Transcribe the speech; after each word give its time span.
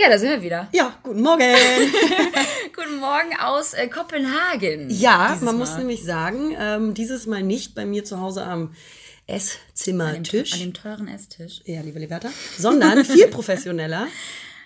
Ja, 0.00 0.08
da 0.08 0.16
sind 0.16 0.30
wir 0.30 0.42
wieder. 0.42 0.68
Ja, 0.72 0.96
guten 1.02 1.22
Morgen. 1.22 1.42
Guten 2.76 3.00
Morgen 3.00 3.36
aus 3.40 3.74
äh, 3.74 3.88
Kopenhagen. 3.88 4.88
ja, 4.90 5.36
man 5.40 5.44
Mal. 5.44 5.52
muss 5.54 5.76
nämlich 5.76 6.04
sagen, 6.04 6.54
ähm, 6.56 6.94
dieses 6.94 7.26
Mal 7.26 7.42
nicht 7.42 7.74
bei 7.74 7.84
mir 7.84 8.04
zu 8.04 8.20
Hause 8.20 8.44
am 8.44 8.50
an 8.50 8.68
dem, 8.68 8.70
Esszimmertisch. 9.26 10.52
an 10.52 10.60
dem 10.60 10.72
teuren 10.74 11.08
Esstisch. 11.08 11.62
ja, 11.64 11.80
liebe 11.80 11.98
Liberta. 11.98 12.30
Sondern 12.56 13.04
viel 13.04 13.26
professioneller 13.30 14.06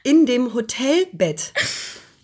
in 0.02 0.26
dem 0.26 0.52
Hotelbett. 0.52 1.52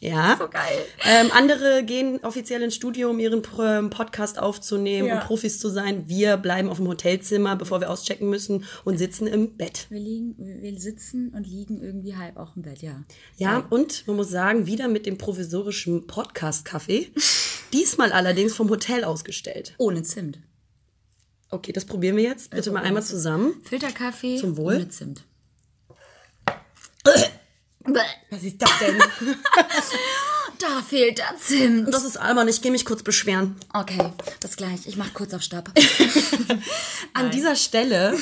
Ja. 0.01 0.37
So 0.39 0.49
geil. 0.49 0.79
Ähm, 1.05 1.31
andere 1.33 1.83
gehen 1.83 2.21
offiziell 2.23 2.63
ins 2.63 2.77
Studio, 2.77 3.11
um 3.11 3.19
ihren 3.19 3.43
ähm, 3.61 3.91
Podcast 3.91 4.39
aufzunehmen 4.39 5.09
Ja. 5.09 5.15
und 5.17 5.27
Profis 5.27 5.59
zu 5.59 5.69
sein. 5.69 6.05
Wir 6.09 6.37
bleiben 6.37 6.69
auf 6.69 6.77
dem 6.77 6.87
Hotelzimmer, 6.87 7.57
bevor 7.57 7.81
wir 7.81 7.91
auschecken 7.91 8.31
müssen 8.31 8.65
und 8.85 8.97
sitzen 8.99 9.27
im 9.27 9.57
Bett. 9.57 9.87
Wir 9.91 9.99
liegen, 10.01 10.35
wir 10.39 10.79
sitzen 10.81 11.31
und 11.35 11.47
liegen 11.49 11.83
irgendwie 11.83 12.15
halb 12.15 12.37
auch 12.37 12.55
im 12.55 12.63
Bett, 12.63 12.81
ja. 12.81 13.03
Ja, 13.39 13.67
und 13.71 14.07
man 14.07 14.15
muss 14.17 14.29
sagen, 14.31 14.67
wieder 14.67 14.87
mit 14.87 15.05
dem 15.05 15.19
provisorischen 15.19 16.07
Podcast-Kaffee. 16.07 17.11
Diesmal 17.73 18.13
allerdings 18.13 18.55
vom 18.55 18.71
Hotel 18.71 19.03
ausgestellt. 19.05 19.75
Ohne 19.79 20.03
Zimt. 20.05 20.39
Okay, 21.51 21.73
das 21.73 21.87
probieren 21.87 22.17
wir 22.17 22.25
jetzt. 22.25 22.51
Bitte 22.51 22.71
mal 22.71 22.83
einmal 22.85 23.03
zusammen. 23.03 23.55
Filterkaffee 23.65 24.37
Zum 24.37 24.57
Wohl. 24.57 24.77
ohne 24.77 24.89
Zimt. 24.91 25.25
Was 28.31 28.43
ist 28.43 28.61
das 28.61 28.71
denn? 28.81 28.99
Da 30.59 30.83
fehlt 30.83 31.19
der 31.19 31.37
Zimt. 31.41 31.95
Das 31.95 32.05
ist 32.05 32.17
albern, 32.17 32.49
ich 32.49 32.61
gehe 32.63 32.73
mich 32.73 32.85
kurz 32.85 33.05
beschweren. 33.05 33.55
Okay, 33.73 34.11
bis 34.41 34.57
gleich. 34.57 34.87
Ich 34.87 34.97
mach 34.97 35.15
kurz 35.15 35.33
auf 35.33 35.43
Stopp. 35.43 35.71
An 37.15 37.31
dieser 37.31 37.55
Stelle 37.55 38.19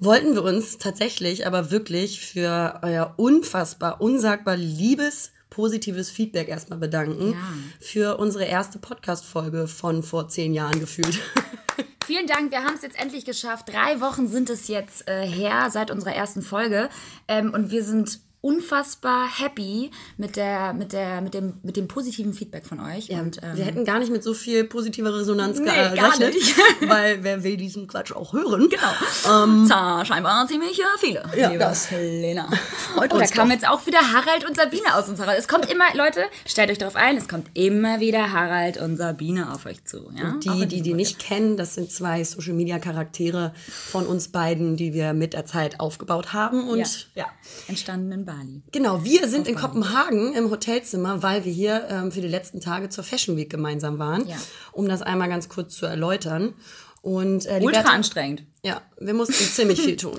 wollten 0.00 0.34
wir 0.34 0.42
uns 0.42 0.78
tatsächlich, 0.78 1.46
aber 1.46 1.70
wirklich 1.70 2.20
für 2.20 2.80
euer 2.82 3.14
unfassbar, 3.16 4.00
unsagbar 4.00 4.56
liebes, 4.56 5.30
positives 5.48 6.10
Feedback 6.10 6.48
erstmal 6.48 6.80
bedanken. 6.80 7.32
Ja. 7.32 7.38
Für 7.78 8.16
unsere 8.18 8.46
erste 8.46 8.80
Podcast-Folge 8.80 9.68
von 9.68 10.02
vor 10.02 10.28
zehn 10.28 10.54
Jahren 10.54 10.80
gefühlt. 10.80 11.20
Vielen 12.04 12.26
Dank, 12.26 12.50
wir 12.52 12.62
haben 12.62 12.74
es 12.74 12.82
jetzt 12.82 12.98
endlich 13.00 13.24
geschafft. 13.24 13.68
Drei 13.68 14.00
Wochen 14.00 14.28
sind 14.28 14.48
es 14.50 14.68
jetzt 14.68 15.08
äh, 15.08 15.26
her 15.26 15.70
seit 15.70 15.90
unserer 15.90 16.14
ersten 16.14 16.42
Folge. 16.42 16.88
Ähm, 17.26 17.52
und 17.52 17.70
wir 17.70 17.84
sind 17.84 18.20
unfassbar 18.46 19.26
happy 19.40 19.90
mit, 20.16 20.36
der, 20.36 20.72
mit, 20.72 20.92
der, 20.92 21.20
mit, 21.20 21.34
dem, 21.34 21.54
mit 21.64 21.76
dem 21.76 21.88
positiven 21.88 22.32
Feedback 22.32 22.64
von 22.64 22.78
euch. 22.80 23.10
und, 23.10 23.40
ähm, 23.42 23.56
wir 23.56 23.64
hätten 23.64 23.84
gar 23.84 23.98
nicht 23.98 24.12
mit 24.12 24.22
so 24.22 24.34
viel 24.34 24.62
positiver 24.64 25.12
Resonanz 25.12 25.58
Nee, 25.58 25.64
gerechnet, 25.66 26.34
weil 26.88 27.24
wer 27.24 27.42
will 27.42 27.56
diesen 27.56 27.88
Quatsch 27.88 28.12
auch 28.12 28.32
hören? 28.32 28.68
Genau. 28.70 29.66
Zah, 29.66 30.04
scheinbar 30.04 30.46
ziemlich 30.46 30.78
äh, 30.78 30.82
viele. 30.98 31.24
Ja, 31.36 31.48
liebe 31.48 31.58
das 31.58 31.90
Lena. 31.90 32.48
freut 32.94 33.12
Und 33.12 33.18
da 33.18 33.24
uns 33.24 33.32
kam 33.32 33.48
doch. 33.48 33.54
jetzt 33.54 33.68
auch 33.68 33.84
wieder 33.86 33.98
Harald 34.12 34.48
und 34.48 34.54
Sabine 34.56 34.94
aus 34.94 35.08
uns 35.08 35.18
heraus. 35.18 35.34
Es 35.38 35.48
kommt 35.48 35.68
immer, 35.70 35.84
Leute, 35.94 36.20
stellt 36.46 36.70
euch 36.70 36.78
darauf 36.78 36.94
ein, 36.96 37.16
es 37.16 37.28
kommt 37.28 37.48
immer 37.54 37.98
wieder 38.00 38.32
Harald 38.32 38.76
und 38.78 38.96
Sabine 38.96 39.52
auf 39.52 39.66
euch 39.66 39.84
zu. 39.84 40.10
Ja? 40.14 40.34
Auch 40.34 40.40
Die, 40.40 40.66
die 40.66 40.82
die 40.82 40.94
nicht 40.94 41.18
kennen, 41.18 41.56
das 41.56 41.74
sind 41.74 41.90
zwei 41.90 42.22
Social-Media-Charaktere 42.22 43.52
von 43.66 44.06
uns 44.06 44.28
beiden, 44.28 44.76
die 44.76 44.92
wir 44.94 45.12
mit 45.14 45.32
der 45.32 45.46
Zeit 45.46 45.80
aufgebaut 45.80 46.32
haben. 46.32 46.68
Und 46.68 46.78
Ja. 47.14 47.24
ja. 47.24 47.26
Entstanden 47.68 48.12
in 48.12 48.24
Bali. 48.38 48.62
Genau, 48.72 49.04
wir 49.04 49.28
sind 49.28 49.48
in 49.48 49.54
Kopenhagen 49.54 50.34
im 50.34 50.50
Hotelzimmer, 50.50 51.22
weil 51.22 51.44
wir 51.44 51.52
hier 51.52 51.86
ähm, 51.88 52.12
für 52.12 52.20
die 52.20 52.28
letzten 52.28 52.60
Tage 52.60 52.88
zur 52.88 53.04
Fashion 53.04 53.36
Week 53.36 53.48
gemeinsam 53.50 53.98
waren, 53.98 54.26
Ja. 54.26 54.36
um 54.72 54.88
das 54.88 55.02
einmal 55.02 55.28
ganz 55.28 55.48
kurz 55.48 55.74
zu 55.76 55.86
erläutern. 55.86 56.54
Und 57.02 57.46
äh, 57.46 57.60
Ultra 57.62 57.82
Liberta- 57.82 57.90
anstrengend. 57.94 58.42
Ja, 58.64 58.80
wir 58.98 59.14
mussten 59.14 59.34
ziemlich 59.34 59.80
viel 59.80 59.96
tun. 60.04 60.18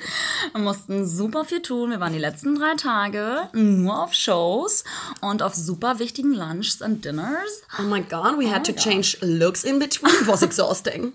Wir 0.54 0.62
mussten 0.62 1.06
super 1.06 1.44
viel 1.44 1.62
tun. 1.62 1.90
Wir 1.90 2.00
waren 2.00 2.14
die 2.14 2.20
letzten 2.20 2.56
drei 2.56 2.76
Tage 2.78 3.50
nur 3.52 4.02
auf 4.02 4.14
Shows 4.14 4.86
und 5.20 5.44
auf 5.44 5.54
super 5.54 6.00
wichtigen 6.00 6.34
Lunches 6.34 6.82
und 6.82 7.04
Dinners. 7.04 7.62
Oh 7.78 7.82
my 7.84 8.00
God, 8.04 8.40
we 8.40 8.50
had 8.50 8.66
to 8.66 8.72
change 8.72 9.18
looks 9.20 9.66
in 9.66 9.80
between. 9.80 10.14
It 10.22 10.28
was 10.28 10.42
exhausting. 10.44 11.12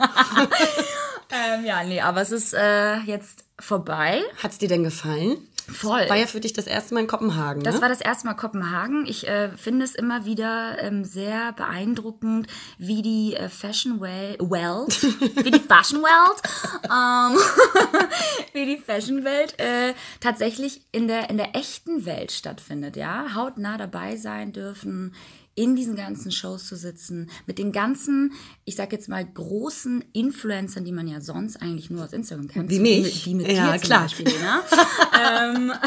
Ähm, 1.31 1.65
ja, 1.65 1.83
nee, 1.85 2.01
aber 2.03 2.21
es 2.21 2.33
ist 2.33 2.53
äh, 2.53 2.97
jetzt 3.07 3.45
vorbei. 3.59 4.21
Hat's 4.43 4.59
dir 4.59 4.69
denn 4.69 4.85
gefallen? 4.85 5.39
Voll. 5.73 6.09
War 6.09 6.17
ja 6.17 6.27
für 6.27 6.41
dich 6.41 6.53
das 6.53 6.67
erste 6.67 6.95
Mal 6.95 7.01
in 7.01 7.07
Kopenhagen, 7.07 7.63
Das 7.63 7.77
ne? 7.77 7.83
war 7.83 7.89
das 7.89 8.01
erste 8.01 8.27
Mal 8.27 8.35
Kopenhagen. 8.35 9.07
Ich 9.07 9.27
äh, 9.27 9.51
finde 9.57 9.85
es 9.85 9.95
immer 9.95 10.25
wieder 10.25 10.79
ähm, 10.81 11.05
sehr 11.05 11.53
beeindruckend, 11.53 12.47
wie 12.79 13.03
die 13.03 13.35
äh, 13.35 13.49
Fashion 13.49 14.01
Welt, 14.01 14.41
wie 14.41 15.51
die 15.51 15.61
Fashion 15.61 16.03
Welt, 16.03 16.43
ähm, 16.85 17.39
wie 18.53 18.67
die 18.67 18.83
Fashion 18.83 19.25
Welt 19.25 19.59
äh, 19.59 19.95
tatsächlich 20.21 20.83
in 20.93 21.09
der 21.09 21.31
in 21.31 21.37
der 21.37 21.57
echten 21.57 22.05
Welt 22.05 22.33
stattfindet. 22.33 22.97
Ja, 22.97 23.35
hautnah 23.35 23.79
dabei 23.79 24.17
sein 24.17 24.53
dürfen. 24.53 25.15
In 25.55 25.77
diesen 25.77 25.97
ganzen 25.97 26.33
Shows 26.33 26.67
zu 26.67 26.77
sitzen, 26.77 27.29
mit 27.47 27.59
den 27.59 27.73
ganzen, 27.73 28.33
ich 28.65 28.75
sag 28.77 28.91
jetzt 28.93 29.09
mal, 29.09 29.23
großen 29.25 30.03
Influencern, 30.15 30.85
die 30.85 30.93
man 30.93 31.07
ja 31.07 31.21
sonst 31.21 31.61
eigentlich 31.61 31.91
nur 31.91 32.05
aus 32.05 32.13
Instagram 32.15 32.49
kennt. 32.49 32.71
Wie 32.71 32.79
mich. 32.79 33.27
Wie, 33.27 33.35
mit 33.35 33.49
Ja, 33.53 33.73
dir 33.73 33.79
zum 33.79 33.87
klar. 33.87 34.03
Beispiel, 34.03 34.29
Lena. 34.29 34.63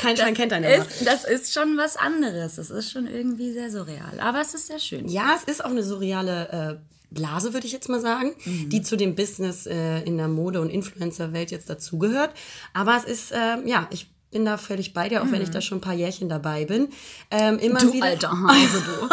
Kein 0.00 0.16
Schein 0.16 0.34
kennt 0.34 0.52
einen 0.52 0.64
ist, 0.64 1.06
das 1.06 1.24
ist 1.24 1.52
schon 1.52 1.76
was 1.76 1.96
anderes. 1.96 2.56
Das 2.56 2.70
ist 2.70 2.90
schon 2.90 3.06
irgendwie 3.06 3.52
sehr 3.52 3.70
surreal. 3.70 4.18
Aber 4.18 4.40
es 4.40 4.54
ist 4.54 4.66
sehr 4.66 4.78
schön. 4.78 5.08
Ja, 5.08 5.36
es 5.36 5.44
ist 5.44 5.64
auch 5.64 5.70
eine 5.70 5.82
surreale 5.84 6.80
äh, 6.80 7.14
Blase, 7.14 7.52
würde 7.52 7.66
ich 7.66 7.72
jetzt 7.72 7.88
mal 7.88 8.00
sagen, 8.00 8.34
die 8.44 8.82
zu 8.82 8.96
dem 8.96 9.14
Business 9.14 9.66
äh, 9.66 10.00
in 10.02 10.16
der 10.16 10.28
Mode- 10.28 10.60
und 10.60 10.70
Influencer-Welt 10.70 11.50
jetzt 11.50 11.68
dazugehört. 11.68 12.34
Aber 12.72 12.96
es 12.96 13.04
ist, 13.04 13.32
äh, 13.32 13.58
ja, 13.66 13.88
ich 13.90 14.10
bin 14.30 14.44
da 14.44 14.56
völlig 14.56 14.94
bei 14.94 15.08
dir, 15.08 15.22
auch 15.22 15.30
wenn 15.30 15.42
ich 15.42 15.50
da 15.50 15.60
schon 15.60 15.78
ein 15.78 15.80
paar 15.80 15.94
Jährchen 15.94 16.28
dabei 16.28 16.64
bin. 16.64 16.88
Ähm, 17.30 17.58
immer 17.58 17.80
Du 17.80 17.92
wieder. 17.92 18.06
alter 18.06 18.30
Hase, 18.30 18.82
du. 18.82 19.08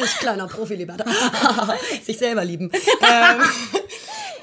Ich 0.04 0.16
kleiner 0.18 0.46
Profi, 0.46 0.74
lieber. 0.76 0.96
Sich 2.04 2.18
selber 2.18 2.44
lieben. 2.44 2.70
ähm, 2.72 3.40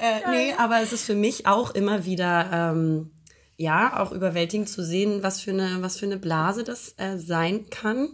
äh, 0.00 0.30
nee, 0.30 0.54
aber 0.58 0.80
es 0.82 0.92
ist 0.92 1.04
für 1.04 1.14
mich 1.14 1.46
auch 1.46 1.70
immer 1.70 2.04
wieder, 2.04 2.50
ähm, 2.52 3.10
ja, 3.56 4.00
auch 4.00 4.10
überwältigend 4.10 4.68
zu 4.68 4.84
sehen, 4.84 5.22
was 5.22 5.40
für 5.40 5.52
eine, 5.52 5.76
was 5.80 5.96
für 5.96 6.06
eine 6.06 6.16
Blase 6.16 6.64
das 6.64 6.94
äh, 6.96 7.18
sein 7.18 7.70
kann, 7.70 8.08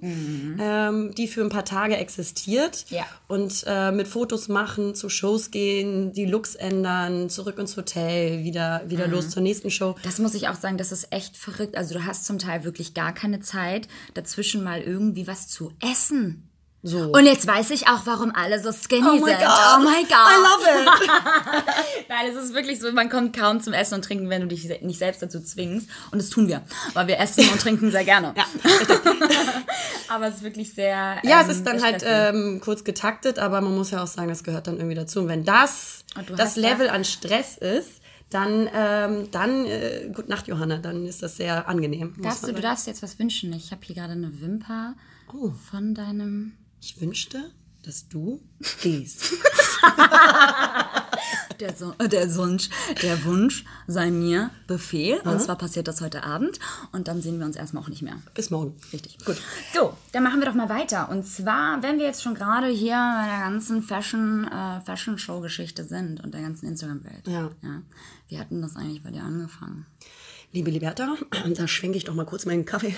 ähm, 0.60 1.14
die 1.16 1.28
für 1.28 1.40
ein 1.40 1.48
paar 1.48 1.64
Tage 1.64 1.96
existiert. 1.96 2.84
Ja. 2.90 3.06
Und 3.26 3.64
äh, 3.66 3.90
mit 3.90 4.06
Fotos 4.06 4.48
machen, 4.48 4.94
zu 4.94 5.08
Shows 5.08 5.50
gehen, 5.50 6.12
die 6.12 6.26
Looks 6.26 6.56
ändern, 6.56 7.30
zurück 7.30 7.58
ins 7.58 7.76
Hotel, 7.76 8.44
wieder, 8.44 8.82
wieder 8.86 9.08
los 9.08 9.30
zur 9.30 9.42
nächsten 9.42 9.70
Show. 9.70 9.94
Das 10.02 10.18
muss 10.18 10.34
ich 10.34 10.48
auch 10.48 10.56
sagen, 10.56 10.76
das 10.76 10.92
ist 10.92 11.10
echt 11.10 11.36
verrückt. 11.36 11.76
Also 11.76 11.94
du 11.94 12.04
hast 12.04 12.26
zum 12.26 12.38
Teil 12.38 12.64
wirklich 12.64 12.92
gar 12.92 13.14
keine 13.14 13.40
Zeit, 13.40 13.88
dazwischen 14.14 14.62
mal 14.62 14.80
irgendwie 14.82 15.26
was 15.26 15.48
zu 15.48 15.72
essen. 15.80 16.49
So. 16.82 17.12
Und 17.12 17.26
jetzt 17.26 17.46
weiß 17.46 17.70
ich 17.72 17.88
auch, 17.88 18.06
warum 18.06 18.32
alle 18.34 18.58
so 18.62 18.72
skinny 18.72 19.06
Oh 19.06 19.12
sind. 19.24 19.38
God. 19.38 19.76
Oh 19.76 19.80
my 19.80 20.02
God. 20.02 20.12
I 20.12 20.36
love 20.40 20.64
it. 20.64 21.10
Nein, 22.08 22.26
es 22.30 22.42
ist 22.42 22.54
wirklich 22.54 22.80
so, 22.80 22.90
man 22.92 23.10
kommt 23.10 23.36
kaum 23.36 23.60
zum 23.60 23.74
Essen 23.74 23.94
und 23.96 24.02
Trinken, 24.04 24.30
wenn 24.30 24.40
du 24.40 24.46
dich 24.48 24.64
nicht 24.80 24.98
selbst 24.98 25.20
dazu 25.22 25.40
zwingst. 25.42 25.88
Und 26.10 26.18
das 26.22 26.30
tun 26.30 26.48
wir, 26.48 26.62
weil 26.94 27.06
wir 27.06 27.18
essen 27.18 27.46
und 27.50 27.60
trinken 27.60 27.90
sehr 27.90 28.04
gerne. 28.04 28.32
Ja, 28.34 28.44
Aber 30.08 30.28
es 30.28 30.36
ist 30.36 30.42
wirklich 30.42 30.72
sehr. 30.74 31.18
Ja, 31.22 31.40
ähm, 31.42 31.50
es 31.50 31.56
ist 31.56 31.66
dann 31.66 31.82
halt 31.82 32.02
ähm, 32.06 32.60
kurz 32.64 32.82
getaktet, 32.82 33.38
aber 33.38 33.60
man 33.60 33.74
muss 33.76 33.90
ja 33.90 34.02
auch 34.02 34.06
sagen, 34.06 34.28
das 34.28 34.42
gehört 34.42 34.66
dann 34.66 34.76
irgendwie 34.76 34.96
dazu. 34.96 35.20
Und 35.20 35.28
wenn 35.28 35.44
das 35.44 36.04
Und 36.16 36.30
das 36.38 36.56
Level 36.56 36.86
ja- 36.86 36.92
an 36.92 37.04
Stress 37.04 37.56
ist, 37.58 38.00
dann, 38.30 38.68
ähm, 38.74 39.28
dann 39.32 39.66
äh, 39.66 40.10
gut 40.14 40.28
Nacht, 40.28 40.46
Johanna, 40.48 40.78
dann 40.78 41.04
ist 41.04 41.22
das 41.22 41.36
sehr 41.36 41.68
angenehm. 41.68 42.14
Darfst 42.22 42.46
du, 42.46 42.52
du 42.52 42.60
darfst 42.60 42.86
jetzt 42.86 43.02
was 43.02 43.18
wünschen. 43.18 43.52
Ich 43.52 43.70
habe 43.72 43.80
hier 43.84 43.96
gerade 43.96 44.12
eine 44.12 44.40
Wimper 44.40 44.94
Oh. 45.32 45.50
von 45.70 45.94
deinem. 45.94 46.54
Ich 46.80 47.00
wünschte, 47.00 47.50
dass 47.82 48.08
du 48.08 48.40
gehst. 48.82 49.32
Der, 51.60 51.76
so 51.76 51.94
äh, 51.98 52.08
der, 52.08 52.34
Wunsch, 52.36 52.70
der 53.02 53.22
Wunsch 53.24 53.64
sei 53.86 54.10
mir 54.10 54.50
Befehl. 54.66 55.20
Und 55.20 55.42
zwar 55.42 55.56
passiert 55.56 55.88
das 55.88 56.00
heute 56.00 56.24
Abend. 56.24 56.58
Und 56.92 57.06
dann 57.06 57.20
sehen 57.20 57.38
wir 57.38 57.44
uns 57.44 57.56
erstmal 57.56 57.82
auch 57.82 57.88
nicht 57.88 58.00
mehr. 58.00 58.16
Bis 58.32 58.50
morgen. 58.50 58.76
Richtig. 58.94 59.22
Gut. 59.24 59.36
So, 59.74 59.94
dann 60.12 60.22
machen 60.22 60.40
wir 60.40 60.46
doch 60.46 60.54
mal 60.54 60.70
weiter. 60.70 61.10
Und 61.10 61.26
zwar, 61.26 61.82
wenn 61.82 61.98
wir 61.98 62.06
jetzt 62.06 62.22
schon 62.22 62.34
gerade 62.34 62.68
hier 62.68 62.94
bei 62.94 63.26
der 63.26 63.40
ganzen 63.40 63.82
Fashion, 63.82 64.48
äh, 64.48 64.80
Fashion 64.80 65.18
Show 65.18 65.40
Geschichte 65.40 65.84
sind 65.84 66.24
und 66.24 66.32
der 66.32 66.40
ganzen 66.40 66.66
Instagram-Welt. 66.66 67.28
Ja. 67.28 67.50
ja. 67.62 67.82
Wie 68.28 68.38
hat 68.38 68.50
denn 68.50 68.62
das 68.62 68.76
eigentlich 68.76 69.02
bei 69.02 69.10
dir 69.10 69.22
angefangen? 69.22 69.84
Liebe 70.52 70.72
Liberta, 70.72 71.14
da 71.54 71.68
schwenke 71.68 71.96
ich 71.96 72.02
doch 72.04 72.14
mal 72.14 72.26
kurz 72.26 72.44
meinen 72.44 72.64
Kaffee. 72.64 72.92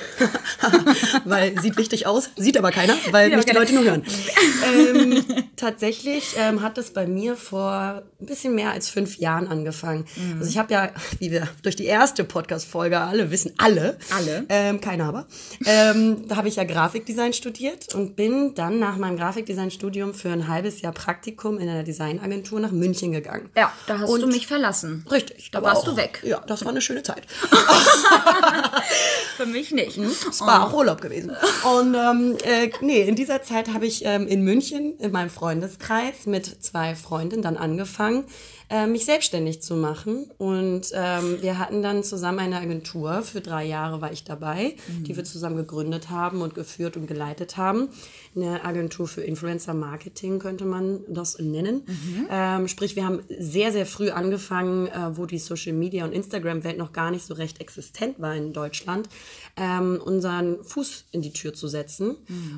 weil 1.27 1.61
sieht 1.61 1.77
wichtig 1.77 2.07
aus, 2.07 2.31
sieht 2.37 2.57
aber 2.57 2.71
keiner, 2.71 2.95
weil 3.11 3.27
Sieht 3.29 3.37
mich 3.37 3.45
die. 3.45 3.53
Leute 3.53 3.75
nur 3.75 3.85
hören. 3.85 4.03
ähm, 4.75 5.23
tatsächlich 5.57 6.35
ähm, 6.39 6.63
hat 6.63 6.79
es 6.79 6.93
bei 6.95 7.07
mir 7.07 7.37
vor 7.37 8.03
ein 8.21 8.27
bisschen 8.27 8.55
mehr 8.55 8.71
als 8.71 8.89
fünf 8.89 9.19
Jahren 9.19 9.49
angefangen. 9.49 10.07
Mhm. 10.17 10.39
Also 10.39 10.49
ich 10.49 10.57
habe 10.57 10.73
ja, 10.73 10.93
wie 11.19 11.31
wir 11.31 11.47
durch 11.63 11.77
die 11.77 11.85
erste 11.85 12.25
Podcast-Folge 12.25 12.99
alle 12.99 13.31
wissen, 13.31 13.53
alle, 13.59 13.99
Alle. 14.17 14.47
ähm, 14.49 14.81
keiner 14.81 15.05
aber, 15.05 15.27
ähm, 15.67 16.27
da 16.29 16.37
habe 16.37 16.49
ich 16.49 16.57
ja 16.57 16.65
Grafikdesign 16.65 17.35
studiert 17.35 17.95
und 17.95 18.17
bin 18.17 18.55
dann 18.55 18.79
nach 18.79 18.97
meinem 18.97 19.19
Grafikdesign-Studium 19.19 20.15
für 20.15 20.31
ein 20.31 20.49
halbes 20.49 20.81
Jahr 20.81 20.93
Praktikum 20.95 21.59
in 21.59 21.69
einer 21.69 21.83
Designagentur 21.83 22.61
nach 22.61 22.73
München 22.73 23.13
gegangen. 23.13 23.51
Ja, 23.55 23.71
da 23.87 23.99
hast 23.99 24.09
Und- 24.09 24.23
du 24.23 24.27
mich 24.29 24.47
verlassen. 24.47 25.05
Richtig. 25.11 25.51
Da 25.51 25.63
warst 25.63 25.83
auch- 25.83 25.91
du 25.91 25.97
weg. 25.99 26.23
Ja, 26.25 26.41
das 26.47 26.65
war 26.65 26.71
eine 26.73 26.81
schöne 26.81 27.03
Zeit. 27.03 27.27
Für 29.37 29.47
mich 29.47 29.73
nicht. 29.73 29.99
Es 29.99 30.41
war 30.41 30.67
auch 30.67 30.73
Urlaub 30.73 31.01
gewesen. 31.01 31.37
Und 31.79 31.95
ähm, 31.95 32.37
äh, 32.45 32.71
nee, 32.81 33.03
in 33.03 33.17
dieser 33.17 33.43
Zeit 33.43 33.73
habe 33.73 33.87
ich 33.87 34.05
ähm, 34.05 34.27
in 34.27 34.43
München 34.43 34.99
in 34.99 35.13
meinem 35.13 35.31
Freundeskreis 35.31 36.27
mit 36.27 36.63
zwei 36.63 36.95
Freundinnen 36.95 37.43
dann 37.43 37.57
angefangen, 37.57 38.25
äh, 38.73 38.87
mich 38.87 39.05
selbstständig 39.05 39.61
zu 39.61 39.77
machen. 39.77 40.31
Und 40.39 40.93
ähm, 40.95 41.43
wir 41.43 41.59
hatten 41.59 41.83
dann 41.83 42.03
zusammen 42.03 42.39
eine 42.39 42.57
Agentur. 42.57 43.23
Für 43.23 43.43
drei 43.43 43.67
Jahre 43.67 44.01
war 44.01 44.13
ich 44.13 44.25
dabei, 44.25 44.77
die 45.03 45.15
wir 45.15 45.25
zusammen 45.25 45.57
gegründet 45.57 46.09
haben 46.09 46.41
und 46.41 46.55
geführt 46.55 46.97
und 46.97 47.07
geleitet 47.07 47.59
haben. 47.59 47.91
Eine 48.35 48.65
Agentur 48.65 49.07
für 49.07 49.21
Influencer 49.23 49.75
Marketing 49.75 50.39
könnte 50.39 50.65
man 50.65 51.01
das 51.07 51.39
nennen. 51.39 51.83
Ähm, 52.31 52.67
sprich, 52.67 52.97
wir 52.97 53.05
haben 53.05 53.21
sehr, 53.39 53.73
sehr 53.73 53.85
früh 53.85 54.09
angefangen, 54.09 54.87
äh, 54.87 55.17
wo 55.17 55.27
die 55.27 55.39
Social 55.39 55.75
Media 55.75 56.05
und 56.05 56.13
Instagram-Welt 56.13 56.79
noch 56.79 56.93
gar 56.93 57.11
nicht 57.11 57.27
so 57.27 57.35
recht 57.35 57.61
existent 57.61 58.21
war 58.21 58.35
in 58.35 58.55
Deutschland, 58.55 59.09
ähm, 59.57 60.01
unseren 60.03 60.65
Fuß 60.65 61.07
in 61.11 61.21
die 61.21 61.35
Tür 61.35 61.53
zu 61.53 61.69
setzen 61.69 62.17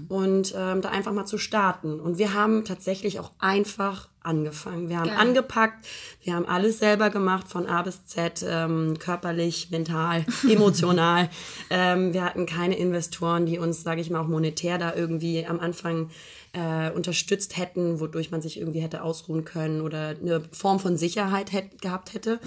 und 0.08 0.54
ähm, 0.56 0.80
da 0.80 0.90
einfach 0.90 1.12
mal 1.12 1.26
zu 1.26 1.38
starten. 1.38 1.98
Und 1.98 2.18
wir 2.18 2.34
haben 2.34 2.64
tatsächlich 2.64 3.18
auch 3.18 3.32
einfach 3.40 4.08
angefangen. 4.24 4.88
Wir 4.88 4.98
haben 4.98 5.08
Geil. 5.08 5.18
angepackt, 5.18 5.86
wir 6.22 6.34
haben 6.34 6.46
alles 6.46 6.78
selber 6.78 7.10
gemacht, 7.10 7.48
von 7.48 7.66
A 7.66 7.82
bis 7.82 8.06
Z, 8.06 8.44
ähm, 8.48 8.98
körperlich, 8.98 9.70
mental, 9.70 10.24
emotional. 10.48 11.28
ähm, 11.70 12.12
wir 12.12 12.24
hatten 12.24 12.46
keine 12.46 12.76
Investoren, 12.76 13.46
die 13.46 13.58
uns, 13.58 13.82
sage 13.82 14.00
ich 14.00 14.10
mal, 14.10 14.20
auch 14.20 14.28
monetär 14.28 14.78
da 14.78 14.94
irgendwie 14.94 15.46
am 15.46 15.60
Anfang 15.60 16.10
äh, 16.52 16.90
unterstützt 16.90 17.56
hätten, 17.56 18.00
wodurch 18.00 18.30
man 18.30 18.40
sich 18.40 18.58
irgendwie 18.58 18.80
hätte 18.80 19.02
ausruhen 19.02 19.44
können 19.44 19.80
oder 19.80 20.08
eine 20.20 20.42
Form 20.52 20.78
von 20.80 20.96
Sicherheit 20.96 21.52
hätt, 21.52 21.82
gehabt 21.82 22.14
hätte. 22.14 22.40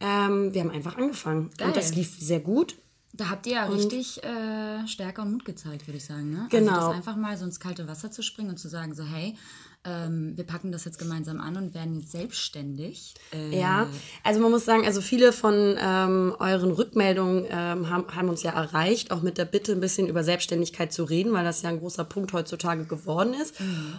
Ähm, 0.00 0.52
wir 0.52 0.60
haben 0.60 0.70
einfach 0.70 0.96
angefangen. 0.96 1.50
Geil. 1.56 1.68
Und 1.68 1.76
das 1.76 1.94
lief 1.94 2.16
sehr 2.18 2.40
gut. 2.40 2.76
Da 3.16 3.30
habt 3.30 3.46
ihr 3.46 3.52
ja 3.52 3.66
richtig 3.66 4.24
äh, 4.24 4.88
Stärke 4.88 5.22
und 5.22 5.30
Mut 5.30 5.44
gezeigt, 5.44 5.86
würde 5.86 5.98
ich 5.98 6.04
sagen. 6.04 6.32
Ne? 6.32 6.48
Genau. 6.50 6.72
Also 6.72 6.88
das 6.88 6.96
einfach 6.96 7.14
mal 7.14 7.36
so 7.36 7.44
ins 7.44 7.60
kalte 7.60 7.86
Wasser 7.86 8.10
zu 8.10 8.22
springen 8.22 8.50
und 8.50 8.58
zu 8.58 8.68
sagen, 8.68 8.92
so 8.92 9.04
hey, 9.04 9.36
ähm, 9.84 10.32
wir 10.36 10.44
packen 10.44 10.72
das 10.72 10.84
jetzt 10.84 10.98
gemeinsam 10.98 11.40
an 11.40 11.56
und 11.56 11.74
werden 11.74 12.00
jetzt 12.00 12.12
selbstständig. 12.12 13.14
Äh, 13.32 13.58
Ja, 13.58 13.86
also 14.22 14.40
man 14.40 14.50
muss 14.50 14.64
sagen, 14.64 14.84
also 14.86 15.00
viele 15.00 15.32
von 15.32 15.76
ähm, 15.78 16.34
euren 16.38 16.72
Rückmeldungen 16.72 17.44
ähm, 17.50 17.90
haben, 17.90 18.06
haben 18.14 18.28
uns 18.28 18.42
ja 18.42 18.52
erreicht, 18.52 19.10
auch 19.10 19.22
mit 19.22 19.36
der 19.38 19.44
Bitte 19.44 19.72
ein 19.72 19.80
bisschen 19.80 20.08
über 20.08 20.24
Selbstständigkeit 20.24 20.92
zu 20.92 21.04
reden, 21.04 21.32
weil 21.32 21.44
das 21.44 21.62
ja 21.62 21.68
ein 21.68 21.78
großer 21.78 22.04
Punkt 22.04 22.32
heutzutage 22.32 22.84
geworden 22.84 23.34
ist. 23.34 23.54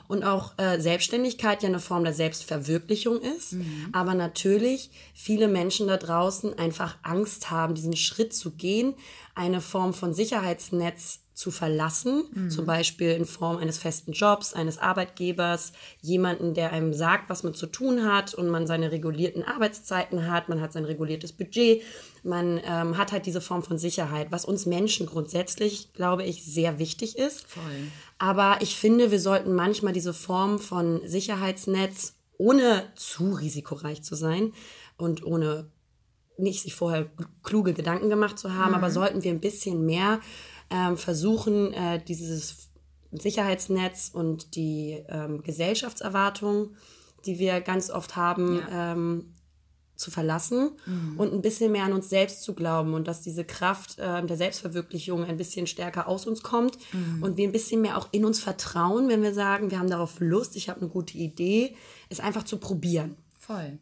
Und 0.07 0.23
auch 0.23 0.53
äh, 0.57 0.79
Selbstständigkeit 0.79 1.61
ja 1.63 1.69
eine 1.69 1.79
Form 1.79 2.03
der 2.03 2.13
Selbstverwirklichung 2.13 3.19
ist. 3.21 3.55
Aber 3.91 4.15
natürlich 4.15 4.89
viele 5.13 5.47
Menschen 5.47 5.87
da 5.87 5.97
draußen 5.97 6.57
einfach 6.57 6.97
Angst 7.03 7.51
haben, 7.51 7.75
diesen 7.75 7.95
Schritt 7.95 8.33
zu 8.33 8.51
gehen, 8.51 8.95
eine 9.35 9.61
Form 9.61 9.93
von 9.93 10.13
Sicherheitsnetz 10.13 11.19
zu 11.35 11.51
verlassen, 11.51 12.49
zum 12.49 12.65
Beispiel 12.65 13.11
in 13.11 13.25
Form 13.25 13.57
eines 13.57 13.77
festen 13.77 14.13
Jobs, 14.13 14.53
eines 14.53 14.77
Arbeitgebers, 14.77 15.73
jemanden, 16.01 16.53
der 16.53 16.71
einem 16.71 16.93
sagt, 16.93 17.29
was 17.29 17.43
man 17.43 17.53
zu 17.53 17.67
tun 17.67 18.05
hat 18.09 18.33
und 18.33 18.47
man 18.47 18.65
seine 18.65 18.93
regulierten 18.93 19.43
Arbeitszeiten 19.43 20.31
hat, 20.31 20.47
man 20.47 20.61
hat 20.61 20.71
sein 20.71 20.85
reguliertes 20.85 21.33
Budget, 21.33 21.83
man 22.23 22.61
ähm, 22.65 22.97
hat 22.97 23.11
halt 23.11 23.25
diese 23.25 23.41
Form 23.41 23.63
von 23.63 23.77
Sicherheit, 23.77 24.31
was 24.31 24.45
uns 24.45 24.65
Menschen 24.65 25.07
grundsätzlich, 25.07 25.91
glaube 25.91 26.23
ich, 26.23 26.45
sehr 26.45 26.79
wichtig 26.79 27.17
ist. 27.17 27.45
Voll. 27.47 27.63
Aber 28.17 28.59
ich 28.61 28.77
finde, 28.77 29.11
wir 29.11 29.19
sollten 29.19 29.53
manchmal 29.53 29.91
diese 29.91 30.13
Form 30.13 30.57
von 30.57 31.01
Sicherheitsnetz, 31.05 32.15
ohne 32.37 32.83
zu 32.95 33.33
risikoreich 33.33 34.03
zu 34.03 34.15
sein 34.15 34.53
und 34.97 35.25
ohne 35.25 35.69
nicht 36.37 36.61
sich 36.61 36.75
vorher 36.75 37.09
kluge 37.43 37.73
Gedanken 37.73 38.09
gemacht 38.09 38.39
zu 38.39 38.53
haben, 38.53 38.73
aber 38.73 38.89
sollten 38.89 39.23
wir 39.23 39.31
ein 39.31 39.39
bisschen 39.39 39.85
mehr 39.85 40.19
ähm, 40.69 40.97
versuchen, 40.97 41.73
äh, 41.73 42.03
dieses 42.03 42.69
Sicherheitsnetz 43.11 44.11
und 44.13 44.55
die 44.55 45.03
ähm, 45.09 45.41
Gesellschaftserwartungen, 45.43 46.75
die 47.25 47.39
wir 47.39 47.61
ganz 47.61 47.89
oft 47.89 48.15
haben, 48.15 48.61
ähm, 48.71 49.33
zu 49.95 50.11
verlassen 50.11 50.71
und 51.17 51.33
ein 51.33 51.41
bisschen 51.41 51.71
mehr 51.71 51.85
an 51.85 51.93
uns 51.93 52.09
selbst 52.09 52.43
zu 52.43 52.53
glauben 52.53 52.93
und 52.93 53.07
dass 53.07 53.21
diese 53.21 53.45
Kraft 53.45 53.97
äh, 53.97 54.25
der 54.25 54.35
Selbstverwirklichung 54.35 55.23
ein 55.23 55.37
bisschen 55.37 55.67
stärker 55.67 56.09
aus 56.09 56.27
uns 56.27 56.43
kommt 56.43 56.77
und 57.21 57.37
wir 57.37 57.47
ein 57.47 57.53
bisschen 57.53 57.79
mehr 57.79 57.97
auch 57.97 58.09
in 58.11 58.25
uns 58.25 58.41
vertrauen, 58.41 59.07
wenn 59.07 59.23
wir 59.23 59.33
sagen, 59.33 59.71
wir 59.71 59.79
haben 59.79 59.89
darauf 59.89 60.19
Lust, 60.19 60.57
ich 60.57 60.67
habe 60.67 60.81
eine 60.81 60.89
gute 60.89 61.17
Idee, 61.17 61.77
es 62.09 62.19
einfach 62.19 62.43
zu 62.43 62.57
probieren. 62.57 63.15
Voll. 63.39 63.79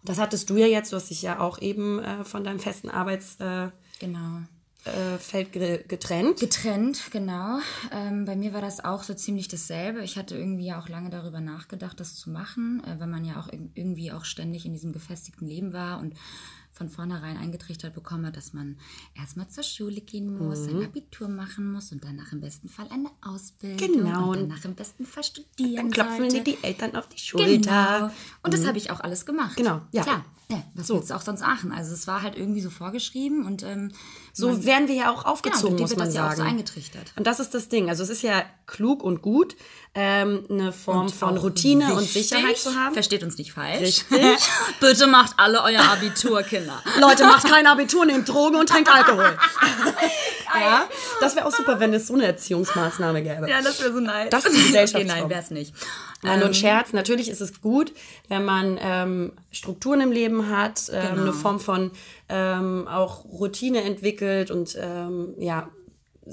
Und 0.00 0.08
das 0.08 0.18
hattest 0.18 0.48
du 0.48 0.56
ja 0.56 0.66
jetzt, 0.66 0.92
du 0.92 0.96
hast 0.96 1.10
dich 1.10 1.20
ja 1.20 1.40
auch 1.40 1.60
eben 1.60 1.98
äh, 1.98 2.24
von 2.24 2.42
deinem 2.42 2.58
festen 2.58 2.88
Arbeitsfeld 2.88 3.74
Genau. 4.00 4.40
Äh, 4.84 5.18
Feld 5.18 5.52
ge 5.52 5.84
getrennt. 5.86 6.40
Getrennt, 6.40 7.10
genau. 7.10 7.58
Ähm, 7.92 8.24
bei 8.24 8.36
mir 8.36 8.52
war 8.52 8.60
das 8.60 8.82
auch 8.84 9.02
so 9.02 9.14
ziemlich 9.14 9.48
dasselbe. 9.48 10.02
Ich 10.02 10.16
hatte 10.16 10.36
irgendwie 10.36 10.66
ja 10.66 10.80
auch 10.80 10.88
lange 10.88 11.10
darüber 11.10 11.40
nachgedacht, 11.40 12.00
das 12.00 12.14
zu 12.14 12.30
machen, 12.30 12.82
äh, 12.84 12.98
weil 12.98 13.08
man 13.08 13.24
ja 13.24 13.38
auch 13.40 13.48
irg- 13.48 13.70
irgendwie 13.74 14.12
auch 14.12 14.24
ständig 14.24 14.64
in 14.64 14.72
diesem 14.72 14.92
gefestigten 14.92 15.46
Leben 15.46 15.72
war 15.72 16.00
und 16.00 16.14
von 16.72 16.88
vornherein 16.88 17.36
eingetrichtert 17.36 17.94
bekommen 17.94 18.26
hat, 18.26 18.36
dass 18.36 18.52
man 18.52 18.76
erstmal 19.16 19.48
zur 19.48 19.64
Schule 19.64 20.00
gehen 20.00 20.36
muss, 20.38 20.60
Mhm. 20.60 20.78
ein 20.80 20.84
Abitur 20.86 21.28
machen 21.28 21.70
muss 21.72 21.92
und 21.92 22.02
danach 22.04 22.32
im 22.32 22.40
besten 22.40 22.68
Fall 22.68 22.86
eine 22.90 23.10
Ausbildung 23.22 23.92
Genau. 24.04 24.30
und 24.30 24.48
danach 24.48 24.64
im 24.64 24.74
besten 24.74 25.04
Fall 25.04 25.24
studieren 25.24 25.76
Dann 25.76 25.90
klopfen 25.90 26.30
sollte. 26.30 26.42
dir 26.42 26.44
die 26.56 26.64
Eltern 26.64 26.96
auf 26.96 27.08
die 27.08 27.18
Schulter. 27.18 27.46
Genau. 28.00 28.10
Und 28.42 28.54
das 28.54 28.66
habe 28.66 28.78
ich 28.78 28.90
auch 28.90 29.00
alles 29.00 29.26
gemacht. 29.26 29.56
Genau, 29.56 29.80
ja. 29.92 30.02
Klar. 30.02 30.24
Ja, 30.52 30.64
was 30.74 30.88
willst 30.88 31.10
du 31.10 31.14
auch 31.14 31.20
sonst 31.20 31.42
machen? 31.42 31.70
Also 31.70 31.94
es 31.94 32.08
war 32.08 32.22
halt 32.22 32.36
irgendwie 32.36 32.60
so 32.60 32.70
vorgeschrieben 32.70 33.44
und 33.46 33.62
ähm, 33.62 33.92
So 34.32 34.48
man- 34.50 34.64
werden 34.64 34.88
wir 34.88 34.96
ja 34.96 35.10
auch 35.12 35.18
genau, 35.22 35.32
aufgezogen, 35.34 35.76
dir 35.76 35.82
muss 35.82 35.94
man 35.94 36.06
das 36.06 36.14
ja 36.16 36.24
auch 36.26 36.30
sagen. 36.30 36.40
so 36.40 36.48
eingetrichtert. 36.48 37.12
Und 37.14 37.24
das 37.28 37.38
ist 37.38 37.54
das 37.54 37.68
Ding. 37.68 37.88
Also 37.88 38.02
es 38.02 38.10
ist 38.10 38.22
ja 38.22 38.42
klug 38.66 39.04
und 39.04 39.22
gut, 39.22 39.54
ähm, 39.94 40.44
eine 40.50 40.72
Form 40.72 41.02
Und 41.06 41.14
von 41.14 41.36
Routine 41.36 41.94
und 41.94 42.00
wichtig, 42.02 42.28
Sicherheit 42.30 42.58
zu 42.58 42.74
haben. 42.74 42.94
Versteht 42.94 43.22
uns 43.22 43.38
nicht 43.38 43.52
falsch. 43.52 43.80
Richtig. 44.10 44.42
Bitte 44.80 45.06
macht 45.06 45.34
alle 45.36 45.62
euer 45.62 45.82
Abitur, 45.84 46.42
Kinder. 46.42 46.59
Leute, 47.00 47.24
macht 47.24 47.46
kein 47.46 47.66
Abitur, 47.66 48.06
nehmt 48.06 48.28
Drogen 48.28 48.56
und 48.56 48.68
trinkt 48.68 48.92
Alkohol. 48.92 49.24
ja, 50.60 50.84
das 51.20 51.36
wäre 51.36 51.46
auch 51.46 51.52
super, 51.54 51.80
wenn 51.80 51.92
es 51.94 52.06
so 52.06 52.14
eine 52.14 52.26
Erziehungsmaßnahme 52.26 53.22
gäbe. 53.22 53.48
Ja, 53.48 53.62
das 53.62 53.80
wäre 53.80 53.92
so 53.92 54.00
nice. 54.00 54.30
Das 54.30 54.44
ist 54.44 54.56
die 54.56 54.62
Gesellschaftsform. 54.66 55.10
Okay, 55.10 55.20
nein, 55.20 55.30
wär's 55.30 55.50
nicht. 55.50 55.74
Nein, 56.22 56.42
und 56.42 56.54
Scherz, 56.54 56.92
natürlich 56.92 57.30
ist 57.30 57.40
es 57.40 57.60
gut, 57.62 57.92
wenn 58.28 58.44
man 58.44 58.78
ähm, 58.80 59.32
Strukturen 59.50 60.00
im 60.02 60.12
Leben 60.12 60.48
hat, 60.54 60.90
ähm, 60.92 61.00
Genau. 61.10 61.22
eine 61.22 61.32
Form 61.32 61.60
von 61.60 61.92
ähm, 62.28 62.86
auch 62.88 63.24
Routine 63.24 63.82
entwickelt 63.82 64.50
und 64.50 64.76
ähm, 64.78 65.34
ja, 65.38 65.70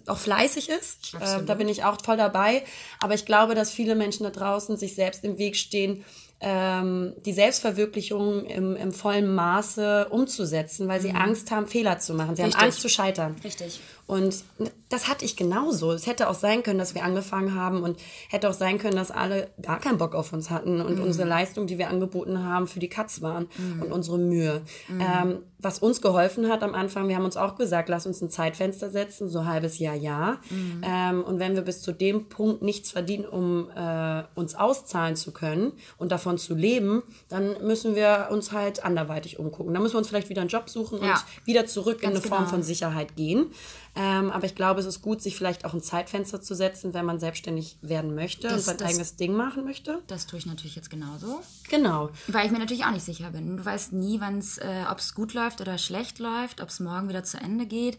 auch 0.05 0.17
fleißig 0.17 0.69
ist. 0.69 1.15
Äh, 1.19 1.43
da 1.45 1.55
bin 1.55 1.69
ich 1.69 1.83
auch 1.83 1.97
voll 2.03 2.17
dabei. 2.17 2.63
Aber 2.99 3.13
ich 3.13 3.25
glaube, 3.25 3.55
dass 3.55 3.71
viele 3.71 3.95
Menschen 3.95 4.25
da 4.25 4.29
draußen 4.29 4.77
sich 4.77 4.93
selbst 4.93 5.23
im 5.23 5.37
Weg 5.37 5.55
stehen, 5.55 6.03
ähm, 6.39 7.13
die 7.25 7.33
Selbstverwirklichung 7.33 8.45
im, 8.45 8.75
im 8.75 8.91
vollen 8.91 9.33
Maße 9.33 10.07
umzusetzen, 10.09 10.87
weil 10.87 11.01
sie 11.01 11.11
Angst 11.11 11.49
haben, 11.51 11.65
Fehler 11.67 11.97
zu 11.99 12.13
machen. 12.13 12.35
Sie 12.35 12.41
Mhm. 12.41 12.45
Richtig. 12.47 12.61
haben 12.61 12.65
Angst 12.67 12.81
zu 12.81 12.89
scheitern. 12.89 13.35
Richtig. 13.43 13.79
Und 14.05 14.43
das 14.89 15.07
hatte 15.09 15.25
ich 15.25 15.35
genauso. 15.35 15.91
Es 15.91 16.05
hätte 16.07 16.29
auch 16.29 16.35
sein 16.35 16.63
können, 16.63 16.79
dass 16.79 16.95
wir 16.95 17.03
angefangen 17.03 17.55
haben 17.55 17.81
und 17.81 17.99
hätte 18.29 18.49
auch 18.49 18.53
sein 18.53 18.77
können, 18.77 18.95
dass 18.95 19.11
alle 19.11 19.49
gar 19.61 19.79
keinen 19.79 19.97
Bock 19.97 20.15
auf 20.15 20.31
uns 20.31 20.49
hatten 20.49 20.79
und 20.79 20.99
unsere 21.01 21.27
Leistung, 21.27 21.67
die 21.67 21.77
wir 21.77 21.89
angeboten 21.89 22.43
haben, 22.43 22.67
für 22.67 22.79
die 22.79 22.87
Katz 22.87 23.21
waren 23.21 23.47
und 23.81 23.91
unsere 23.91 24.17
Mühe. 24.19 24.61
Ähm, 24.89 25.39
was 25.59 25.79
uns 25.79 26.01
geholfen 26.01 26.49
hat 26.49 26.61
am 26.61 26.75
Anfang, 26.75 27.07
wir 27.07 27.15
haben 27.15 27.25
uns 27.25 27.35
auch 27.37 27.55
gesagt, 27.55 27.89
lass 27.89 28.05
uns 28.05 28.21
ein 28.21 28.29
Zeitfenster 28.29 28.91
setzen, 28.91 29.27
so 29.27 29.45
halbes 29.45 29.79
Jahr, 29.79 29.95
Jahr. 29.95 30.39
Ähm, 30.83 31.23
und 31.23 31.39
wenn 31.39 31.55
wir 31.55 31.63
bis 31.63 31.81
zu 31.81 31.91
dem 31.91 32.29
Punkt 32.29 32.61
nichts 32.61 32.91
verdienen, 32.91 33.25
um 33.25 33.69
äh, 33.75 34.23
uns 34.35 34.53
auszahlen 34.55 35.15
zu 35.15 35.31
können 35.31 35.73
und 35.97 36.11
davon 36.11 36.37
zu 36.37 36.53
leben, 36.53 37.01
dann 37.27 37.55
müssen 37.65 37.95
wir 37.95 38.27
uns 38.31 38.51
halt 38.51 38.85
anderweitig 38.85 39.39
umgucken. 39.39 39.73
Dann 39.73 39.81
müssen 39.81 39.95
wir 39.95 39.99
uns 39.99 40.09
vielleicht 40.09 40.29
wieder 40.29 40.41
einen 40.41 40.49
Job 40.49 40.69
suchen 40.69 41.01
Ja. 41.03 41.13
und 41.13 41.47
wieder 41.47 41.65
zurück 41.65 42.03
in 42.03 42.09
Ganz 42.11 42.21
eine 42.21 42.27
Form 42.27 42.39
genau. 42.41 42.49
von 42.51 42.63
Sicherheit 42.63 43.15
gehen. 43.15 43.47
Ähm, 43.95 44.29
aber 44.29 44.45
ich 44.45 44.53
glaube, 44.53 44.79
es 44.79 44.85
ist 44.85 45.01
gut, 45.01 45.23
sich 45.23 45.35
vielleicht 45.35 45.65
auch 45.65 45.73
ein 45.73 45.81
Zeitfenster 45.81 46.39
zu 46.39 46.53
setzen, 46.53 46.93
wenn 46.93 47.03
man 47.03 47.19
selbstständig 47.19 47.79
werden 47.81 48.13
möchte 48.13 48.47
und 48.47 48.57
Das- 48.57 48.65
sein 48.65 48.77
das- 48.77 48.89
eigenes 48.89 49.15
Ding 49.15 49.33
machen 49.33 49.63
möchte. 49.63 50.03
Das 50.05 50.27
tue 50.27 50.37
ich 50.37 50.45
natürlich 50.45 50.75
jetzt 50.75 50.91
genauso. 50.91 51.39
Genau. 51.71 52.09
Weil 52.27 52.45
ich 52.45 52.51
mir 52.51 52.59
natürlich 52.59 52.85
auch 52.85 52.91
nicht 52.91 53.05
sicher 53.05 53.31
bin. 53.31 53.57
Du 53.57 53.65
weißt 53.65 53.93
nie, 53.93 54.17
äh, 54.19 54.85
ob 54.91 54.99
es 54.99 55.15
gut 55.15 55.33
läuft 55.33 55.46
oder 55.61 55.77
schlecht 55.77 56.19
läuft, 56.19 56.61
ob 56.61 56.69
es 56.69 56.79
morgen 56.79 57.09
wieder 57.09 57.23
zu 57.23 57.37
Ende 57.37 57.65
geht. 57.65 57.97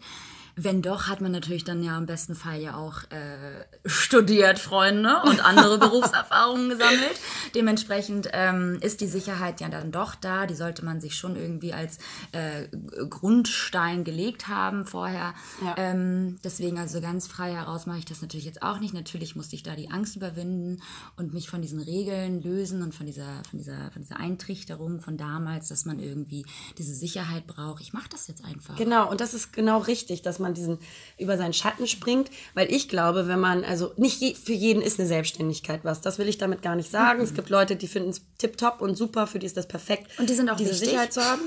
Wenn 0.61 0.81
doch, 0.81 1.07
hat 1.07 1.21
man 1.21 1.31
natürlich 1.31 1.63
dann 1.63 1.81
ja 1.81 1.97
im 1.97 2.05
besten 2.05 2.35
Fall 2.35 2.59
ja 2.61 2.75
auch 2.75 3.03
äh, 3.11 3.65
studiert, 3.85 4.59
Freunde, 4.59 5.21
und 5.23 5.43
andere 5.45 5.77
Berufserfahrungen 5.79 6.69
gesammelt. 6.69 7.19
Dementsprechend 7.55 8.29
ähm, 8.33 8.77
ist 8.81 8.99
die 8.99 9.07
Sicherheit 9.07 9.61
ja 9.61 9.69
dann 9.69 9.91
doch 9.91 10.15
da. 10.15 10.45
Die 10.47 10.55
sollte 10.55 10.83
man 10.83 10.99
sich 10.99 11.15
schon 11.15 11.37
irgendwie 11.37 11.71
als 11.71 11.97
äh, 12.33 12.67
Grundstein 13.09 14.03
gelegt 14.03 14.49
haben 14.49 14.85
vorher. 14.85 15.33
Ja. 15.63 15.75
Ähm, 15.77 16.39
deswegen 16.43 16.77
also 16.77 16.99
ganz 16.99 17.27
frei 17.27 17.53
heraus 17.53 17.85
mache 17.85 17.99
ich 17.99 18.05
das 18.05 18.21
natürlich 18.21 18.45
jetzt 18.45 18.61
auch 18.61 18.79
nicht. 18.79 18.93
Natürlich 18.93 19.37
musste 19.37 19.55
ich 19.55 19.63
da 19.63 19.75
die 19.75 19.89
Angst 19.89 20.17
überwinden 20.17 20.81
und 21.15 21.33
mich 21.33 21.49
von 21.49 21.61
diesen 21.61 21.79
Regeln 21.79 22.41
lösen 22.41 22.81
und 22.81 22.93
von 22.93 23.05
dieser, 23.05 23.43
von 23.49 23.59
dieser, 23.59 23.91
von 23.91 24.01
dieser 24.01 24.17
Eintrichterung 24.17 24.99
von 24.99 25.15
damals, 25.15 25.69
dass 25.69 25.85
man 25.85 25.99
irgendwie 25.99 26.45
diese 26.77 26.93
Sicherheit 26.93 27.47
braucht. 27.47 27.81
Ich 27.81 27.93
mache 27.93 28.09
das 28.09 28.27
jetzt 28.27 28.43
einfach. 28.43 28.75
Genau, 28.75 29.09
und 29.09 29.21
das 29.21 29.33
ist 29.33 29.53
genau 29.53 29.79
richtig, 29.79 30.21
dass 30.21 30.39
man 30.39 30.48
diesen 30.53 30.79
über 31.17 31.37
seinen 31.37 31.53
Schatten 31.53 31.87
springt, 31.87 32.29
weil 32.53 32.71
ich 32.71 32.89
glaube, 32.89 33.27
wenn 33.27 33.39
man, 33.39 33.63
also 33.63 33.91
nicht 33.97 34.21
je, 34.21 34.33
für 34.33 34.53
jeden 34.53 34.81
ist 34.81 34.99
eine 34.99 35.07
Selbstständigkeit 35.07 35.81
was, 35.83 36.01
das 36.01 36.17
will 36.17 36.27
ich 36.27 36.37
damit 36.37 36.61
gar 36.61 36.75
nicht 36.75 36.89
sagen. 36.89 37.21
Es 37.21 37.33
gibt 37.33 37.49
Leute, 37.49 37.75
die 37.75 37.87
finden 37.87 38.09
es 38.09 38.21
tipptopp 38.37 38.81
und 38.81 38.95
super, 38.95 39.27
für 39.27 39.39
die 39.39 39.45
ist 39.45 39.57
das 39.57 39.67
perfekt. 39.67 40.07
Und 40.17 40.29
die 40.29 40.33
sind 40.33 40.49
auch 40.49 40.55
diese 40.55 40.71
wichtig. 40.71 40.89
Sicherheit 40.89 41.13
zu 41.13 41.23
haben. 41.23 41.41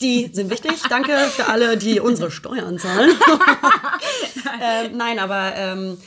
Die 0.00 0.30
sind 0.32 0.50
wichtig. 0.50 0.72
Danke 0.88 1.16
für 1.30 1.46
alle, 1.46 1.76
die 1.76 2.00
unsere 2.08 2.30
Steuern 2.30 2.78
zahlen. 2.78 3.10
ähm, 4.62 4.96
nein, 4.96 5.18
aber 5.18 5.54
ähm, 5.54 5.98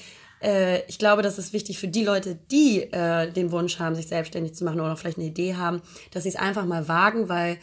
äh, 0.42 0.84
ich 0.88 0.98
glaube, 0.98 1.22
das 1.22 1.38
ist 1.38 1.54
wichtig 1.54 1.80
für 1.80 1.88
die 1.88 2.04
Leute, 2.04 2.38
die 2.52 2.82
äh, 2.82 3.32
den 3.32 3.52
Wunsch 3.52 3.80
haben, 3.80 3.96
sich 3.96 4.08
selbstständig 4.08 4.56
zu 4.56 4.64
machen 4.64 4.80
oder 4.80 4.96
vielleicht 4.98 5.18
eine 5.18 5.28
Idee 5.28 5.56
haben, 5.56 5.82
dass 6.12 6.24
sie 6.24 6.30
es 6.30 6.36
einfach 6.36 6.66
mal 6.66 6.88
wagen, 6.88 7.30
weil 7.30 7.58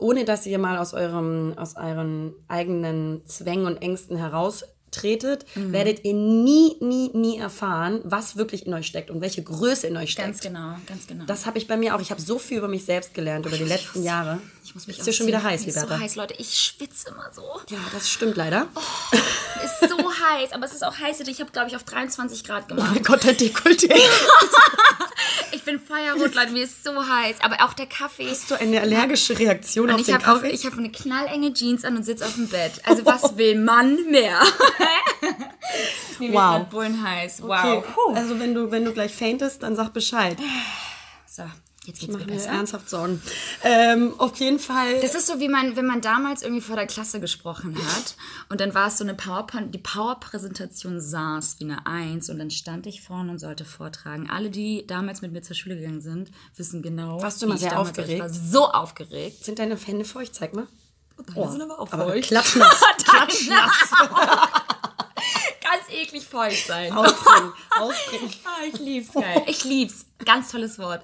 ohne 0.00 0.24
dass 0.24 0.46
ihr 0.46 0.58
mal 0.58 0.78
aus 0.78 0.94
eurem, 0.94 1.54
aus 1.56 1.76
euren 1.76 2.34
eigenen 2.48 3.22
Zwängen 3.26 3.66
und 3.66 3.76
Ängsten 3.82 4.16
heraustretet, 4.16 5.44
Mhm. 5.54 5.72
werdet 5.72 6.04
ihr 6.04 6.14
nie, 6.14 6.76
nie, 6.80 7.10
nie 7.12 7.38
erfahren, 7.38 8.00
was 8.04 8.36
wirklich 8.36 8.66
in 8.66 8.72
euch 8.72 8.86
steckt 8.86 9.10
und 9.10 9.20
welche 9.20 9.42
Größe 9.42 9.86
in 9.88 9.96
euch 9.98 10.12
steckt. 10.12 10.28
Ganz 10.28 10.40
genau, 10.40 10.76
ganz 10.86 11.06
genau. 11.06 11.24
Das 11.26 11.44
habe 11.44 11.58
ich 11.58 11.66
bei 11.68 11.76
mir 11.76 11.94
auch. 11.94 12.00
Ich 12.00 12.10
habe 12.10 12.20
so 12.22 12.38
viel 12.38 12.56
über 12.58 12.68
mich 12.68 12.86
selbst 12.86 13.12
gelernt 13.12 13.44
über 13.44 13.58
die 13.58 13.64
letzten 13.64 14.02
Jahre. 14.02 14.40
ich 14.64 14.74
muss 14.74 14.86
mich 14.86 14.96
ist 14.98 15.06
dir 15.06 15.12
schon 15.12 15.26
wieder 15.26 15.42
heiß, 15.42 15.66
ist 15.66 15.74
so 15.74 15.80
Liberta? 15.82 16.00
heiß, 16.00 16.16
Leute. 16.16 16.34
Ich 16.38 16.58
schwitze 16.58 17.10
immer 17.10 17.28
so. 17.34 17.42
Ja, 17.68 17.78
das 17.92 18.08
stimmt 18.08 18.36
leider. 18.36 18.68
Ist 19.62 19.90
so 19.90 19.96
heiß, 19.98 20.52
aber 20.52 20.64
es 20.64 20.72
ist 20.72 20.84
auch 20.84 20.96
heiß. 20.96 21.20
Ich 21.20 21.40
habe, 21.40 21.50
glaube 21.50 21.68
ich, 21.68 21.76
auf 21.76 21.82
23 21.84 22.44
Grad 22.44 22.64
Oh 22.64 22.74
gemacht. 22.74 22.94
mein 22.94 23.02
Gott, 23.02 23.22
der 23.24 23.36
Dekolleté. 23.36 23.92
Ich 25.56 25.62
bin 25.64 25.80
feuerrot, 25.80 26.34
Leute. 26.34 26.52
Mir 26.52 26.64
ist 26.64 26.84
so 26.84 26.92
heiß. 27.08 27.36
Aber 27.40 27.56
auch 27.64 27.72
der 27.72 27.86
Kaffee. 27.86 28.28
Hast 28.28 28.50
du 28.50 28.54
eine 28.60 28.80
allergische 28.82 29.38
Reaktion 29.38 29.90
auf 29.90 30.00
ich 30.00 30.06
den 30.06 30.14
habe 30.16 30.24
Kaffee? 30.24 30.50
ich 30.50 30.66
hab 30.66 30.76
eine 30.76 30.90
knallenge 30.90 31.52
Jeans 31.54 31.84
an 31.84 31.96
und 31.96 32.02
sitze 32.04 32.24
auf 32.26 32.34
dem 32.34 32.48
Bett. 32.48 32.72
Also 32.84 33.04
was 33.06 33.36
will 33.36 33.58
man 33.58 33.96
mehr? 34.10 34.38
Mir 36.18 36.28
Wow. 36.32 36.34
wird 36.34 36.34
grad 36.34 36.70
bullenheiß. 36.70 37.42
Wow. 37.42 37.84
Okay. 37.84 37.84
Also 38.14 38.38
wenn 38.38 38.54
du, 38.54 38.70
wenn 38.70 38.84
du 38.84 38.92
gleich 38.92 39.14
faintest, 39.14 39.62
dann 39.62 39.76
sag 39.76 39.92
Bescheid. 39.92 40.36
So, 41.26 41.42
jetzt 41.86 42.00
geht's 42.00 42.16
mir 42.16 42.24
besser. 42.24 42.50
ernsthaft 42.50 42.88
Sorgen. 42.90 43.22
Ähm, 43.62 44.14
auf 44.18 44.36
jeden 44.38 44.58
Fall. 44.58 45.00
Das 45.00 45.14
ist 45.14 45.26
so, 45.26 45.40
wie 45.40 45.48
man, 45.48 45.76
wenn 45.76 45.86
man 45.86 46.00
damals 46.00 46.42
irgendwie 46.42 46.60
vor 46.60 46.76
der 46.76 46.86
Klasse 46.86 47.20
gesprochen 47.20 47.76
hat 47.76 48.16
und 48.48 48.60
dann 48.60 48.74
war 48.74 48.88
es 48.88 48.98
so 48.98 49.04
eine 49.04 49.14
PowerPoint, 49.14 49.74
die 49.74 49.78
Powerpräsentation 49.78 51.00
saß 51.00 51.56
wie 51.60 51.64
eine 51.64 51.86
Eins 51.86 52.28
und 52.30 52.38
dann 52.38 52.50
stand 52.50 52.86
ich 52.86 53.02
vorne 53.02 53.30
und 53.32 53.38
sollte 53.38 53.64
vortragen. 53.64 54.28
Alle, 54.30 54.50
die 54.50 54.86
damals 54.86 55.22
mit 55.22 55.32
mir 55.32 55.42
zur 55.42 55.56
Schule 55.56 55.76
gegangen 55.76 56.00
sind, 56.00 56.30
wissen 56.56 56.82
genau, 56.82 57.22
Warst 57.22 57.42
du 57.42 57.52
ich 57.52 57.60
sehr 57.60 57.78
aufgeregt? 57.78 58.20
War 58.20 58.28
so 58.30 58.66
aufgeregt. 58.70 59.44
sind 59.44 59.58
deine 59.58 59.76
Hände 59.76 60.04
feucht? 60.04 60.34
Zeig 60.34 60.54
mal. 60.54 60.66
Deine 61.34 61.50
sind 61.50 61.62
aber 61.62 61.78
auch 61.80 61.92
Aber 61.92 62.06
feucht. 62.08 62.28
klatschnass. 62.28 62.80
klatschnass. 63.04 63.72
Ganz 65.62 65.88
eklig 65.90 66.24
feucht 66.26 66.66
sein. 66.66 66.92
Ausbringen. 66.92 67.52
Ausbringen. 67.78 68.32
Ah, 68.44 68.64
ich 68.72 68.78
lieb's, 68.78 69.12
geil. 69.12 69.42
Ich 69.46 69.64
lieb's. 69.64 70.06
Ganz 70.24 70.50
tolles 70.50 70.78
Wort. 70.78 71.02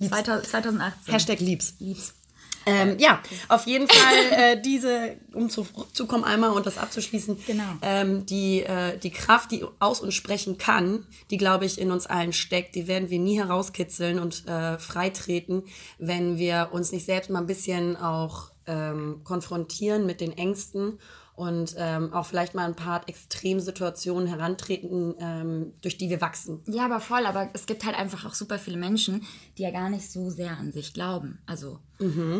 2000, 0.00 0.46
2018. 0.46 1.12
Hashtag 1.12 1.40
liebs. 1.40 1.74
lieb's. 1.78 2.14
Ähm, 2.66 2.96
ja, 2.98 3.20
auf 3.48 3.66
jeden 3.66 3.86
Fall 3.88 4.14
äh, 4.30 4.62
diese, 4.62 5.16
um 5.34 5.50
zu, 5.50 5.66
zu 5.92 6.06
kommen 6.06 6.24
einmal 6.24 6.50
und 6.50 6.64
das 6.64 6.78
abzuschließen, 6.78 7.36
Genau. 7.46 7.62
ähm, 7.82 8.24
die, 8.24 8.62
äh, 8.62 8.96
die 8.98 9.10
Kraft, 9.10 9.50
die 9.50 9.64
aus 9.80 10.00
uns 10.00 10.14
sprechen 10.14 10.56
kann, 10.56 11.06
die, 11.30 11.36
glaube 11.36 11.66
ich, 11.66 11.78
in 11.78 11.90
uns 11.90 12.06
allen 12.06 12.32
steckt, 12.32 12.74
die 12.74 12.86
werden 12.86 13.10
wir 13.10 13.18
nie 13.18 13.38
herauskitzeln 13.38 14.18
und 14.18 14.46
äh, 14.48 14.78
freitreten, 14.78 15.64
wenn 15.98 16.38
wir 16.38 16.70
uns 16.72 16.90
nicht 16.92 17.04
selbst 17.04 17.28
mal 17.28 17.40
ein 17.40 17.46
bisschen 17.46 17.96
auch 17.96 18.50
ähm, 18.66 19.20
konfrontieren 19.24 20.06
mit 20.06 20.22
den 20.22 20.32
Ängsten 20.32 20.98
und 21.36 21.74
ähm, 21.78 22.12
auch 22.12 22.26
vielleicht 22.26 22.54
mal 22.54 22.66
ein 22.66 22.76
paar 22.76 23.08
Extremsituationen 23.08 24.28
herantreten, 24.28 25.14
ähm, 25.18 25.72
durch 25.80 25.98
die 25.98 26.08
wir 26.08 26.20
wachsen. 26.20 26.60
Ja, 26.66 26.84
aber 26.84 27.00
voll. 27.00 27.26
Aber 27.26 27.50
es 27.54 27.66
gibt 27.66 27.84
halt 27.84 27.96
einfach 27.96 28.24
auch 28.24 28.34
super 28.34 28.58
viele 28.58 28.76
Menschen, 28.76 29.24
die 29.58 29.62
ja 29.62 29.70
gar 29.70 29.90
nicht 29.90 30.10
so 30.10 30.30
sehr 30.30 30.56
an 30.58 30.70
sich 30.70 30.94
glauben. 30.94 31.38
Also, 31.46 31.80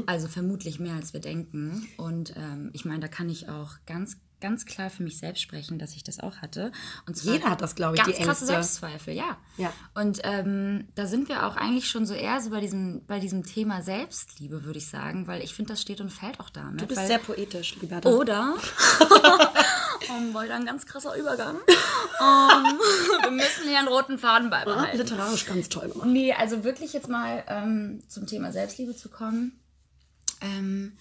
also 0.07 0.29
vermutlich 0.29 0.79
mehr, 0.79 0.95
als 0.95 1.13
wir 1.13 1.21
denken. 1.21 1.89
Und 1.97 2.35
ähm, 2.37 2.71
ich 2.73 2.85
meine, 2.85 3.01
da 3.01 3.09
kann 3.09 3.29
ich 3.29 3.49
auch 3.49 3.73
ganz, 3.87 4.19
ganz 4.45 4.67
klar 4.67 4.91
für 4.91 5.03
mich 5.03 5.17
selbst 5.17 5.41
sprechen, 5.41 5.79
dass 5.79 5.97
ich 5.97 6.05
das 6.05 6.21
auch 6.21 6.43
hatte. 6.43 6.71
Und 7.07 7.17
Jeder 7.23 7.49
hat 7.49 7.63
das, 7.63 7.75
glaube 7.75 7.97
ich, 7.97 8.03
ganz 8.03 8.15
die 8.15 8.23
krasse. 8.23 8.45
Selbstzweifel, 8.45 9.15
ja. 9.15 9.39
Ja. 9.57 9.73
Und 9.95 10.21
ähm, 10.23 10.87
da 10.95 11.07
sind 11.07 11.31
wir 11.31 11.47
auch 11.47 11.57
eigentlich 11.57 11.89
schon 11.89 12.05
so 12.05 12.13
eher 12.13 12.43
so 12.43 12.51
bei 12.51 12.61
diesem, 12.61 13.07
bei 13.07 13.21
diesem 13.21 13.43
Thema 13.43 13.81
Selbstliebe, 13.81 14.65
würde 14.65 14.79
ich 14.79 14.87
sagen, 14.87 15.27
weil 15.27 15.43
ich 15.43 15.55
finde, 15.55 15.73
das 15.73 15.81
steht 15.81 16.03
und 16.03 16.11
fällt 16.11 16.41
auch 16.41 16.51
damit. 16.51 16.83
Du 16.83 16.87
bist 16.87 17.01
weil, 17.01 17.07
sehr 17.07 17.19
poetisch, 17.21 17.77
Liberta. 17.81 18.07
oder, 18.11 18.55
um, 20.11 20.35
weil 20.35 20.49
da 20.49 20.57
ein 20.57 20.67
ganz 20.67 20.85
krasser 20.85 21.17
Übergang, 21.17 21.57
ähm, 21.57 22.79
wir 23.23 23.31
müssen 23.31 23.67
hier 23.67 23.79
einen 23.79 23.89
roten 23.89 24.19
Faden 24.19 24.51
beibehalten. 24.51 24.99
Literarisch 24.99 25.47
ganz 25.47 25.71
toll 25.71 25.89
gemacht. 25.89 26.07
Nee, 26.07 26.35
also 26.35 26.65
wirklich 26.65 26.93
jetzt 26.93 27.09
mal 27.09 27.43
ähm, 27.49 28.03
zum 28.09 28.27
Thema 28.27 28.53
Selbstliebe 28.53 28.95
zu 28.95 29.09
kommen. 29.09 29.59
Ähm, 30.43 30.99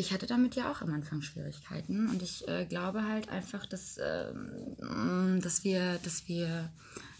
ich 0.00 0.12
hatte 0.12 0.26
damit 0.26 0.56
ja 0.56 0.72
auch 0.72 0.80
am 0.80 0.92
Anfang 0.94 1.20
Schwierigkeiten 1.20 2.08
und 2.08 2.22
ich 2.22 2.48
äh, 2.48 2.64
glaube 2.64 3.04
halt 3.06 3.28
einfach, 3.28 3.66
dass, 3.66 3.98
ähm, 3.98 5.40
dass 5.42 5.62
wir, 5.62 5.98
dass 6.02 6.26
wir 6.26 6.70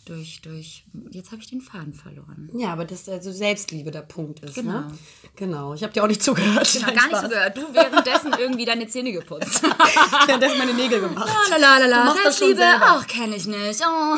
durch, 0.07 0.41
durch, 0.43 0.85
jetzt 1.11 1.31
habe 1.31 1.41
ich 1.43 1.49
den 1.49 1.61
Faden 1.61 1.95
verloren. 1.95 2.51
Ja, 2.55 2.73
aber 2.73 2.85
dass 2.85 3.09
also 3.09 3.31
Selbstliebe 3.33 3.91
der 3.91 4.03
Punkt 4.03 4.41
ist. 4.41 4.55
Genau. 4.55 4.81
Ne? 4.81 4.99
Genau. 5.37 5.75
Ich 5.75 5.83
habe 5.83 5.93
dir 5.93 6.03
auch 6.03 6.09
nicht 6.09 6.23
zugehört. 6.23 6.67
Ich 6.75 6.83
habe 6.85 6.95
gar 6.95 7.07
nicht 7.07 7.17
Spaß. 7.17 7.23
so 7.23 7.29
gehört. 7.29 7.57
Du 7.57 7.63
währenddessen 7.75 8.35
irgendwie 8.39 8.65
deine 8.65 8.87
Zähne 8.89 9.13
geputzt. 9.13 9.63
Ich 10.31 10.35
habe 10.35 10.59
meine 10.59 10.75
Nägel 10.75 11.01
gemacht. 11.01 11.29
Lalalala, 11.51 12.15
das 12.25 12.39
schon 12.39 12.55
Selbstliebe, 12.57 12.63
ach, 12.81 13.07
kenne 13.07 13.37
ich 13.37 13.47
nicht. 13.47 13.81
Oh. 13.83 14.17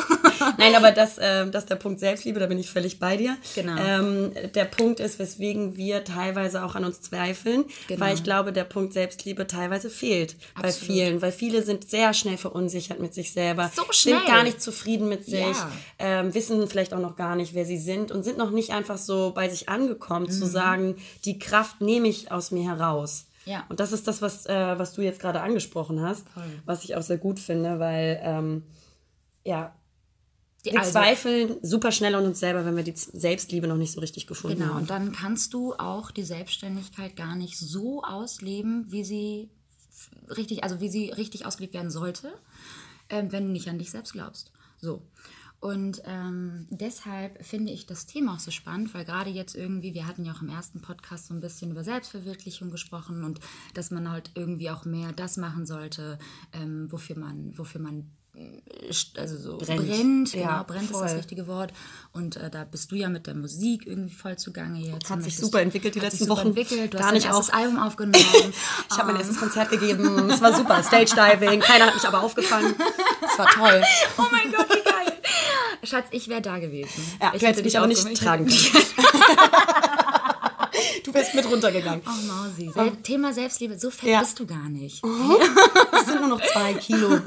Nein, 0.57 0.75
aber 0.75 0.91
das, 0.91 1.17
äh, 1.17 1.49
das 1.49 1.63
ist 1.63 1.69
der 1.69 1.75
Punkt 1.75 1.99
Selbstliebe, 1.99 2.39
da 2.39 2.45
bin 2.45 2.59
ich 2.59 2.69
völlig 2.69 2.99
bei 2.99 3.17
dir. 3.17 3.37
Genau. 3.55 3.75
Ähm, 3.77 4.31
der 4.53 4.65
Punkt 4.65 4.99
ist, 4.99 5.17
weswegen 5.19 5.75
wir 5.75 6.03
teilweise 6.03 6.63
auch 6.63 6.75
an 6.75 6.85
uns 6.85 7.01
zweifeln, 7.01 7.65
Genau. 7.87 7.99
weil 8.01 8.13
ich 8.15 8.23
glaube, 8.23 8.53
der 8.53 8.63
Punkt 8.65 8.93
Selbstliebe 8.93 9.47
teilweise 9.47 9.89
fehlt 9.89 10.35
bei 10.55 10.67
Absolut. 10.69 10.85
vielen, 10.95 11.21
weil 11.21 11.31
viele 11.31 11.63
sind 11.63 11.89
sehr 11.89 12.13
schnell 12.13 12.37
verunsichert 12.37 12.99
mit 12.99 13.13
sich 13.13 13.31
selber, 13.33 13.71
So 13.75 13.81
sind 13.83 13.95
schnell. 13.95 14.25
gar 14.27 14.43
nicht 14.43 14.61
zufrieden 14.61 15.09
mit 15.09 15.25
sich, 15.25 15.39
Ja. 15.39 15.71
Ähm, 15.99 16.33
wissen 16.33 16.65
vielleicht 16.67 16.93
auch 16.93 16.99
noch 16.99 17.15
gar 17.15 17.35
nicht, 17.35 17.53
wer 17.53 17.65
sie 17.65 17.77
sind 17.77 18.11
und 18.11 18.23
sind 18.23 18.37
noch 18.37 18.51
nicht 18.51 18.71
einfach 18.71 18.97
so 18.97 19.31
bei 19.35 19.49
sich 19.49 19.69
angekommen, 19.69 20.25
Mhm. 20.27 20.31
zu 20.31 20.45
sagen, 20.45 20.95
die 21.25 21.39
Kraft 21.39 21.81
nehme 21.81 22.07
ich 22.07 22.31
aus 22.31 22.51
mir 22.51 22.63
heraus. 22.63 23.25
Ja. 23.45 23.65
Und 23.69 23.79
das 23.79 23.91
ist 23.91 24.07
das, 24.07 24.21
was, 24.21 24.45
äh, 24.45 24.79
was 24.79 24.93
du 24.93 25.01
jetzt 25.01 25.19
gerade 25.19 25.41
angesprochen 25.41 26.01
hast, 26.01 26.25
was 26.65 26.83
ich 26.85 26.95
auch 26.95 27.01
sehr 27.01 27.17
gut 27.17 27.39
finde, 27.39 27.77
weil 27.79 28.19
ähm, 28.23 28.63
ja, 29.43 29.75
Die- 30.65 30.71
wir 30.71 30.79
also- 30.79 30.91
zweifeln 30.91 31.57
super 31.61 31.91
schnell 31.91 32.15
an 32.15 32.23
uns 32.25 32.39
selber, 32.39 32.63
wenn 32.65 32.77
wir 32.77 32.83
die 32.85 32.93
Selbstliebe 32.95 33.67
noch 33.67 33.75
nicht 33.75 33.91
so 33.91 33.99
richtig 33.99 34.27
gefunden 34.27 34.59
Genau, 34.59 34.69
haben. 34.75 34.81
und 34.83 34.89
dann 34.89 35.11
kannst 35.11 35.53
du 35.53 35.73
auch 35.73 36.09
die 36.11 36.23
Selbstständigkeit 36.23 37.17
gar 37.17 37.35
nicht 37.35 37.57
so 37.57 38.01
ausleben, 38.03 38.85
wie 38.89 39.03
sie 39.03 39.49
richtig, 40.29 40.63
also 40.63 40.79
wie 40.79 40.87
sie 40.89 41.09
richtig 41.09 41.45
ausgelebt 41.45 41.73
werden 41.73 41.91
sollte, 41.91 42.31
ähm, 43.09 43.29
wenn 43.33 43.47
du 43.47 43.51
nicht 43.51 43.67
an 43.67 43.77
dich 43.77 43.91
selbst 43.91 44.13
glaubst. 44.13 44.51
So. 44.79 45.01
Und 45.63 46.01
ähm, 46.05 46.67
deshalb 46.71 47.41
finde 47.45 47.71
ich 47.71 47.85
das 47.85 48.05
Thema 48.05 48.33
auch 48.35 48.39
so 48.39 48.51
spannend, 48.51 48.93
weil 48.93 49.05
gerade 49.05 49.29
jetzt 49.29 49.55
irgendwie, 49.55 49.93
wir 49.93 50.05
hatten 50.05 50.25
ja 50.25 50.33
auch 50.33 50.41
im 50.41 50.49
ersten 50.49 50.81
Podcast 50.81 51.27
so 51.27 51.33
ein 51.33 51.39
bisschen 51.39 51.71
über 51.71 51.85
Selbstverwirklichung 51.85 52.69
gesprochen 52.69 53.23
und 53.23 53.39
dass 53.73 53.89
man 53.89 54.11
halt 54.11 54.31
irgendwie 54.35 54.69
auch 54.69 54.83
mehr 54.83 55.13
das 55.13 55.37
machen 55.37 55.65
sollte, 55.65 56.19
ähm, 56.51 56.91
wofür 56.91 57.17
man, 57.17 57.57
wofür 57.57 57.79
man 57.79 58.11
äh, 58.35 58.59
also 59.17 59.37
so 59.37 59.57
Brennt. 59.57 59.87
brennt, 59.87 60.31
genau, 60.33 60.43
Ja, 60.43 60.63
brennt 60.63 60.83
ist 60.83 60.91
voll. 60.91 61.03
das 61.03 61.15
richtige 61.15 61.47
Wort. 61.47 61.71
Und 62.11 62.35
äh, 62.35 62.49
da 62.49 62.65
bist 62.65 62.91
du 62.91 62.97
ja 62.97 63.07
mit 63.07 63.25
der 63.25 63.35
Musik 63.35 63.87
irgendwie 63.87 64.13
voll 64.13 64.37
zugange 64.37 64.81
jetzt. 64.81 65.09
Hat 65.09 65.23
sich 65.23 65.37
super 65.37 65.61
entwickelt 65.61 65.95
die 65.95 66.01
letzten 66.01 66.27
Wochen. 66.27 66.47
Entwickelt. 66.47 66.93
Du 66.93 66.97
Gar 66.97 67.07
hast 67.07 67.13
nicht 67.13 67.31
auch. 67.31 67.49
Album 67.53 67.79
aufgenommen. 67.79 68.17
Ich 68.91 68.97
habe 68.97 69.11
mein 69.13 69.21
erstes 69.21 69.39
Konzert 69.39 69.69
gegeben, 69.71 70.29
es 70.29 70.41
war 70.41 70.53
super, 70.53 70.83
Stage 70.83 71.15
Diving, 71.15 71.61
keiner 71.61 71.85
hat 71.87 71.95
mich 71.95 72.05
aber 72.05 72.21
aufgefangen. 72.21 72.75
Es 73.25 73.39
war 73.39 73.47
toll. 73.47 73.81
oh 74.17 74.25
mein 74.29 74.51
Gott. 74.51 74.82
Schatz, 75.83 76.05
ich 76.11 76.27
wäre 76.27 76.41
da 76.41 76.59
gewesen. 76.59 76.89
Ja, 77.21 77.31
ich 77.33 77.41
du 77.41 77.47
hättest 77.47 77.63
mich 77.65 77.77
aber 77.77 77.87
nicht 77.87 77.99
aufgenommen. 78.05 78.47
tragen 78.47 78.47
können. 78.47 78.83
Du 81.05 81.11
bist 81.11 81.33
mit 81.35 81.45
runtergegangen. 81.49 82.01
Oh, 82.05 82.25
Mausi. 82.27 82.71
Sel 82.73 82.91
Thema 83.03 83.33
Selbstliebe, 83.33 83.77
so 83.77 83.89
fett 83.91 84.09
Ja. 84.09 84.19
bist 84.21 84.39
du 84.39 84.45
gar 84.45 84.69
nicht. 84.69 85.01
Das 85.91 86.05
sind 86.05 86.19
nur 86.19 86.29
noch 86.29 86.41
zwei 86.41 86.73
Kilo. 86.75 87.19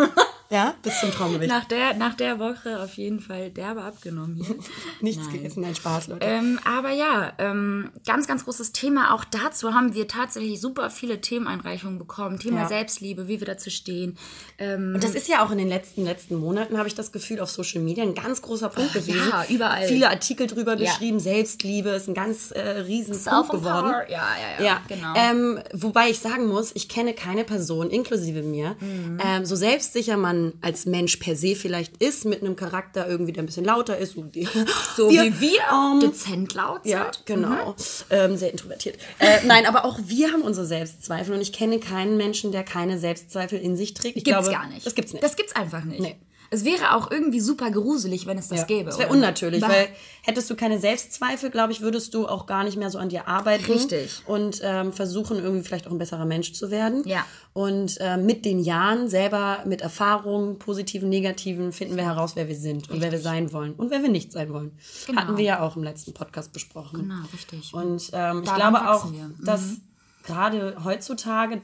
Ja, 0.49 0.75
bis 0.83 1.01
zum 1.01 1.11
Traumgewicht. 1.11 1.49
Nach 1.51 1.65
der, 1.65 1.95
nach 1.95 2.15
der 2.15 2.39
Woche 2.39 2.81
auf 2.81 2.95
jeden 2.95 3.19
Fall 3.19 3.51
derbe 3.51 3.83
abgenommen 3.83 4.37
hier. 4.37 4.55
Nichts 5.01 5.25
Nein. 5.25 5.33
gegessen, 5.35 5.61
nein, 5.63 5.75
Spaß, 5.75 6.07
Leute. 6.07 6.25
Ähm, 6.25 6.61
aber 6.65 6.91
ja, 6.91 7.33
ähm, 7.39 7.91
ganz, 8.07 8.29
ganz 8.29 8.45
großes 8.45 8.71
Thema. 8.71 9.13
Auch 9.13 9.25
dazu 9.25 9.75
haben 9.75 9.95
wir 9.95 10.07
tatsächlich 10.07 10.61
super 10.61 10.91
viele 10.91 11.21
Themeneinreichungen 11.21 11.99
bekommen. 11.99 12.39
Thema 12.39 12.61
Ja. 12.63 12.69
Selbstliebe, 12.69 13.27
wie 13.27 13.41
wir 13.41 13.47
dazu 13.47 13.71
stehen. 13.71 14.17
Ähm, 14.59 14.93
Und 14.95 15.03
das 15.03 15.15
ist 15.17 15.27
ja 15.27 15.45
auch 15.45 15.51
in 15.51 15.59
den 15.59 15.69
letzten, 15.69 16.05
letzten 16.05 16.37
Monaten, 16.37 16.79
habe 16.79 16.87
ich 16.87 16.95
das 16.95 17.11
Gefühl, 17.11 17.41
auf 17.41 17.51
Social 17.51 17.81
Media 17.83 18.05
ein 18.05 18.15
ganz 18.15 18.41
großer 18.41 18.69
Punkt 18.69 18.93
gewesen. 18.93 19.29
ja, 19.29 19.45
überall. 19.49 19.89
Viele 19.89 20.11
Artikel 20.11 20.47
drüber 20.47 20.77
Ja. 20.77 20.91
geschrieben, 20.93 21.19
Selbstliebe 21.19 21.89
ist 21.91 22.07
ein 22.09 22.15
ganz 22.15 22.53
äh, 22.53 22.61
riesen 22.61 23.21
Punkt 23.21 23.51
geworden. 23.51 23.89
Self-empower. 23.91 24.11
Ja, 24.11 24.29
ja, 24.61 24.65
ja, 24.65 24.65
Ja, 24.65 24.81
genau. 24.87 25.13
Ähm, 25.17 25.59
wobei 25.73 26.11
ich 26.11 26.21
sagen 26.21 26.47
muss, 26.47 26.71
ich 26.75 26.89
kenne 26.89 27.15
keine 27.15 27.43
Person, 27.43 27.91
inklusive 27.91 28.43
mir, 28.43 28.77
Mhm. 28.81 29.19
ähm, 29.25 29.45
so 29.45 29.57
selbstsicher 29.57 30.17
man 30.17 30.36
als 30.61 30.87
Mensch 30.87 31.17
per 31.17 31.37
se 31.37 31.55
vielleicht 31.55 31.97
ist, 32.03 32.25
mit 32.25 32.43
einem 32.43 32.57
Charakter 32.57 33.09
irgendwie, 33.09 33.33
der 33.33 33.43
ein 33.43 33.47
bisschen 33.47 33.65
lauter 33.65 33.99
ist. 33.99 34.15
So, 34.15 34.23
die, 34.23 34.49
so 34.97 35.11
wie 35.11 35.41
wir 35.41 35.61
ähm, 35.73 36.01
dezent 36.01 36.55
laut 36.55 36.85
sind. 36.85 36.93
ja, 36.93 37.11
genau. 37.25 37.75
Ähm, 38.11 38.37
sehr 38.37 38.51
introvertiert. 38.51 38.99
Äh, 39.19 39.39
nein, 39.47 39.67
aber 39.67 39.85
auch 39.85 39.99
wir 40.05 40.33
haben 40.33 40.43
unsere 40.43 40.67
Selbstzweifel 40.67 41.35
und 41.35 41.41
ich 41.41 41.53
kenne 41.53 41.79
keinen 41.79 42.17
Menschen, 42.17 42.53
der 42.53 42.65
keine 42.65 42.99
Selbstzweifel 42.99 43.59
in 43.59 43.77
sich 43.77 43.95
trägt. 43.95 44.17
Ich 44.17 44.25
Gibt's 44.25 44.49
glaube, 44.49 44.57
gar 44.57 44.69
nicht. 44.69 44.87
Das 44.87 44.95
gibt's 44.95 45.13
nicht. 45.13 45.25
Das 45.25 45.37
gibt's 45.37 45.55
einfach 45.55 45.85
nicht. 45.85 46.01
Nee. 46.01 46.17
Es 46.51 46.65
wäre 46.65 46.95
auch 46.95 47.11
irgendwie 47.11 47.41
super 47.41 47.71
gruselig, 47.71 48.27
wenn 48.27 48.39
es 48.39 48.49
das 48.49 48.61
Ja, 48.61 48.65
gäbe. 48.67 48.85
Das 48.87 48.99
wäre 48.99 49.11
unnatürlich, 49.11 49.61
Bah. 49.61 49.69
weil 49.69 49.89
hättest 50.23 50.49
du 50.51 50.57
keine 50.57 50.79
Selbstzweifel, 50.79 51.51
glaube 51.51 51.73
ich, 51.73 51.81
würdest 51.81 52.15
du 52.15 52.27
auch 52.27 52.47
gar 52.47 52.65
nicht 52.65 52.77
mehr 52.77 52.91
so 52.91 52.99
an 52.99 53.09
dir 53.09 53.29
arbeiten. 53.29 53.71
Richtig. 53.71 54.23
Und 54.27 54.61
ähm, 54.63 54.93
versuchen, 54.93 55.39
irgendwie 55.39 55.65
vielleicht 55.65 55.87
auch 55.87 55.93
ein 55.93 55.99
besserer 55.99 56.25
Mensch 56.25 56.53
zu 56.53 56.71
werden. 56.71 57.03
Ja. 57.07 57.25
Und 57.53 57.97
ähm, 58.01 58.27
mit 58.27 58.45
den 58.45 58.59
Jahren 58.61 59.09
selber, 59.09 59.59
mit 59.65 59.81
Erfahrungen, 59.81 60.59
positiven, 60.59 61.09
negativen, 61.09 61.73
finden 61.73 61.97
wir 61.97 62.05
heraus, 62.05 62.37
wer 62.37 62.49
wir 62.49 62.57
sind 62.57 62.91
und 62.91 63.01
wer 63.01 63.11
wir 63.13 63.21
sein 63.21 63.53
wollen 63.53 63.75
und 63.75 63.91
wer 63.91 64.03
wir 64.03 64.11
nicht 64.11 64.33
sein 64.33 64.53
wollen. 64.53 64.73
Genau. 65.07 65.21
Hatten 65.21 65.37
wir 65.37 65.45
ja 65.45 65.61
auch 65.61 65.77
im 65.77 65.83
letzten 65.85 66.13
Podcast 66.15 66.53
besprochen. 66.53 67.01
Genau, 67.01 67.23
richtig. 67.33 67.73
Und 67.73 68.11
ähm, 68.13 68.43
ich 68.45 68.55
glaube 68.55 68.91
auch, 68.91 69.11
wir. 69.13 69.25
Mhm. 69.25 69.45
dass 69.45 69.63
gerade 70.25 70.77
heutzutage 70.85 71.63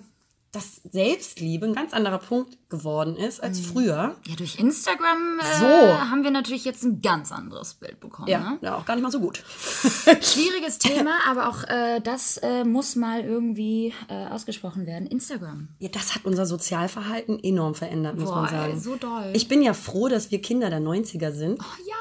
das 0.52 0.82
Selbstliebe 0.90 1.64
ein 1.64 1.72
ganz 1.74 1.94
anderer 1.94 2.18
Punkt 2.18 2.58
geworden 2.68 3.16
ist 3.16 3.42
als 3.42 3.58
früher. 3.60 4.16
ja, 4.26 4.36
durch 4.36 4.58
Instagram 4.58 5.40
äh, 5.40 5.58
So. 5.58 5.66
haben 6.10 6.24
wir 6.24 6.30
natürlich 6.30 6.66
jetzt 6.66 6.84
ein 6.84 7.00
ganz 7.00 7.32
anderes 7.32 7.72
Bild 7.74 8.00
bekommen. 8.00 8.28
Ja, 8.28 8.38
Ne? 8.50 8.58
ja, 8.60 8.76
auch 8.76 8.84
gar 8.84 8.94
nicht 8.94 9.02
mal 9.02 9.10
so 9.10 9.20
gut. 9.20 9.42
Schwieriges 10.20 10.78
Thema, 10.78 11.12
aber 11.26 11.48
auch 11.48 11.64
äh, 11.64 12.00
das 12.00 12.36
äh, 12.38 12.64
muss 12.64 12.96
mal 12.96 13.22
irgendwie 13.24 13.94
äh, 14.08 14.26
ausgesprochen 14.26 14.84
werden. 14.86 15.06
Instagram. 15.06 15.68
Ja, 15.78 15.88
das 15.88 16.14
hat 16.14 16.24
unser 16.26 16.44
Sozialverhalten 16.44 17.42
enorm 17.42 17.74
verändert, 17.74 18.18
muss 18.18 18.28
man 18.30 18.44
Boah, 18.44 18.50
sagen. 18.50 18.72
ey, 18.74 18.78
so 18.78 18.96
doll. 18.96 19.30
Ich 19.32 19.48
bin 19.48 19.62
ja 19.62 19.72
froh, 19.72 20.08
dass 20.08 20.30
wir 20.30 20.42
Kinder 20.42 20.68
der 20.70 20.80
90er 20.80 21.32
sind. 21.32 21.60
Ja. 21.88 21.94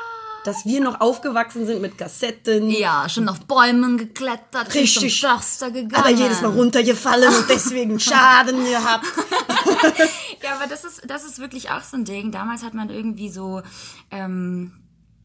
Dass 0.43 0.65
wir 0.65 0.81
noch 0.81 0.99
aufgewachsen 1.01 1.67
sind 1.67 1.81
mit 1.81 1.97
Kassetten. 1.97 2.69
Ja, 2.69 3.07
schon 3.07 3.29
auf 3.29 3.41
Bäumen 3.41 3.97
geklettert, 3.97 4.73
Richtig. 4.73 5.21
Förster 5.21 5.69
gegangen. 5.69 6.03
Aber 6.03 6.09
jedes 6.09 6.41
Mal 6.41 6.51
runtergefallen 6.51 7.33
und 7.33 7.47
deswegen 7.47 7.99
Schaden 7.99 8.65
gehabt. 8.65 9.05
Ja, 10.43 10.55
aber 10.55 10.67
das 10.67 10.83
ist, 10.83 11.01
das 11.07 11.23
ist 11.23 11.39
wirklich 11.39 11.69
auch 11.69 11.83
so 11.83 11.97
ein 11.97 12.05
Ding. 12.05 12.31
Damals 12.31 12.63
hat 12.63 12.73
man 12.73 12.89
irgendwie 12.89 13.29
so, 13.29 13.61
ähm, 14.09 14.71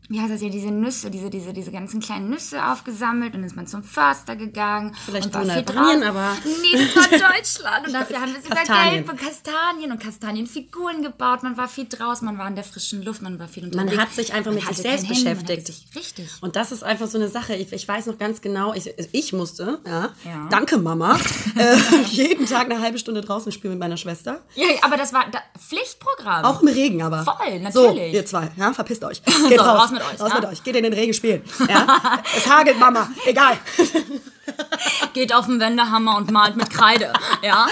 wie 0.08 0.20
heißt 0.20 0.32
das 0.32 0.40
ja, 0.42 0.48
diese 0.48 0.70
Nüsse, 0.70 1.10
diese, 1.10 1.30
diese, 1.30 1.52
diese 1.52 1.70
ganzen 1.72 2.00
kleinen 2.00 2.30
Nüsse 2.30 2.64
aufgesammelt 2.64 3.34
und 3.34 3.40
dann 3.40 3.44
ist 3.48 3.56
man 3.56 3.66
zum 3.66 3.82
Förster 3.82 4.36
gegangen. 4.36 4.94
Vielleicht 5.04 5.26
und 5.26 5.34
war 5.34 5.42
viel 5.44 5.62
draußen. 5.62 6.02
aber- 6.04 6.36
Nee, 6.44 6.78
das 6.94 6.96
war 6.96 7.18
Deutschland. 7.32 7.86
Und 7.88 7.92
dafür 7.92 8.20
haben 8.20 8.32
wir 8.34 8.40
sogar 8.42 8.58
Kastanien. 8.58 9.04
gelbe 9.06 9.16
Kastanien 9.16 9.92
und 9.92 10.00
Kastanienfiguren 10.02 11.02
gebaut. 11.02 11.42
Man 11.42 11.56
war 11.56 11.68
viel 11.68 11.86
draußen, 11.88 12.24
man 12.24 12.38
war 12.38 12.48
in 12.48 12.54
der 12.54 12.64
frischen 12.64 13.02
Luft, 13.02 13.22
man 13.22 13.38
war 13.38 13.48
viel 13.48 13.64
Man 13.68 13.80
unterwegs. 13.88 14.02
hat 14.02 14.12
sich 14.14 14.32
einfach 14.32 14.52
Man 14.52 14.56
mit 14.60 14.66
sich 14.68 14.76
selbst 14.78 15.06
Handy, 15.08 15.24
man 15.24 15.36
beschäftigt. 15.38 15.66
Sich, 15.66 15.86
richtig. 15.96 16.28
Und 16.40 16.56
das 16.56 16.72
ist 16.72 16.82
einfach 16.84 17.06
so 17.08 17.18
eine 17.18 17.28
Sache. 17.28 17.54
Ich, 17.54 17.72
ich 17.72 17.86
weiß 17.88 18.06
noch 18.06 18.18
ganz 18.18 18.40
genau, 18.40 18.74
ich, 18.74 18.92
ich 19.12 19.32
musste, 19.32 19.80
ja, 19.86 20.10
Ja. 20.24 20.46
danke 20.50 20.78
Mama, 20.78 21.18
äh, 21.56 21.76
jeden 22.10 22.46
Tag 22.46 22.70
eine 22.70 22.80
halbe 22.80 22.98
Stunde 22.98 23.20
draußen 23.22 23.50
spielen 23.52 23.72
mit 23.74 23.80
meiner 23.80 23.96
Schwester. 23.96 24.40
Ja, 24.54 24.66
aber 24.82 24.96
das 24.96 25.12
war 25.12 25.24
da, 25.30 25.38
Pflichtprogramm. 25.58 26.44
Auch 26.44 26.62
im 26.62 26.68
Regen 26.68 27.02
aber. 27.02 27.24
Voll, 27.24 27.60
So, 27.72 27.88
natürlich. 27.88 28.14
ihr 28.14 28.24
zwei, 28.26 28.50
ja, 28.56 28.72
verpisst 28.72 29.02
euch. 29.04 29.22
Geht 29.22 29.58
So, 29.58 29.64
raus. 29.64 29.90
Mit 29.96 30.04
euch, 30.04 30.20
Raus 30.20 30.30
ja. 30.30 30.40
mit 30.40 30.48
euch. 30.50 30.62
Geht 30.62 30.76
in 30.76 30.84
den 30.84 30.92
Regen 30.92 31.12
spielen. 31.14 31.42
Ja? 31.68 32.22
es 32.36 32.48
hagelt, 32.48 32.78
Mama. 32.78 33.10
Egal. 33.26 33.58
Geht 35.12 35.34
auf 35.34 35.46
den 35.46 35.58
Wendehammer 35.60 36.16
und 36.16 36.30
malt 36.30 36.56
mit 36.56 36.70
Kreide. 36.70 37.12
Ja. 37.42 37.66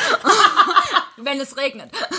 Wenn 1.16 1.40
es 1.40 1.56
regnet. 1.56 1.90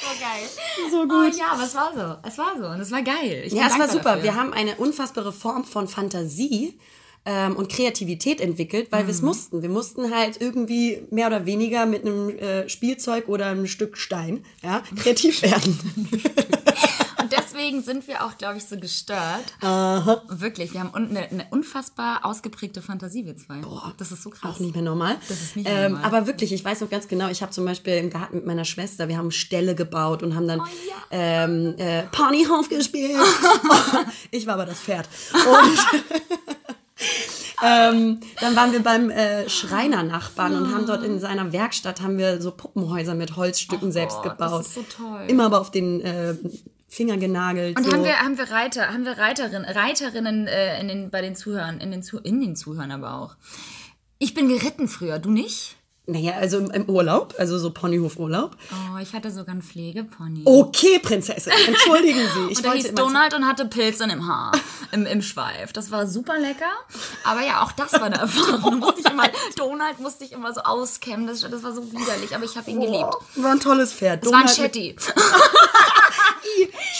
so 0.00 0.20
geil. 0.20 0.90
So 0.90 1.02
Oh 1.02 1.06
gut. 1.06 1.36
ja, 1.36 1.52
aber 1.52 1.62
es 1.64 1.74
war 1.74 1.92
so. 1.94 2.28
Es 2.28 2.36
war 2.38 2.52
so. 2.58 2.66
Und 2.66 2.80
es 2.80 2.90
war 2.90 3.02
geil. 3.02 3.44
Ich 3.46 3.52
Ja, 3.52 3.66
es 3.68 3.78
war 3.78 3.88
super. 3.88 4.10
Dafür. 4.16 4.22
Wir 4.24 4.34
haben 4.34 4.52
eine 4.52 4.74
unfassbare 4.76 5.32
Form 5.32 5.64
von 5.64 5.86
Fantasie 5.88 6.78
ähm, 7.24 7.56
und 7.56 7.70
Kreativität 7.70 8.40
entwickelt, 8.40 8.88
weil 8.90 9.00
wir 9.00 9.04
Mhm. 9.04 9.10
es 9.10 9.22
mussten. 9.22 9.62
Wir 9.62 9.68
mussten 9.68 10.14
halt 10.14 10.40
irgendwie 10.40 11.02
mehr 11.10 11.28
oder 11.28 11.46
weniger 11.46 11.86
mit 11.86 12.02
einem 12.04 12.30
äh, 12.30 12.68
Spielzeug 12.68 13.28
oder 13.28 13.46
einem 13.46 13.66
Stück 13.66 13.96
Stein 13.96 14.44
ja, 14.62 14.82
kreativ 15.00 15.42
werden. 15.42 15.78
Deswegen 17.56 17.82
sind 17.82 18.06
wir 18.06 18.24
auch, 18.24 18.36
glaube 18.36 18.58
ich, 18.58 18.64
so 18.64 18.76
gestört. 18.76 19.44
Wirklich. 20.28 20.74
Wir 20.74 20.80
haben 20.80 20.94
eine, 20.94 21.20
eine 21.20 21.46
unfassbar 21.50 22.24
ausgeprägte 22.24 22.82
Fantasie, 22.82 23.24
wir 23.24 23.36
zwei. 23.36 23.60
Das 23.96 24.12
ist 24.12 24.22
so 24.22 24.30
krass. 24.30 24.56
Auch 24.56 24.60
nicht 24.60 24.74
mehr 24.74 24.82
normal. 24.84 25.16
Das 25.28 25.40
ist 25.40 25.56
nicht 25.56 25.66
mehr 25.66 25.86
ähm, 25.86 25.92
normal. 25.92 26.06
Aber 26.06 26.26
wirklich, 26.26 26.52
ich 26.52 26.64
weiß 26.64 26.82
noch 26.82 26.90
ganz 26.90 27.08
genau, 27.08 27.28
ich 27.28 27.42
habe 27.42 27.52
zum 27.52 27.64
Beispiel 27.64 27.94
im 27.94 28.10
Garten 28.10 28.36
mit 28.36 28.46
meiner 28.46 28.64
Schwester, 28.64 29.08
wir 29.08 29.16
haben 29.16 29.30
Ställe 29.30 29.74
gebaut 29.74 30.22
und 30.22 30.34
haben 30.34 30.46
dann 30.46 30.58
ja. 30.58 30.64
ähm, 31.10 31.74
äh, 31.78 32.02
Ponyhof 32.12 32.68
gespielt. 32.68 33.16
ich 34.30 34.46
war 34.46 34.54
aber 34.54 34.66
das 34.66 34.78
Pferd. 34.78 35.08
Und 35.32 36.02
ähm, 37.64 38.20
dann 38.40 38.56
waren 38.56 38.72
wir 38.72 38.82
beim 38.82 39.08
äh, 39.10 39.48
Schreiner-Nachbarn 39.48 40.54
und 40.54 40.74
haben 40.74 40.86
dort 40.86 41.02
in 41.02 41.20
seiner 41.20 41.52
Werkstatt 41.52 42.02
haben 42.02 42.18
wir 42.18 42.40
so 42.42 42.50
Puppenhäuser 42.50 43.14
mit 43.14 43.36
Holzstücken 43.36 43.88
Ach 43.88 43.94
selbst 43.94 44.16
Gott, 44.22 44.34
das 44.38 44.50
gebaut. 44.50 44.60
ist 44.66 44.74
so 44.74 44.82
toll. 44.82 45.24
Immer 45.28 45.46
aber 45.46 45.60
auf 45.60 45.70
den 45.70 46.00
äh, 46.02 46.34
Finger 46.96 47.18
genagelt. 47.18 47.76
Und 47.76 47.84
so. 47.84 47.92
haben 47.92 48.04
wir, 48.04 48.18
haben 48.18 48.38
wir 48.38 48.50
Reiter, 48.50 48.88
haben 48.88 49.04
wir 49.04 49.18
Reiterin, 49.18 49.64
Reiterinnen 49.64 50.46
äh, 50.46 50.80
in 50.80 50.88
den, 50.88 51.10
bei 51.10 51.20
den 51.20 51.36
Zuhörern, 51.36 51.78
in 51.78 51.90
den, 51.90 52.02
Zu 52.02 52.18
in 52.18 52.40
den 52.40 52.56
Zuhörern 52.56 52.90
aber 52.90 53.14
auch. 53.14 53.36
Ich 54.18 54.32
bin 54.32 54.48
geritten 54.48 54.88
früher, 54.88 55.18
du 55.18 55.30
nicht? 55.30 55.76
naja, 56.08 56.34
also 56.34 56.58
im, 56.58 56.88
Urlaub, 56.88 57.34
also 57.36 57.58
so 57.58 57.70
Ponyhof-Urlaub. 57.70 58.56
Oh, 58.70 58.98
ich 58.98 59.12
hatte 59.12 59.32
sogar 59.32 59.52
einen 59.52 59.62
Pflegepony. 59.62 60.42
Okay, 60.44 61.00
Prinzessin, 61.00 61.52
entschuldigen 61.66 62.20
Sie. 62.20 62.52
Ich 62.52 62.58
Und 62.58 62.64
der 62.64 62.72
hieß 62.74 62.94
Donald 62.94 63.34
und 63.34 63.44
hatte 63.44 63.66
Pilze 63.66 64.04
im 64.04 64.26
Haar, 64.28 64.52
im, 64.92 65.04
im 65.04 65.20
Schweif. 65.20 65.72
Das 65.72 65.90
war 65.90 66.06
super 66.06 66.38
lecker. 66.38 66.70
Aber 67.24 67.42
ja, 67.42 67.62
auch 67.64 67.72
das 67.72 67.92
war 67.94 68.04
eine 68.04 68.18
Erfahrung. 68.18 68.78
Musste 68.78 69.00
ich 69.00 69.10
immer, 69.10 69.24
Donald 69.56 69.98
musste 69.98 70.24
ich 70.24 70.32
immer 70.32 70.54
so 70.54 70.60
auskämmen. 70.60 71.26
Das, 71.26 71.40
das 71.40 71.62
war 71.64 71.74
so 71.74 71.90
widerlich, 71.90 72.36
aber 72.36 72.44
ich 72.44 72.56
habe 72.56 72.70
ihn 72.70 72.80
geliebt. 72.80 73.14
War 73.34 73.50
ein 73.50 73.60
tolles 73.60 73.92
Pferd. 73.92 74.24
Es 74.24 74.30
war 74.30 74.38
ein 74.38 74.46
Donald 74.46 74.56
Shetty. 74.56 74.96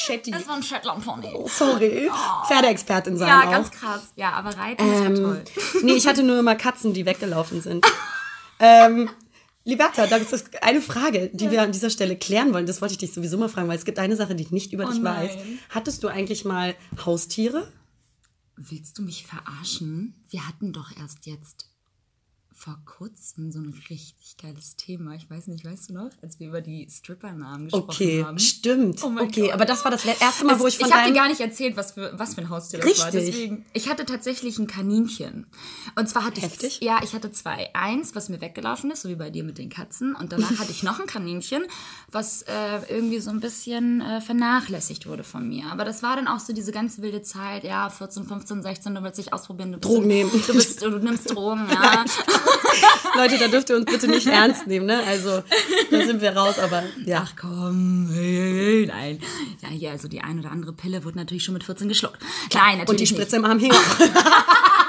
Shetty. 0.07 0.33
Es 0.35 0.47
war 0.49 0.57
ein 0.57 0.63
Shetland 0.63 1.05
Pony. 1.05 1.33
Sorry. 1.49 2.11
Pferdeexpertin 2.47 3.17
sein 3.17 3.29
Ja, 3.29 3.47
auch. 3.47 3.51
ganz 3.51 3.71
krass. 3.71 4.13
Ja, 4.17 4.33
aber 4.33 4.51
Reiten 4.57 4.93
ist 4.93 5.01
Ähm, 5.01 5.15
toll. 5.17 5.45
nee, 5.83 5.93
ich 5.95 6.07
hatte 6.07 6.23
nur 6.23 6.39
immer 6.39 6.55
Katzen, 6.57 6.93
die 6.93 7.07
weggelaufen 7.07 7.61
sind. 7.63 7.87
ähm, 8.61 9.09
Liberta, 9.65 10.07
das 10.07 10.33
ist 10.33 10.63
eine 10.63 10.81
Frage, 10.81 11.29
die 11.33 11.51
wir 11.51 11.61
an 11.63 11.73
dieser 11.73 11.91
Stelle 11.91 12.17
klären 12.17 12.55
wollen. 12.55 12.67
Das 12.67 12.81
wollte 12.81 12.93
ich 12.93 12.99
dich 12.99 13.13
sowieso 13.13 13.37
mal 13.37 13.49
fragen, 13.49 13.69
weil 13.69 13.77
es 13.79 13.85
gibt 13.85 13.99
eine 13.99 14.15
Sache, 14.15 14.35
die 14.37 14.45
ich 14.45 14.53
nicht 14.53 14.73
über 14.73 14.85
dich 14.85 14.99
Oh 15.01 15.03
nein. 15.03 15.29
weiß. 15.29 15.37
Hattest 15.71 16.05
du 16.05 16.09
eigentlich 16.09 16.45
mal 16.45 16.75
Haustiere? 17.05 17.73
Willst 18.57 18.97
du 18.99 19.03
mich 19.03 19.27
verarschen? 19.27 20.15
Wir 20.31 20.47
hatten 20.47 20.73
doch 20.73 20.91
erst 20.97 21.27
jetzt 21.27 21.67
vor 22.59 22.79
kurzem 22.87 23.53
so 23.53 23.59
ein 23.59 23.75
richtig 23.91 24.37
geiles 24.41 24.77
Thema. 24.77 25.15
Ich 25.15 25.29
weiß 25.29 25.47
nicht, 25.49 25.65
weißt 25.65 25.91
du 25.91 25.95
noch, 25.95 26.11
als 26.23 26.41
wir 26.41 26.49
über 26.49 26.63
die 26.63 26.89
Stripper-Namen 26.91 27.65
gesprochen 27.67 27.85
Okay, 27.91 28.25
haben? 28.25 28.39
stimmt. 28.39 29.03
Oh 29.05 29.11
mein 29.11 29.27
okay, 29.29 29.43
Gott. 29.43 29.53
aber 29.53 29.67
das 29.67 29.85
war 29.85 29.91
das 29.91 30.05
erste 30.07 30.47
Mal, 30.47 30.59
wo 30.59 30.67
ich 30.67 30.79
von 30.79 30.89
ich 30.89 30.95
habe 30.95 31.09
dir 31.09 31.15
gar 31.15 31.29
nicht 31.29 31.41
erzählt, 31.41 31.77
was 31.77 31.93
für, 31.93 32.19
was 32.19 32.35
für 32.35 32.41
ein 32.41 32.49
Haustier 32.49 32.81
das 32.81 32.99
war. 32.99 33.07
Richtig. 33.13 33.27
Deswegen, 33.27 33.67
ich 33.75 33.91
hatte 33.91 34.07
tatsächlich 34.07 34.59
ein 34.59 34.67
Kaninchen. 34.67 35.47
Und 35.97 36.09
zwar 36.09 36.25
hatte 36.25 36.41
Heftig. 36.41 36.79
ich, 36.81 36.81
ja, 36.81 37.01
ich 37.05 37.13
hatte 37.13 37.31
zwei. 37.31 37.69
Eins, 37.75 38.15
was 38.15 38.31
mir 38.31 38.41
weggelaufen 38.41 38.91
ist, 38.91 39.03
so 39.03 39.11
wie 39.11 39.17
bei 39.17 39.29
dir 39.29 39.45
mit 39.45 39.59
den 39.59 39.69
Katzen. 39.69 40.15
Und 40.17 40.33
danach 40.33 40.51
hatte 40.59 40.71
ich 40.71 40.83
noch 40.83 40.99
ein 40.99 41.07
Kaninchen, 41.07 41.63
was 42.11 42.41
äh, 42.43 42.53
irgendwie 42.89 43.21
so 43.21 43.31
ein 43.31 43.41
bisschen 43.41 44.01
äh, 44.01 44.23
vernachlässigt 44.23 45.07
wurde 45.07 45.25
von 45.25 45.47
mir. 45.47 45.67
Aber 45.71 45.85
das 45.85 46.03
war 46.03 46.17
dann 46.17 46.27
auch 46.27 46.41
so 46.41 46.55
diese 46.55 46.73
ganz 46.73 47.01
wilde 47.03 47.21
Zeit, 47.21 47.65
ja, 47.65 47.91
14, 47.91 48.25
15, 48.25 48.63
16, 48.63 48.95
du 48.95 49.03
willst 49.03 49.19
dich 49.19 49.33
ausprobieren. 49.35 49.73
Du 49.73 49.79
bist, 49.79 49.93
Drogen 49.93 50.07
nehmen. 50.09 50.31
Du, 50.47 50.53
bist, 50.55 50.83
du 50.83 50.91
nimmst 50.99 51.31
Drogen, 51.31 51.67
ja. 51.71 52.05
Leute, 53.17 53.39
da 53.39 53.49
dürft 53.49 53.71
ihr 53.71 53.77
uns 53.77 53.87
bitte 53.87 54.09
nicht 54.09 54.27
ernst 54.27 54.67
nehmen, 54.67 54.87
ne? 54.87 55.01
Also, 55.07 55.43
da 55.91 56.05
sind 56.05 56.21
wir 56.21 56.37
raus, 56.37 56.59
aber 56.59 56.83
ja. 57.05 57.25
Ach 57.27 57.33
komm, 57.41 58.07
nein. 58.87 59.21
Ja, 59.63 59.69
hier, 59.69 59.91
also 59.93 60.09
die 60.09 60.21
ein 60.21 60.39
oder 60.39 60.51
andere 60.51 60.73
Pille 60.73 61.05
wurde 61.05 61.19
natürlich 61.19 61.45
schon 61.45 61.55
mit 61.55 61.65
14 61.65 61.89
geschluckt. 61.89 62.19
Nein, 62.55 62.79
natürlich 62.79 62.89
Und 62.89 62.97
die 62.99 63.03
nicht. 63.05 63.11
Spritze 63.15 63.37
im 63.37 63.45
Arm 63.45 63.59
hing 63.59 63.73
auch. 63.73 64.86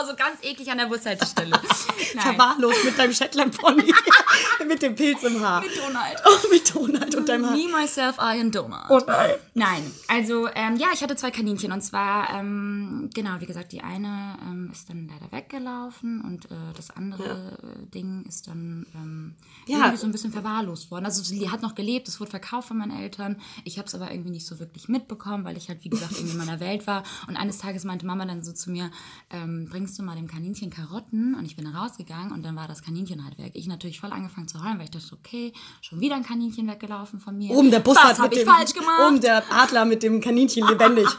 Oh, 0.00 0.06
so 0.06 0.14
ganz 0.14 0.42
eklig 0.42 0.70
an 0.70 0.78
der 0.78 0.86
Bushaltestelle. 0.86 1.58
Verwahrlost 2.18 2.84
mit 2.84 2.98
deinem 2.98 3.12
Shetland-Pony. 3.12 3.92
mit 4.68 4.82
dem 4.82 4.94
Pilz 4.94 5.22
im 5.24 5.40
Haar. 5.40 5.60
Mit 5.62 5.76
Donald. 5.76 6.22
Oh, 6.24 6.48
mit 6.52 6.74
Donald 6.74 7.14
und 7.14 7.28
deinem 7.28 7.46
Haar. 7.46 7.56
Me, 7.56 7.68
myself, 7.68 8.16
I 8.18 8.40
and 8.40 8.54
Donald. 8.54 8.84
Oh 8.90 9.00
nein. 9.06 9.30
Nein, 9.54 9.90
also 10.06 10.46
ähm, 10.54 10.76
ja, 10.76 10.88
ich 10.94 11.02
hatte 11.02 11.16
zwei 11.16 11.30
Kaninchen 11.30 11.72
und 11.72 11.80
zwar, 11.82 12.30
ähm, 12.30 13.10
genau, 13.14 13.40
wie 13.40 13.46
gesagt, 13.46 13.72
die 13.72 13.80
eine 13.80 14.36
ähm, 14.42 14.70
ist 14.72 14.88
dann 14.88 15.08
leider 15.08 15.32
weggelaufen 15.32 16.20
und 16.22 16.44
äh, 16.46 16.54
das 16.76 16.90
andere 16.90 17.58
äh, 17.62 17.86
Ding 17.92 18.24
ist 18.28 18.46
dann 18.46 18.86
ähm, 18.94 19.34
Ja. 19.66 19.78
irgendwie 19.78 19.96
so 19.96 20.06
ein 20.06 20.12
bisschen 20.12 20.32
verwahrlost 20.32 20.90
worden. 20.90 21.06
Also 21.06 21.22
sie 21.22 21.50
hat 21.50 21.62
noch 21.62 21.74
gelebt, 21.74 22.06
es 22.08 22.20
wurde 22.20 22.30
verkauft 22.30 22.68
von 22.68 22.78
meinen 22.78 22.96
Eltern. 22.96 23.40
Ich 23.64 23.78
habe 23.78 23.88
es 23.88 23.94
aber 23.94 24.10
irgendwie 24.12 24.30
nicht 24.30 24.46
so 24.46 24.58
wirklich 24.60 24.88
mitbekommen, 24.88 25.44
weil 25.44 25.56
ich 25.56 25.68
halt, 25.68 25.82
wie 25.84 25.88
gesagt, 25.90 26.12
irgendwie 26.12 26.32
in 26.32 26.38
meiner 26.38 26.60
Welt 26.60 26.86
war. 26.86 27.02
Und 27.26 27.36
eines 27.36 27.58
Tages 27.58 27.84
meinte 27.84 28.06
Mama 28.06 28.24
dann 28.26 28.42
so 28.44 28.52
zu 28.52 28.70
mir, 28.70 28.90
ähm, 29.30 29.66
bringst 29.88 29.98
du 29.98 30.02
mal 30.02 30.16
dem 30.16 30.26
Kaninchen 30.26 30.68
Karotten? 30.68 31.34
Und 31.34 31.46
ich 31.46 31.56
bin 31.56 31.66
rausgegangen 31.66 32.30
und 32.32 32.44
dann 32.44 32.54
war 32.56 32.68
das 32.68 32.82
Kaninchen 32.82 33.24
halt 33.24 33.38
weg. 33.38 33.52
Ich 33.54 33.66
natürlich 33.66 33.98
voll 33.98 34.12
angefangen 34.12 34.46
zu 34.46 34.62
heulen, 34.62 34.76
weil 34.76 34.84
ich 34.84 34.90
dachte, 34.90 35.14
okay, 35.14 35.54
schon 35.80 35.98
wieder 35.98 36.14
ein 36.14 36.24
Kaninchen 36.24 36.68
weggelaufen 36.68 37.20
von 37.20 37.38
mir. 37.38 37.56
Oben 37.56 37.70
der 37.70 37.80
Bus 37.80 37.96
Was 37.96 38.18
hat 38.18 38.28
mit 38.28 38.34
ich 38.34 38.44
dem, 38.44 38.48
falsch 38.52 38.74
gemacht? 38.74 39.00
Oben 39.08 39.22
der 39.22 39.42
Adler 39.50 39.86
mit 39.86 40.02
dem 40.02 40.20
Kaninchen 40.20 40.68
lebendig. 40.68 41.08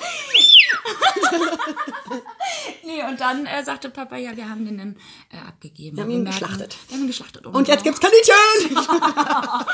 Nee, 2.90 3.04
und 3.08 3.22
dann 3.22 3.46
äh, 3.46 3.64
sagte 3.64 3.92
Papa, 3.92 4.18
ja, 4.18 4.36
wir 4.36 4.50
haben 4.50 4.66
den 4.66 4.80
dann 4.80 4.96
äh, 5.32 5.48
abgegeben. 5.48 5.96
Wir 5.96 6.04
haben 6.04 6.10
ihn 6.10 6.26
geschlachtet. 6.26 6.76
Wir 6.88 6.96
haben 6.96 7.04
ihn 7.04 7.08
geschlachtet. 7.08 7.46
Und 7.46 7.68
jetzt 7.68 7.84
gibt's 7.84 8.00
Kaninchen! 8.00 8.78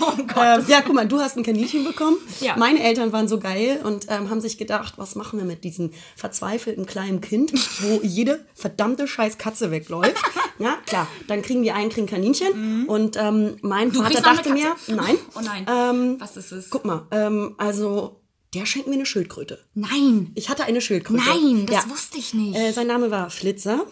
Oh 0.00 0.16
Gott. 0.26 0.36
ähm, 0.36 0.64
ja, 0.66 0.80
guck 0.80 0.94
mal, 0.94 1.06
du 1.06 1.20
hast 1.20 1.36
ein 1.36 1.44
Kaninchen 1.44 1.84
bekommen. 1.84 2.16
Ja. 2.40 2.56
Meine 2.56 2.82
Eltern 2.82 3.12
waren 3.12 3.28
so 3.28 3.38
geil 3.38 3.80
und 3.84 4.06
ähm, 4.08 4.30
haben 4.30 4.40
sich 4.40 4.58
gedacht, 4.58 4.94
was 4.96 5.14
machen 5.14 5.38
wir 5.38 5.46
mit 5.46 5.62
diesem 5.62 5.92
verzweifelten 6.16 6.86
kleinen 6.86 7.20
Kind, 7.20 7.52
wo 7.82 8.00
jede 8.02 8.44
verdammte 8.54 9.06
scheiß 9.06 9.38
Katze 9.38 9.70
wegläuft. 9.70 10.20
ja, 10.58 10.76
klar. 10.86 11.06
Dann 11.28 11.42
kriegen 11.42 11.62
die 11.62 11.70
einen 11.70 11.90
kriegen 11.90 12.06
Kaninchen 12.08 12.86
und 12.86 13.16
ähm, 13.16 13.58
mein 13.62 13.92
Vater 13.92 14.08
noch 14.08 14.26
eine 14.26 14.36
dachte 14.36 14.52
mir, 14.52 14.74
nein. 14.88 15.16
Oh 15.36 15.40
nein. 15.40 15.66
Ähm, 15.68 16.16
Was 16.18 16.36
ist 16.36 16.50
es? 16.50 16.70
Guck 16.70 16.84
mal, 16.84 17.06
ähm, 17.12 17.54
also 17.58 18.19
der 18.54 18.66
schenkt 18.66 18.88
mir 18.88 18.94
eine 18.94 19.06
Schildkröte. 19.06 19.58
Nein. 19.74 20.32
Ich 20.34 20.48
hatte 20.48 20.64
eine 20.64 20.80
Schildkröte. 20.80 21.22
Nein, 21.24 21.66
das 21.66 21.84
Ja. 21.84 21.90
wusste 21.90 22.18
ich 22.18 22.34
nicht. 22.34 22.56
Äh, 22.56 22.72
sein 22.72 22.86
Name 22.88 23.10
war 23.10 23.30
Flitzer. 23.30 23.86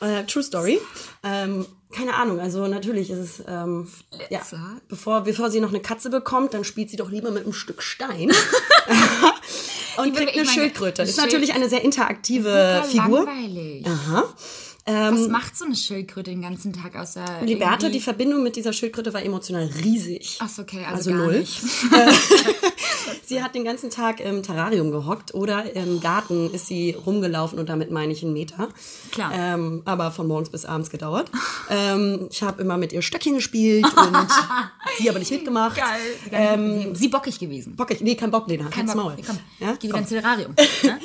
Äh, 0.00 0.24
True 0.24 0.42
Story. 0.42 0.80
Ähm, 1.22 1.64
keine 1.94 2.14
Ahnung, 2.14 2.40
also 2.40 2.66
natürlich 2.66 3.10
ist 3.10 3.18
es, 3.18 3.42
ähm, 3.46 3.86
ja, 4.30 4.40
bevor, 4.88 5.20
bevor 5.20 5.50
sie 5.50 5.60
noch 5.60 5.68
eine 5.68 5.80
Katze 5.80 6.08
bekommt, 6.10 6.54
dann 6.54 6.64
spielt 6.64 6.88
sie 6.90 6.96
doch 6.96 7.10
lieber 7.10 7.30
mit 7.30 7.44
einem 7.44 7.52
Stück 7.52 7.82
Stein. 7.82 8.32
Und 9.98 10.16
kriegt 10.16 10.32
eine 10.34 10.46
Schildkröte. 10.46 11.02
Ist 11.02 11.18
natürlich 11.18 11.52
eine 11.54 11.68
sehr 11.68 11.84
interaktive 11.84 12.82
Figur. 12.88 13.24
langweilig. 13.26 13.86
Aha. 13.86 14.24
Was 14.84 15.28
macht 15.28 15.56
so 15.56 15.64
eine 15.64 15.76
Schildkröte 15.76 16.30
den 16.30 16.42
ganzen 16.42 16.72
Tag 16.72 16.96
außer 16.96 17.24
Liberta, 17.42 17.88
die 17.88 18.00
Verbindung 18.00 18.42
mit 18.42 18.56
dieser 18.56 18.72
Schildkröte 18.72 19.14
war 19.14 19.22
emotional 19.22 19.70
riesig. 19.84 20.38
Ach 20.40 20.48
so, 20.48 20.62
okay, 20.62 20.84
also, 20.84 20.96
Also 20.96 21.10
gar 21.10 21.18
null. 21.18 21.38
nicht. 21.40 21.60
Sie 23.24 23.42
hat 23.42 23.54
den 23.54 23.64
ganzen 23.64 23.88
Tag 23.90 24.20
im 24.20 24.42
Terrarium 24.42 24.90
gehockt 24.90 25.34
oder 25.34 25.74
im 25.74 26.00
Garten 26.00 26.52
ist 26.52 26.66
sie 26.66 26.92
rumgelaufen 27.06 27.58
und 27.58 27.68
damit 27.68 27.90
meine 27.90 28.12
ich 28.12 28.22
einen 28.22 28.32
Meter. 28.34 28.68
Klar. 29.10 29.32
Ähm, 29.34 29.82
aber 29.86 30.10
von 30.10 30.26
morgens 30.26 30.50
bis 30.50 30.64
abends 30.66 30.90
gedauert. 30.90 31.30
ähm, 31.70 32.28
ich 32.30 32.42
habe 32.42 32.60
immer 32.60 32.76
mit 32.76 32.92
ihr 32.92 33.00
Stöckchen 33.00 33.36
gespielt 33.36 33.84
und 33.86 34.28
sie 34.98 35.08
aber 35.08 35.18
nicht 35.18 35.30
mitgemacht. 35.30 35.76
Geil. 35.76 36.00
Ähm, 36.30 36.94
sie, 36.94 37.00
sie 37.02 37.08
bockig 37.08 37.38
gewesen. 37.38 37.74
Bock, 37.74 37.88
nee, 38.00 38.14
kein 38.16 38.30
Bock, 38.30 38.48
Lena. 38.48 38.68
Kein. 38.68 38.86
Maul. 38.86 39.16
Komm, 39.26 39.38
Ja? 39.60 39.76
geh 39.78 39.88
wieder 39.88 39.98
ins 39.98 40.08
Terrarium. 40.10 40.54
ne? 40.82 41.00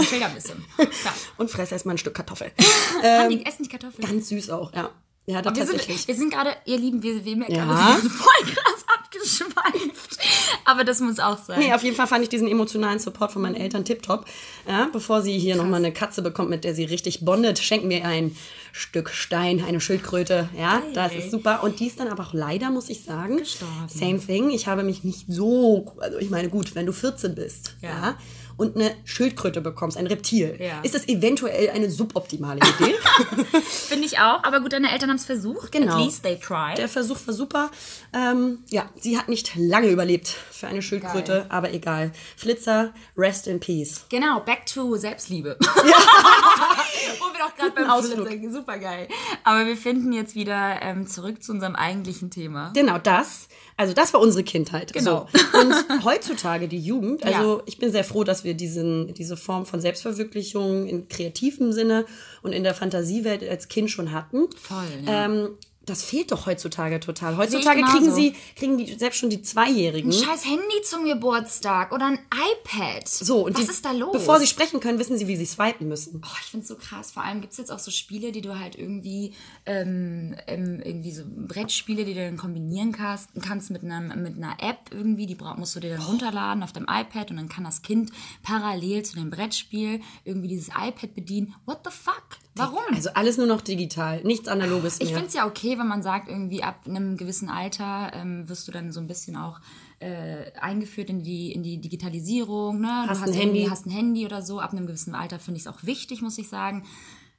äh, 0.00 0.04
chill 0.04 0.22
ein 0.22 0.34
bisschen. 0.34 0.64
Klar. 0.76 1.14
Und 1.38 1.50
fress 1.50 1.72
erstmal 1.72 1.94
ein 1.96 1.98
Stück 1.98 2.14
Kartoffel. 2.14 2.52
Haben 3.02 3.30
die 3.30 3.44
essen 3.46 3.62
die 3.64 3.68
Kartoffeln? 3.68 4.06
Ganz 4.06 4.28
süß 4.28 4.50
auch, 4.50 4.72
ja. 4.74 4.90
Ja, 5.24 5.40
das 5.40 5.54
Wir 5.56 5.66
sind, 5.66 6.08
wir 6.08 6.14
sind 6.16 6.32
gerade, 6.32 6.50
ihr 6.64 6.78
Lieben, 6.78 7.00
wir, 7.02 7.24
wir 7.24 7.36
merken 7.36 7.54
Ja. 7.54 7.64
gerade, 7.64 7.94
wir 7.94 8.00
sind 8.00 8.10
voll 8.12 8.44
krass 8.54 8.84
abgeschweift. 8.92 10.18
Aber 10.64 10.82
das 10.82 10.98
muss 11.00 11.20
auch 11.20 11.38
sein. 11.38 11.60
Nee, 11.60 11.72
auf 11.72 11.84
jeden 11.84 11.94
Fall 11.94 12.08
fand 12.08 12.24
ich 12.24 12.28
diesen 12.28 12.48
emotionalen 12.48 12.98
Support 12.98 13.30
von 13.32 13.42
meinen 13.42 13.54
Eltern 13.54 13.84
tipptopp. 13.84 14.24
Ja, 14.68 14.88
bevor 14.92 15.22
sie 15.22 15.38
hier 15.38 15.54
nochmal 15.54 15.78
eine 15.78 15.92
Katze 15.92 16.22
bekommt, 16.22 16.50
mit 16.50 16.64
der 16.64 16.74
sie 16.74 16.84
richtig 16.84 17.24
bondet, 17.24 17.60
schenken 17.60 17.86
mir 17.88 18.04
ein 18.04 18.36
Stück 18.72 19.10
Stein, 19.10 19.62
eine 19.64 19.80
Schildkröte. 19.80 20.48
Ja, 20.58 20.82
das 20.94 21.14
ist 21.14 21.30
super. 21.30 21.62
Und 21.62 21.78
die 21.78 21.86
ist 21.86 22.00
dann 22.00 22.08
aber 22.08 22.24
auch 22.24 22.32
leider, 22.32 22.70
muss 22.70 22.88
ich 22.88 23.04
sagen, 23.04 23.36
Gestorben. 23.38 23.88
same 23.88 24.18
thing. 24.18 24.50
Ich 24.50 24.66
habe 24.66 24.82
mich 24.82 25.04
nicht 25.04 25.26
so, 25.28 25.92
also 26.00 26.18
ich 26.18 26.30
meine, 26.30 26.48
gut, 26.48 26.74
wenn 26.74 26.86
du 26.86 26.92
14 26.92 27.34
bist, 27.36 27.76
ja, 27.80 27.88
Ja. 27.90 28.18
Und 28.56 28.76
eine 28.76 28.94
Schildkröte 29.04 29.60
bekommst, 29.60 29.96
ein 29.96 30.06
Reptil, 30.06 30.56
Ja. 30.60 30.80
ist 30.82 30.94
das 30.94 31.08
eventuell 31.08 31.70
eine 31.70 31.90
suboptimale 31.90 32.60
Idee. 32.60 32.94
Finde 33.62 34.06
ich 34.06 34.18
auch. 34.18 34.42
Aber 34.44 34.60
gut, 34.60 34.72
deine 34.72 34.90
Eltern 34.92 35.10
haben 35.10 35.16
es 35.16 35.24
versucht. 35.24 35.72
Genau. 35.72 35.94
At 35.94 36.04
least 36.04 36.22
they 36.22 36.38
tried. 36.38 36.78
Der 36.78 36.88
Versuch 36.88 37.18
war 37.26 37.34
super. 37.34 37.70
Ähm, 38.12 38.58
ja, 38.70 38.88
sie 38.98 39.18
hat 39.18 39.28
nicht 39.28 39.52
lange 39.56 39.88
überlebt 39.88 40.28
für 40.28 40.66
eine 40.66 40.82
Schildkröte, 40.82 41.32
Geil. 41.32 41.46
aber 41.48 41.72
egal. 41.72 42.12
Flitzer, 42.36 42.92
rest 43.16 43.46
in 43.46 43.60
peace. 43.60 44.04
Genau, 44.08 44.40
back 44.40 44.66
to 44.66 44.96
Selbstliebe. 44.96 45.56
Wo 45.60 47.32
wir 47.32 47.38
doch 47.38 47.56
gerade 47.56 47.70
beim 47.72 47.90
Ausflug. 47.90 48.26
Ausflug 48.26 48.52
Super 48.52 48.78
geil. 48.78 49.08
Aber 49.44 49.66
wir 49.66 49.76
finden 49.76 50.12
jetzt 50.12 50.34
wieder 50.34 50.80
ähm, 50.82 51.06
zurück 51.06 51.42
zu 51.42 51.52
unserem 51.52 51.74
eigentlichen 51.74 52.30
Thema. 52.30 52.70
Genau 52.74 52.98
das. 52.98 53.48
Also 53.82 53.94
das 53.94 54.14
war 54.14 54.20
unsere 54.20 54.44
Kindheit. 54.44 54.92
Genau. 54.92 55.26
So. 55.32 55.58
Und 55.58 56.04
heutzutage 56.04 56.68
die 56.68 56.78
Jugend. 56.78 57.24
Also 57.24 57.56
Ja. 57.58 57.62
ich 57.66 57.78
bin 57.78 57.90
sehr 57.90 58.04
froh, 58.04 58.22
dass 58.22 58.44
wir 58.44 58.54
diesen, 58.54 59.12
diese 59.14 59.36
Form 59.36 59.66
von 59.66 59.80
Selbstverwirklichung 59.80 60.86
in 60.86 61.08
kreativem 61.08 61.72
Sinne 61.72 62.06
und 62.42 62.52
in 62.52 62.62
der 62.62 62.74
Fantasiewelt 62.74 63.42
als 63.48 63.66
Kind 63.66 63.90
schon 63.90 64.12
hatten. 64.12 64.46
Voll, 64.56 64.84
ja. 65.04 65.24
Ähm, 65.24 65.48
das 65.86 66.04
fehlt 66.04 66.30
doch 66.30 66.46
heutzutage 66.46 67.00
total. 67.00 67.36
Heutzutage 67.36 67.82
kriegen 67.82 68.14
sie, 68.14 68.34
kriegen 68.54 68.78
die 68.78 68.94
selbst 68.94 69.18
schon 69.18 69.30
die 69.30 69.42
Zweijährigen. 69.42 70.12
Scheiß 70.12 70.44
Handy 70.44 70.82
zum 70.84 71.04
Geburtstag 71.04 71.92
oder 71.92 72.06
ein 72.06 72.18
iPad. 72.30 73.08
So, 73.08 73.46
und 73.46 73.56
Was 73.56 73.64
die, 73.64 73.70
ist 73.70 73.84
da 73.84 73.90
los? 73.90 74.12
Bevor 74.12 74.38
sie 74.38 74.46
sprechen 74.46 74.78
können, 74.78 74.98
wissen 74.98 75.18
sie, 75.18 75.26
wie 75.26 75.36
sie 75.36 75.46
swipen 75.46 75.88
müssen. 75.88 76.22
Oh, 76.24 76.36
ich 76.40 76.50
finde 76.50 76.62
es 76.62 76.68
so 76.68 76.76
krass. 76.76 77.10
Vor 77.10 77.24
allem 77.24 77.40
gibt 77.40 77.52
es 77.52 77.58
jetzt 77.58 77.72
auch 77.72 77.80
so 77.80 77.90
Spiele, 77.90 78.30
die 78.30 78.42
du 78.42 78.58
halt 78.58 78.76
irgendwie, 78.76 79.34
ähm, 79.66 80.36
ähm, 80.46 80.80
irgendwie 80.84 81.12
so 81.12 81.24
Brettspiele, 81.26 82.04
die 82.04 82.14
du 82.14 82.20
dann 82.20 82.36
kombinieren 82.36 82.92
kannst, 82.92 83.30
kannst 83.40 83.70
mit, 83.70 83.82
einem, 83.82 84.22
mit 84.22 84.36
einer 84.36 84.56
App 84.60 84.90
irgendwie. 84.92 85.26
Die 85.26 85.36
musst 85.56 85.74
du 85.74 85.80
dir 85.80 85.96
dann 85.96 86.02
runterladen 86.02 86.62
auf 86.62 86.72
deinem 86.72 86.86
iPad 86.88 87.30
und 87.32 87.38
dann 87.38 87.48
kann 87.48 87.64
das 87.64 87.82
Kind 87.82 88.12
parallel 88.42 89.02
zu 89.02 89.16
dem 89.16 89.30
Brettspiel 89.30 90.00
irgendwie 90.24 90.48
dieses 90.48 90.68
iPad 90.68 91.14
bedienen. 91.14 91.54
What 91.66 91.80
the 91.84 91.90
fuck? 91.90 92.41
Warum? 92.54 92.80
Also 92.94 93.10
alles 93.14 93.38
nur 93.38 93.46
noch 93.46 93.62
digital, 93.62 94.22
nichts 94.24 94.46
Analoges 94.48 95.00
Ich 95.00 95.06
mehr. 95.08 95.14
finde 95.14 95.28
es 95.28 95.34
ja 95.34 95.46
okay, 95.46 95.78
wenn 95.78 95.86
man 95.88 96.02
sagt, 96.02 96.28
irgendwie 96.28 96.62
ab 96.62 96.80
einem 96.86 97.16
gewissen 97.16 97.48
Alter 97.48 98.12
ähm, 98.14 98.48
wirst 98.48 98.68
du 98.68 98.72
dann 98.72 98.92
so 98.92 99.00
ein 99.00 99.06
bisschen 99.06 99.36
auch 99.36 99.58
äh, 100.00 100.52
eingeführt 100.60 101.08
in 101.08 101.22
die, 101.22 101.52
in 101.52 101.62
die 101.62 101.80
Digitalisierung. 101.80 102.80
Ne? 102.80 103.06
Hast 103.08 103.22
du 103.22 103.24
ein 103.24 103.28
hast 103.30 103.36
irgendwie- 103.40 103.58
Handy. 103.60 103.70
hast 103.70 103.86
ein 103.86 103.90
Handy 103.90 104.26
oder 104.26 104.42
so. 104.42 104.60
Ab 104.60 104.72
einem 104.72 104.86
gewissen 104.86 105.14
Alter 105.14 105.38
finde 105.38 105.58
ich 105.58 105.66
es 105.66 105.72
auch 105.72 105.82
wichtig, 105.84 106.20
muss 106.20 106.36
ich 106.36 106.48
sagen. 106.48 106.84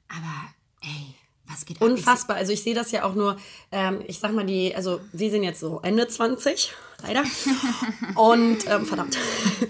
Aber 0.08 0.50
ey, 0.82 1.14
was 1.46 1.66
geht 1.66 1.76
ab? 1.76 1.82
Unfassbar. 1.88 2.36
Also 2.36 2.52
ich 2.52 2.62
sehe 2.62 2.74
das 2.74 2.90
ja 2.90 3.04
auch 3.04 3.14
nur, 3.14 3.36
ähm, 3.72 4.02
ich 4.06 4.18
sag 4.18 4.32
mal, 4.32 4.46
die, 4.46 4.74
also 4.74 5.00
wir 5.12 5.30
sind 5.30 5.42
jetzt 5.42 5.60
so 5.60 5.80
Ende 5.82 6.08
20, 6.08 6.72
leider. 7.02 7.22
Und 8.14 8.66
ähm, 8.68 8.86
verdammt. 8.86 9.18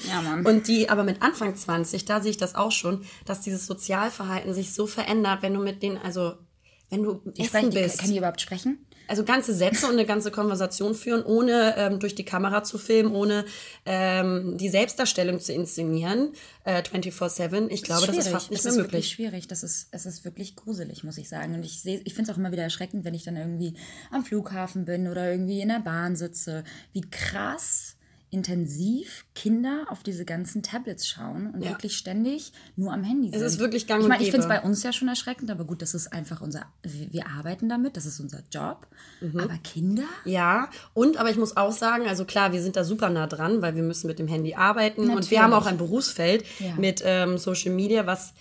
Ja, 0.09 0.23
Mann. 0.23 0.47
Und 0.47 0.69
die, 0.69 0.89
aber 0.89 1.03
mit 1.05 1.23
Anfang 1.23 1.57
20, 1.57 2.05
da 2.05 2.21
sehe 2.21 2.31
ich 2.31 2.37
das 2.37 2.55
auch 2.55 2.73
schon, 2.73 3.05
dass 3.27 3.41
dieses 3.41 3.67
Sozialverhalten 3.67 4.55
sich 4.55 4.73
so 4.75 4.87
verändert, 4.87 5.43
wenn 5.43 5.55
du 5.55 5.61
mit 5.61 5.83
denen, 5.83 5.97
also 5.99 6.35
wenn 6.91 7.03
du 7.03 7.21
Ich 7.35 7.47
essen 7.47 7.71
spreche, 7.73 7.83
bist. 7.89 7.99
kann 7.99 8.11
die 8.11 8.19
überhaupt 8.19 8.41
sprechen? 8.41 8.87
Also 9.07 9.25
ganze 9.25 9.55
Sätze 9.55 9.87
und 9.87 9.93
eine 9.93 10.07
ganze 10.07 10.31
Konversation 10.31 10.95
führen, 10.95 11.23
ohne 11.23 11.75
ähm, 11.77 12.01
durch 12.01 12.15
die 12.15 12.25
Kamera 12.25 12.65
zu 12.65 12.79
filmen, 12.79 13.13
ohne 13.13 13.45
ähm, 13.85 14.57
die 14.57 14.69
Selbstdarstellung 14.69 15.41
zu 15.41 15.53
inszenieren, 15.53 16.33
äh, 16.65 16.83
24-7. 16.83 17.69
Ich 17.69 17.83
glaube, 17.83 18.07
das 18.07 18.17
ist 18.17 18.29
fast 18.29 18.51
nicht 18.51 18.65
das 18.65 18.65
mehr 18.65 18.73
ist 18.73 18.77
möglich. 18.79 18.93
wirklich 18.93 19.11
schwierig. 19.11 19.49
Das 19.49 19.63
ist, 19.63 19.89
es 19.91 20.07
ist 20.07 20.25
wirklich 20.25 20.57
gruselig, 20.57 21.05
muss 21.05 21.19
ich 21.19 21.29
sagen. 21.29 21.55
Und 21.55 21.65
ich 21.65 21.83
sehe, 21.83 22.01
ich 22.05 22.15
finde 22.15 22.31
es 22.31 22.35
auch 22.35 22.39
immer 22.39 22.53
wieder 22.53 22.63
erschreckend, 22.63 23.05
wenn 23.05 23.15
ich 23.15 23.25
dann 23.25 23.37
irgendwie 23.37 23.75
am 24.11 24.25
Flughafen 24.25 24.87
bin 24.87 25.09
oder 25.09 25.31
irgendwie 25.31 25.61
in 25.61 25.69
der 25.69 25.81
Bahn 25.81 26.17
sitze, 26.17 26.65
wie 26.93 27.03
krass 27.03 27.84
intensiv 28.35 29.25
Kinder 29.35 29.87
auf 29.89 30.03
diese 30.03 30.25
ganzen 30.25 30.63
Tablets 30.63 31.07
schauen 31.09 31.51
und 31.53 31.63
Ja. 31.63 31.71
wirklich 31.71 31.97
ständig 31.97 32.53
nur 32.77 32.93
am 32.93 33.03
Handy 33.05 33.31
sind. 33.31 33.41
ist 33.41 33.59
wirklich 33.59 33.87
gang 33.87 34.01
Ich 34.01 34.05
und 34.05 34.09
meine, 34.11 34.23
ich 34.23 34.31
finde 34.31 34.47
es 34.47 34.49
bei 34.49 34.61
uns 34.61 34.83
ja 34.83 34.93
schon 34.93 35.09
erschreckend, 35.09 35.51
aber 35.51 35.65
gut, 35.65 35.81
das 35.83 35.95
ist 35.95 36.13
einfach 36.13 36.41
unser, 36.41 36.67
wir 36.83 37.27
arbeiten 37.29 37.69
damit, 37.69 37.97
das 37.97 38.05
ist 38.07 38.21
unser 38.21 38.43
Job. 38.51 38.87
Mhm. 39.21 39.41
Aber 39.41 39.57
Kinder? 39.59 40.05
Ja, 40.25 40.69
und 40.93 41.17
aber 41.17 41.31
ich 41.31 41.37
muss 41.37 41.57
auch 41.57 41.73
sagen, 41.73 42.07
also 42.09 42.25
klar, 42.25 42.53
wir 42.53 42.61
sind 42.61 42.77
da 42.77 42.85
super 42.85 43.09
nah 43.09 43.27
dran, 43.27 43.63
weil 43.63 43.77
wir 43.77 43.83
müssen 43.83 44.07
mit 44.09 44.19
dem 44.19 44.29
Handy 44.29 44.55
arbeiten 44.55 45.03
und 45.03 45.09
wir 45.09 45.15
Natürlich. 45.15 45.39
haben 45.41 45.53
auch 45.53 45.67
ein 45.67 45.79
Berufsfeld 45.79 46.45
Ja. 46.59 46.75
mit 46.77 47.03
ähm, 47.05 47.39
Social 47.39 47.73
Media, 47.73 48.07
was 48.07 48.35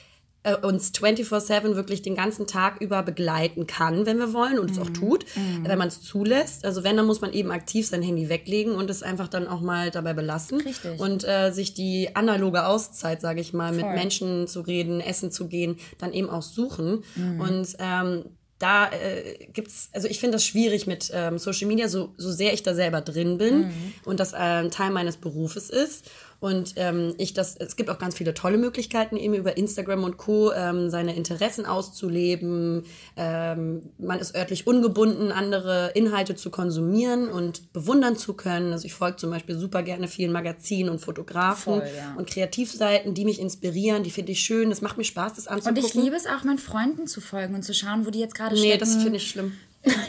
äh, 0.43 0.55
uns 0.55 0.91
24-7 0.93 1.75
wirklich 1.75 2.01
den 2.01 2.15
ganzen 2.15 2.47
Tag 2.47 2.81
über 2.81 3.01
begleiten 3.03 3.65
kann, 3.67 4.05
wenn 4.05 4.17
wir 4.19 4.33
wollen 4.33 4.59
und 4.59 4.71
es 4.71 4.77
auch 4.79 4.89
Mhm. 4.89 4.93
tut, 4.93 5.25
wenn 5.63 5.77
man 5.77 5.87
es 5.87 6.01
zulässt. 6.01 6.65
Also 6.65 6.83
wenn, 6.83 6.97
dann 6.97 7.05
muss 7.05 7.21
man 7.21 7.33
eben 7.33 7.51
aktiv 7.51 7.87
sein 7.87 8.01
Handy 8.01 8.29
weglegen 8.29 8.73
und 8.75 8.89
es 8.89 9.03
einfach 9.03 9.27
dann 9.27 9.47
auch 9.47 9.61
mal 9.61 9.89
dabei 9.91 10.13
belassen. 10.13 10.59
Richtig. 10.61 10.99
Und 10.99 11.23
äh, 11.27 11.51
sich 11.51 11.73
die 11.73 12.15
analoge 12.15 12.65
Auszeit, 12.65 13.21
sage 13.21 13.41
ich 13.41 13.53
mal, 13.53 13.71
mit 13.71 13.81
Voll. 13.81 13.93
Menschen 13.93 14.47
zu 14.47 14.61
reden, 14.61 14.99
essen 15.01 15.31
zu 15.31 15.47
gehen, 15.47 15.77
dann 15.97 16.13
eben 16.13 16.29
auch 16.29 16.41
suchen. 16.43 17.03
Mhm. 17.15 17.39
Und 17.39 17.67
ähm, 17.79 18.25
da 18.59 18.89
äh, 18.91 19.45
gibt's, 19.51 19.89
also 19.93 20.07
ich 20.07 20.19
finde 20.21 20.35
das 20.35 20.45
schwierig 20.45 20.87
mit 20.87 21.11
ähm, 21.13 21.37
Social 21.37 21.67
Media, 21.67 21.89
so, 21.89 22.13
so 22.17 22.31
sehr 22.31 22.53
ich 22.53 22.63
da 22.63 22.73
selber 22.73 23.01
drin 23.01 23.37
bin 23.37 23.57
Mhm. 23.67 23.93
und 24.05 24.19
das 24.21 24.31
äh, 24.33 24.69
Teil 24.69 24.91
meines 24.91 25.17
Berufes 25.17 25.69
ist. 25.69 26.05
Und 26.43 26.73
ähm, 26.75 27.15
ich 27.19 27.33
das, 27.33 27.55
es 27.55 27.77
gibt 27.77 27.89
auch 27.89 27.97
ganz 27.97 28.15
viele 28.17 28.33
tolle 28.33 28.57
Möglichkeiten, 28.57 29.15
eben 29.15 29.33
über 29.33 29.55
Instagram 29.55 30.03
und 30.03 30.17
Co. 30.17 30.51
Ähm, 30.51 30.89
seine 30.89 31.15
Interessen 31.15 31.65
auszuleben. 31.65 32.83
Ähm, 33.15 33.83
man 33.97 34.19
ist 34.19 34.35
örtlich 34.35 34.67
ungebunden, 34.67 35.31
andere 35.31 35.91
Inhalte 35.95 36.35
zu 36.35 36.49
konsumieren 36.49 37.29
und 37.29 37.71
bewundern 37.71 38.17
zu 38.17 38.33
können. 38.33 38.73
Also 38.73 38.85
ich 38.85 38.93
folge 38.93 39.15
zum 39.15 39.29
Beispiel 39.29 39.57
super 39.57 39.83
gerne 39.83 40.09
vielen 40.09 40.33
Magazinen 40.33 40.89
und 40.89 40.99
Fotografen 40.99 41.75
Voll, 41.75 41.89
ja. 41.95 42.13
und 42.17 42.29
Kreativseiten, 42.29 43.13
die 43.13 43.23
mich 43.23 43.39
inspirieren, 43.39 44.03
die 44.03 44.11
finde 44.11 44.33
ich 44.33 44.41
schön. 44.41 44.69
Das 44.69 44.81
macht 44.81 44.97
mir 44.97 45.05
Spaß, 45.05 45.35
das 45.35 45.47
Und 45.47 45.53
anzugucken. 45.53 45.85
ich 45.85 45.93
liebe 45.93 46.17
es 46.17 46.25
auch, 46.25 46.43
meinen 46.43 46.57
Freunden 46.57 47.07
zu 47.07 47.21
folgen 47.21 47.55
und 47.55 47.63
zu 47.63 47.73
schauen, 47.73 48.05
wo 48.05 48.09
die 48.09 48.19
jetzt 48.19 48.35
gerade 48.35 48.55
nee, 48.55 48.73
stecken. 48.73 48.79
das 48.81 48.95
finde 48.97 49.15
ich 49.15 49.29
schlimm. 49.29 49.53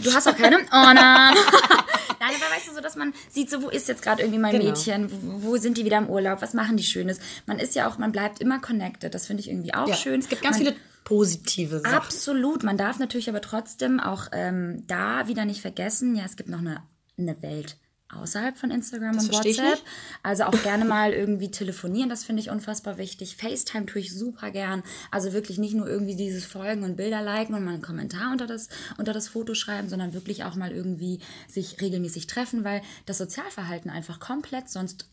Du 0.02 0.12
hast 0.12 0.26
auch 0.26 0.36
keine? 0.36 0.56
Oh 0.56 0.92
nein. 0.94 1.34
Nein, 2.26 2.40
aber 2.40 2.54
weißt 2.56 2.68
du 2.68 2.74
so, 2.74 2.80
dass 2.80 2.96
man 2.96 3.12
sieht, 3.28 3.50
so 3.50 3.62
wo 3.62 3.68
ist 3.68 3.88
jetzt 3.88 4.02
gerade 4.02 4.22
irgendwie 4.22 4.38
mein 4.38 4.52
Genau. 4.52 4.70
Mädchen, 4.70 5.10
wo, 5.10 5.50
wo 5.50 5.56
sind 5.56 5.76
die 5.78 5.84
wieder 5.84 5.98
im 5.98 6.08
Urlaub, 6.08 6.40
was 6.42 6.54
machen 6.54 6.76
die 6.76 6.84
Schönes. 6.84 7.18
Man 7.46 7.58
ist 7.58 7.74
ja 7.74 7.88
auch, 7.88 7.98
man 7.98 8.12
bleibt 8.12 8.40
immer 8.40 8.60
connected, 8.60 9.14
das 9.14 9.26
finde 9.26 9.42
ich 9.42 9.48
irgendwie 9.50 9.74
auch 9.74 9.88
Ja, 9.88 9.94
schön. 9.94 10.20
Es 10.20 10.28
gibt 10.28 10.42
ganz 10.42 10.58
man, 10.58 10.66
viele 10.66 10.76
positive 11.04 11.80
Sachen. 11.80 11.94
Absolut, 11.94 12.62
man 12.62 12.76
darf 12.78 12.98
natürlich 12.98 13.28
aber 13.28 13.40
trotzdem 13.40 14.00
auch 14.00 14.28
ähm, 14.32 14.84
da 14.86 15.28
wieder 15.28 15.44
nicht 15.44 15.60
vergessen, 15.60 16.14
ja, 16.16 16.24
es 16.24 16.36
gibt 16.36 16.48
noch 16.48 16.60
eine, 16.60 16.82
eine 17.18 17.40
Welt 17.42 17.76
außerhalb 18.16 18.56
von 18.56 18.70
Instagram 18.70 19.18
und 19.18 19.26
verstehe 19.26 19.52
ich 19.52 19.58
WhatsApp. 19.58 19.82
Also 20.22 20.44
auch 20.44 20.52
gerne 20.62 20.84
mal 20.84 21.12
irgendwie 21.12 21.50
telefonieren, 21.50 22.08
das 22.08 22.24
finde 22.24 22.42
ich 22.42 22.50
unfassbar 22.50 22.98
wichtig. 22.98 23.36
FaceTime 23.36 23.86
tue 23.86 24.00
ich 24.00 24.14
super 24.14 24.50
gern. 24.50 24.82
Also 25.10 25.32
wirklich 25.32 25.58
nicht 25.58 25.74
nur 25.74 25.88
irgendwie 25.88 26.16
dieses 26.16 26.44
Folgen 26.44 26.84
und 26.84 26.96
Bilder 26.96 27.22
liken 27.22 27.54
und 27.54 27.64
mal 27.64 27.74
einen 27.74 27.82
Kommentar 27.82 28.32
unter 28.32 28.46
das, 28.46 28.68
unter 28.98 29.12
das 29.12 29.28
Foto 29.28 29.54
schreiben, 29.54 29.88
sondern 29.88 30.14
wirklich 30.14 30.44
auch 30.44 30.54
mal 30.54 30.72
irgendwie 30.72 31.20
sich 31.48 31.80
regelmäßig 31.80 32.26
treffen, 32.26 32.64
weil 32.64 32.82
das 33.06 33.18
Sozialverhalten 33.18 33.90
einfach 33.90 34.20
komplett 34.20 34.68
sonst 34.68 35.06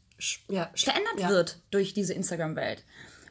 ja, 0.50 0.70
verändert 0.76 1.20
ja. 1.20 1.30
wird 1.30 1.58
durch 1.72 1.94
diese 1.94 2.14
Instagram-Welt. 2.14 2.84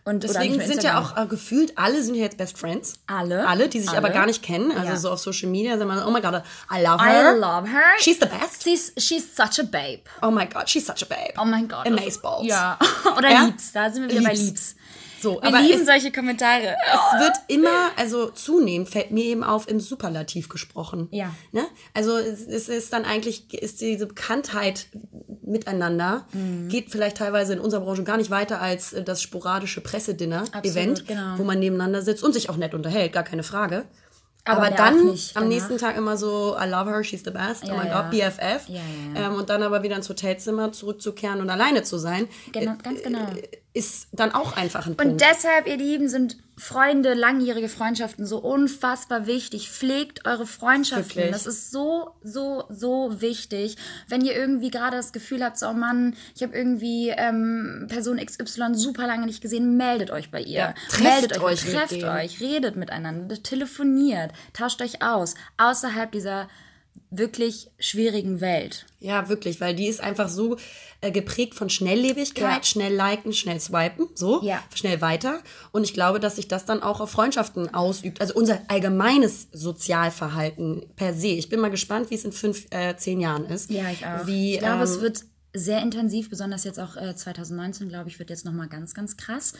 Und, 0.04 0.22
Deswegen 0.24 0.60
sind 0.60 0.82
ja 0.82 0.98
auch 1.00 1.16
äh, 1.16 1.26
gefühlt 1.26 1.76
alle 1.76 2.02
sind 2.02 2.14
ja 2.14 2.22
jetzt 2.22 2.36
Best 2.38 2.58
Friends. 2.58 2.94
Alle. 3.06 3.46
Alle, 3.46 3.68
die 3.68 3.80
sich 3.80 3.88
Alle. 3.90 3.98
aber 3.98 4.10
gar 4.10 4.26
nicht 4.26 4.42
kennen. 4.42 4.72
Also 4.72 4.84
Ja. 4.92 4.96
so 4.96 5.10
auf 5.10 5.18
Social 5.20 5.48
Media 5.50 5.76
sagen 5.78 5.90
wir, 5.90 6.06
oh 6.06 6.10
my 6.10 6.20
god, 6.20 6.42
I 6.74 6.82
love 6.82 7.02
I 7.04 7.08
her. 7.10 7.36
love 7.36 7.68
her. 7.68 7.82
She's 7.98 8.18
the 8.18 8.26
best. 8.26 8.62
She's, 8.64 8.92
she's 8.98 9.34
such 9.36 9.58
a 9.60 9.62
babe. 9.62 10.02
Oh 10.22 10.30
my 10.30 10.46
god, 10.46 10.68
she's 10.68 10.86
such 10.86 11.02
a 11.02 11.06
babe. 11.06 11.34
Oh 11.38 11.44
mein 11.44 11.68
Gott. 11.68 11.86
Amazeballs. 11.86 12.46
Ja. 12.46 12.78
Oder 13.18 13.30
Ja? 13.30 13.44
Liebs. 13.44 13.72
Da 13.72 13.90
sind 13.90 14.02
wir 14.08 14.10
wieder 14.10 14.22
bei 14.28 14.34
Liebs. 14.34 14.44
Liebs. 14.46 14.76
So, 15.22 15.34
Wir 15.34 15.48
aber 15.48 15.60
lieben 15.60 15.80
es, 15.80 15.86
solche 15.86 16.10
Kommentare. 16.10 16.76
es 16.94 17.20
wird 17.20 17.34
immer, 17.48 17.90
also 17.96 18.30
zunehmend 18.30 18.88
fällt 18.88 19.10
mir 19.10 19.24
eben 19.24 19.44
auf, 19.44 19.68
im 19.68 19.78
Superlativ 19.78 20.48
gesprochen. 20.48 21.08
Ja. 21.10 21.34
Ne? 21.52 21.66
Also 21.92 22.16
es, 22.16 22.46
es 22.46 22.70
ist 22.70 22.90
dann 22.94 23.04
eigentlich, 23.04 23.52
ist 23.52 23.82
diese 23.82 24.06
Bekanntheit 24.06 24.86
miteinander, 25.50 26.24
Mhm. 26.32 26.68
geht 26.68 26.90
vielleicht 26.90 27.16
teilweise 27.18 27.52
in 27.52 27.60
unserer 27.60 27.80
Branche 27.82 28.04
gar 28.04 28.16
nicht 28.16 28.30
weiter 28.30 28.60
als 28.60 28.92
äh, 28.92 29.02
das 29.04 29.20
sporadische 29.22 29.80
Pressedinner-Event, 29.80 31.06
genau. 31.06 31.38
wo 31.38 31.44
man 31.44 31.58
nebeneinander 31.58 32.02
sitzt 32.02 32.22
und 32.22 32.32
sich 32.32 32.48
auch 32.50 32.56
nett 32.56 32.74
unterhält, 32.74 33.12
gar 33.12 33.24
keine 33.24 33.42
Frage. 33.42 33.84
Aber 34.46 34.62
Aber, 34.68 34.70
dann 34.74 35.04
nicht 35.04 35.36
am 35.36 35.42
danach. 35.44 35.54
nächsten 35.54 35.76
Tag 35.76 35.98
immer 35.98 36.16
so, 36.16 36.56
I 36.58 36.66
love 36.66 36.90
her, 36.90 37.04
she's 37.04 37.22
the 37.24 37.30
best, 37.30 37.64
Ja, 37.66 37.74
oh 37.74 37.76
my 37.78 37.86
ja. 37.86 38.00
god, 38.02 38.10
BFF. 38.10 38.68
Ja. 38.68 38.80
Ähm, 39.14 39.34
und 39.34 39.50
dann 39.50 39.62
aber 39.62 39.82
wieder 39.82 39.96
ins 39.96 40.08
Hotelzimmer 40.08 40.72
zurückzukehren 40.72 41.40
und 41.42 41.50
alleine 41.50 41.82
zu 41.82 41.98
sein, 41.98 42.26
Genau, 42.52 42.72
ganz 42.82 43.02
genau. 43.02 43.26
Ist 43.72 44.08
dann 44.12 44.32
auch 44.32 44.56
einfach 44.56 44.86
ein 44.86 44.96
Punkt. 44.96 45.12
Und 45.12 45.20
deshalb, 45.20 45.68
ihr 45.68 45.76
Lieben, 45.76 46.08
sind 46.08 46.38
Freunde, 46.56 47.14
langjährige 47.14 47.68
Freundschaften 47.68 48.26
so 48.26 48.38
unfassbar 48.38 49.26
wichtig. 49.26 49.70
Pflegt 49.70 50.26
eure 50.26 50.44
Freundschaften. 50.44 51.16
Wirklich. 51.16 51.32
Das 51.32 51.46
ist 51.46 51.70
so, 51.70 52.10
so, 52.22 52.64
so 52.68 53.20
wichtig. 53.20 53.76
Wenn 54.08 54.22
ihr 54.22 54.34
irgendwie 54.34 54.70
gerade 54.70 54.96
das 54.96 55.12
Gefühl 55.12 55.44
habt, 55.44 55.56
so, 55.56 55.68
oh 55.68 55.72
Mann, 55.72 56.16
ich 56.34 56.42
habe 56.42 56.56
irgendwie 56.56 57.10
ähm, 57.16 57.86
Person 57.88 58.18
XY 58.18 58.74
super 58.74 59.06
lange 59.06 59.26
nicht 59.26 59.40
gesehen, 59.40 59.76
meldet 59.76 60.10
euch 60.10 60.32
bei 60.32 60.40
ihr. 60.40 60.58
Ja, 60.58 60.74
trefft 60.88 61.02
meldet 61.02 61.38
euch, 61.38 61.64
euch 61.64 61.72
trefft 61.72 62.02
euch, 62.02 62.40
redet 62.40 62.74
miteinander, 62.74 63.40
telefoniert, 63.40 64.32
tauscht 64.52 64.82
euch 64.82 65.00
aus. 65.00 65.34
Außerhalb 65.58 66.10
dieser 66.10 66.48
wirklich 67.10 67.68
schwierigen 67.78 68.40
Welt. 68.40 68.86
Ja, 69.00 69.28
wirklich, 69.28 69.60
weil 69.60 69.74
die 69.74 69.86
ist 69.88 70.00
einfach 70.00 70.28
so 70.28 70.56
äh, 71.00 71.10
geprägt 71.10 71.54
von 71.54 71.70
Schnelllebigkeit, 71.70 72.58
Ja. 72.58 72.62
schnell 72.62 72.94
liken, 72.94 73.32
schnell 73.32 73.58
swipen, 73.58 74.08
so, 74.14 74.42
Ja. 74.42 74.62
schnell 74.74 75.00
weiter. 75.00 75.40
Und 75.72 75.82
ich 75.84 75.94
glaube, 75.94 76.20
dass 76.20 76.36
sich 76.36 76.46
das 76.46 76.66
dann 76.66 76.82
auch 76.82 77.00
auf 77.00 77.10
Freundschaften 77.10 77.72
ausübt. 77.74 78.20
Also 78.20 78.34
unser 78.34 78.60
allgemeines 78.68 79.48
Sozialverhalten 79.52 80.86
per 80.96 81.14
se. 81.14 81.28
Ich 81.28 81.48
bin 81.48 81.60
mal 81.60 81.70
gespannt, 81.70 82.10
wie 82.10 82.14
es 82.14 82.24
in 82.24 82.32
fünf, 82.32 82.66
äh, 82.70 82.96
zehn 82.96 83.20
Jahren 83.20 83.46
ist. 83.46 83.70
Ja, 83.70 83.90
ich 83.90 84.04
auch. 84.06 84.26
Wie, 84.26 84.54
ich 84.54 84.58
glaube, 84.60 84.82
es 84.84 84.96
ähm, 84.96 85.02
wird 85.02 85.24
sehr 85.54 85.82
intensiv, 85.82 86.30
besonders 86.30 86.64
jetzt 86.64 86.78
auch 86.78 86.96
äh, 86.96 87.14
2019, 87.16 87.88
glaube 87.88 88.08
ich, 88.08 88.18
wird 88.18 88.30
jetzt 88.30 88.44
nochmal 88.44 88.68
ganz, 88.68 88.94
ganz 88.94 89.16
krass. 89.16 89.54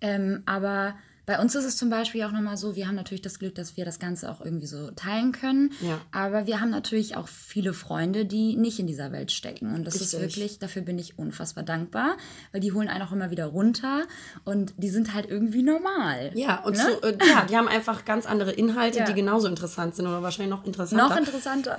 Ähm, 0.00 0.42
aber 0.46 0.94
bei 1.26 1.38
uns 1.40 1.54
ist 1.54 1.64
es 1.64 1.76
zum 1.76 1.88
Beispiel 1.90 2.22
auch 2.24 2.32
nochmal 2.32 2.56
so, 2.56 2.74
wir 2.74 2.88
haben 2.88 2.96
natürlich 2.96 3.22
das 3.22 3.38
Glück, 3.38 3.54
dass 3.54 3.76
wir 3.76 3.84
das 3.84 3.98
Ganze 3.98 4.30
auch 4.30 4.40
irgendwie 4.44 4.66
so 4.66 4.90
teilen 4.90 5.32
können. 5.32 5.70
Ja. 5.80 6.00
Aber 6.10 6.46
wir 6.46 6.60
haben 6.60 6.70
natürlich 6.70 7.16
auch 7.16 7.28
viele 7.28 7.72
Freunde, 7.74 8.24
die 8.24 8.56
nicht 8.56 8.78
in 8.80 8.86
dieser 8.86 9.12
Welt 9.12 9.30
stecken. 9.30 9.74
Und 9.74 9.84
das 9.86 9.94
ist 9.96 10.14
Richtig. 10.14 10.20
wirklich, 10.20 10.58
dafür 10.58 10.82
bin 10.82 10.98
ich 10.98 11.18
unfassbar 11.18 11.62
dankbar, 11.64 12.16
weil 12.50 12.60
die 12.60 12.72
holen 12.72 12.88
einen 12.88 13.02
auch 13.02 13.12
immer 13.12 13.30
wieder 13.30 13.46
runter 13.46 14.02
und 14.44 14.74
die 14.76 14.88
sind 14.90 15.14
halt 15.14 15.30
irgendwie 15.30 15.62
normal. 15.62 16.32
Ja, 16.34 16.60
und 16.64 16.76
Ne? 16.76 16.82
so, 17.00 17.06
äh, 17.08 17.16
ja, 17.28 17.44
die 17.48 17.56
haben 17.56 17.68
einfach 17.68 18.04
ganz 18.04 18.26
andere 18.26 18.52
Inhalte, 18.52 18.98
Ja. 19.00 19.04
die 19.04 19.14
genauso 19.14 19.46
interessant 19.48 19.94
sind 19.94 20.06
oder 20.06 20.22
wahrscheinlich 20.22 20.50
noch 20.50 20.64
interessanter. 20.66 21.08
Noch 21.08 21.16
interessanter. 21.16 21.76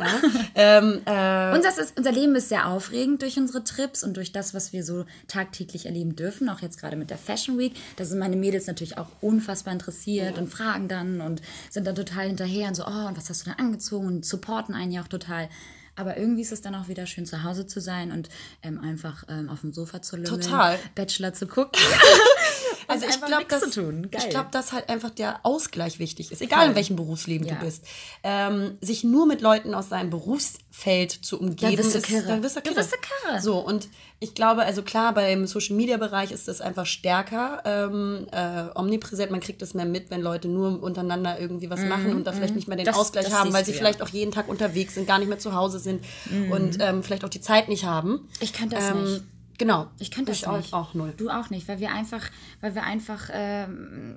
Ähm, 0.56 1.02
äh, 1.06 1.54
Unser, 1.56 1.70
ist, 1.70 1.98
unser 1.98 2.12
Leben 2.12 2.36
ist 2.36 2.50
sehr 2.50 2.68
aufregend 2.68 3.22
durch 3.22 3.38
unsere 3.38 3.64
Trips 3.64 4.04
und 4.04 4.16
durch 4.18 4.32
das, 4.32 4.54
was 4.54 4.72
wir 4.74 4.84
so 4.84 5.06
tagtäglich 5.28 5.86
erleben 5.86 6.16
dürfen, 6.16 6.48
auch 6.50 6.62
jetzt 6.62 6.80
gerade 6.80 6.96
mit 6.96 7.10
der 7.10 7.18
Fashion 7.18 7.58
Week. 7.58 7.74
Da 7.98 8.06
sind 8.06 8.20
meine 8.20 8.36
Mädels 8.36 8.68
natürlich 8.68 8.98
auch 8.98 9.08
unfassbar 9.34 9.74
interessiert 9.74 10.38
und 10.38 10.48
fragen 10.48 10.88
dann 10.88 11.22
und 11.22 11.42
sind 11.70 11.88
dann 11.88 11.96
total 11.96 12.28
hinterher 12.28 12.68
und 12.68 12.76
so, 12.76 12.84
oh, 12.86 13.08
und 13.08 13.18
was 13.18 13.30
hast 13.30 13.46
du 13.46 13.50
denn 13.50 13.60
angezogen 13.60 14.08
und 14.08 14.26
supporten 14.26 14.76
einen 14.76 14.92
ja 14.92 15.02
auch 15.02 15.08
total. 15.08 15.50
Aber 15.96 16.18
irgendwie 16.18 16.42
ist 16.42 16.52
es 16.52 16.62
dann 16.62 16.74
auch 16.74 16.88
wieder 16.88 17.06
schön, 17.06 17.26
zu 17.26 17.44
Hause 17.44 17.68
zu 17.68 17.80
sein 17.80 18.12
und 18.12 18.30
ähm, 18.64 18.80
einfach 18.80 19.24
ähm, 19.30 19.50
auf 19.50 19.62
dem 19.62 19.74
Sofa 19.74 20.02
zu 20.02 20.16
lümmeln, 20.16 20.42
Total. 20.42 20.80
Bachelor 20.96 21.34
zu 21.34 21.46
gucken. 21.46 21.80
Also 22.88 23.06
ich 23.08 23.22
glaube. 23.22 23.46
Geil. 23.46 24.10
ich 24.18 24.30
glaub, 24.30 24.52
dass 24.52 24.72
halt 24.74 24.90
einfach 24.90 25.10
der 25.10 25.40
Ausgleich 25.46 26.00
wichtig 26.00 26.32
ist, 26.32 26.42
egal 26.42 26.60
Voll. 26.60 26.70
in 26.70 26.76
welchem 26.76 26.96
Berufsleben 26.96 27.48
Ja. 27.48 27.56
du 27.56 27.66
bist. 27.66 27.84
Ähm, 28.24 28.78
sich 28.82 29.04
nur 29.04 29.26
mit 29.26 29.42
Leuten 29.42 29.74
aus 29.74 29.90
seinem 29.90 30.10
Berufsfeld 30.10 31.12
zu 31.12 31.40
umgeben, 31.40 31.78
wirst 31.78 31.94
du 31.94 31.98
ist, 32.00 32.06
kirre. 32.08 32.28
dann 32.28 32.44
wirst 32.44 32.56
du 32.56 32.62
Du 32.62 32.70
kirre. 32.70 32.78
wirst 32.78 32.92
du 32.94 32.98
kirre. 32.98 33.42
So, 33.42 33.58
und 33.60 33.88
ich 34.20 34.34
glaube, 34.36 34.64
also 34.64 34.84
klar, 34.84 35.14
beim 35.14 35.46
Social-Media-Bereich 35.48 36.32
ist 36.32 36.48
das 36.48 36.62
einfach 36.62 36.86
stärker 36.86 37.62
ähm, 37.66 38.28
äh, 38.32 38.66
omnipräsent. 38.80 39.32
Man 39.32 39.42
kriegt 39.42 39.62
das 39.62 39.74
mehr 39.74 39.86
mit, 39.86 40.10
wenn 40.12 40.22
Leute 40.22 40.48
nur 40.48 40.82
untereinander 40.82 41.40
irgendwie 41.40 41.70
was 41.70 41.82
machen 41.82 42.16
und 42.16 42.26
da 42.26 42.32
vielleicht 42.32 42.56
nicht 42.56 42.68
mehr 42.68 42.78
den 42.78 42.84
Mhm, 42.84 42.92
Das- 42.92 42.98
Ausgleich 42.98 43.26
das 43.26 43.34
haben, 43.34 43.52
weil 43.54 43.66
sie 43.66 43.72
ja. 43.72 43.78
vielleicht 43.78 44.02
auch 44.02 44.10
jeden 44.10 44.32
Tag 44.32 44.48
unterwegs 44.48 44.94
sind, 44.96 45.08
gar 45.08 45.20
nicht 45.20 45.28
mehr 45.28 45.40
zu 45.40 45.54
Hause 45.54 45.80
sind 45.80 46.04
und 46.52 46.78
ähm, 46.80 47.04
vielleicht 47.04 47.26
auch 47.26 47.30
die 47.30 47.42
Zeit 47.42 47.68
nicht 47.68 47.84
haben. 47.86 48.30
Ich 48.40 48.54
könnte 48.54 48.76
das 48.76 48.90
ähm, 48.92 49.04
nicht. 49.04 49.24
Genau. 49.58 49.88
Ich 50.00 50.12
könnte 50.12 50.32
das 50.32 50.40
ich 50.40 50.48
auch, 50.48 50.58
nicht. 50.58 50.74
auch 50.74 50.94
null. 50.94 51.14
Du 51.16 51.30
auch 51.30 51.50
nicht, 51.50 51.68
weil 51.68 51.80
wir 51.80 51.92
einfach, 51.92 52.30
weil 52.62 52.76
wir 52.76 52.84
einfach 52.84 53.30
ähm, 53.32 54.16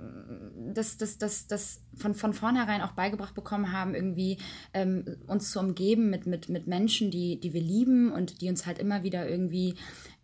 das, 0.73 0.97
das, 0.97 1.19
das, 1.19 1.47
das 1.47 1.83
von, 1.95 2.15
von 2.15 2.33
vornherein 2.33 2.83
auch 2.83 2.93
beigebracht 2.93 3.35
bekommen 3.35 3.73
haben, 3.73 3.95
irgendwie 3.95 4.39
ähm, 4.73 5.05
uns 5.27 5.51
zu 5.51 5.61
umgeben 5.61 6.11
mit, 6.11 6.27
mit, 6.27 6.49
mit 6.49 6.67
Menschen, 6.67 7.11
die, 7.11 7.39
die 7.39 7.53
wir 7.53 7.61
lieben 7.61 8.13
und 8.13 8.41
die 8.41 8.49
uns 8.49 8.67
halt 8.67 8.79
immer 8.79 9.03
wieder 9.03 9.29
irgendwie 9.29 9.75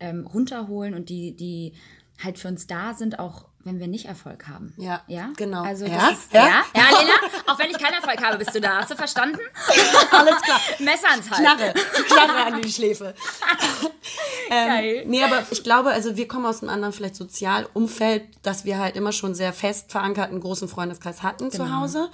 ähm, 0.01 0.27
runterholen 0.27 0.95
und 0.95 1.09
die, 1.09 1.37
die 1.37 1.75
halt 2.23 2.39
für 2.39 2.49
uns 2.49 2.67
da 2.67 2.95
sind, 2.95 3.19
auch 3.19 3.49
wenn 3.65 3.79
wir 3.79 3.87
nicht 3.87 4.07
Erfolg 4.07 4.49
haben. 4.49 4.75
Ja, 4.77 5.03
ja? 5.07 5.31
genau. 5.37 5.63
Also 5.63 5.87
Ja? 5.87 6.11
das 6.11 6.19
ist, 6.19 6.33
ja? 6.33 6.47
Ja? 6.47 6.65
ja, 6.75 6.83
Lena, 7.01 7.13
auch 7.47 7.59
wenn 7.59 7.71
ich 7.71 7.79
keinen 7.79 7.95
Erfolg 7.95 8.23
habe, 8.23 8.39
bist 8.39 8.55
du 8.55 8.61
da. 8.61 8.79
Hast 8.79 8.91
du 8.91 8.97
verstanden? 8.97 9.39
Alles 10.11 10.41
klar. 10.43 10.61
Messer 10.79 11.11
ans 11.11 11.31
Hals. 11.31 11.41
Knarre, 11.41 11.75
Knarre 12.09 12.45
an 12.55 12.63
die 12.63 12.73
Schläfe. 12.73 13.15
Geil. 14.49 15.03
Ähm, 15.05 15.11
nee, 15.11 15.23
aber 15.23 15.45
ich 15.51 15.63
glaube, 15.63 15.91
also 15.91 16.17
wir 16.17 16.29
kommen 16.29 16.47
aus 16.47 16.63
einem 16.63 16.71
anderen 16.71 16.93
vielleicht 16.93 17.17
Sozialumfeld, 17.17 18.25
dass 18.43 18.65
wir 18.65 18.79
halt 18.79 18.97
immer 18.97 19.13
schon 19.13 19.35
sehr 19.35 19.53
fest 19.53 19.91
verankert 19.93 20.31
einen 20.31 20.41
großen 20.41 20.69
Freundeskreis 20.69 21.23
hatten 21.23 21.51
zu 21.51 21.75
Hause. 21.75 22.11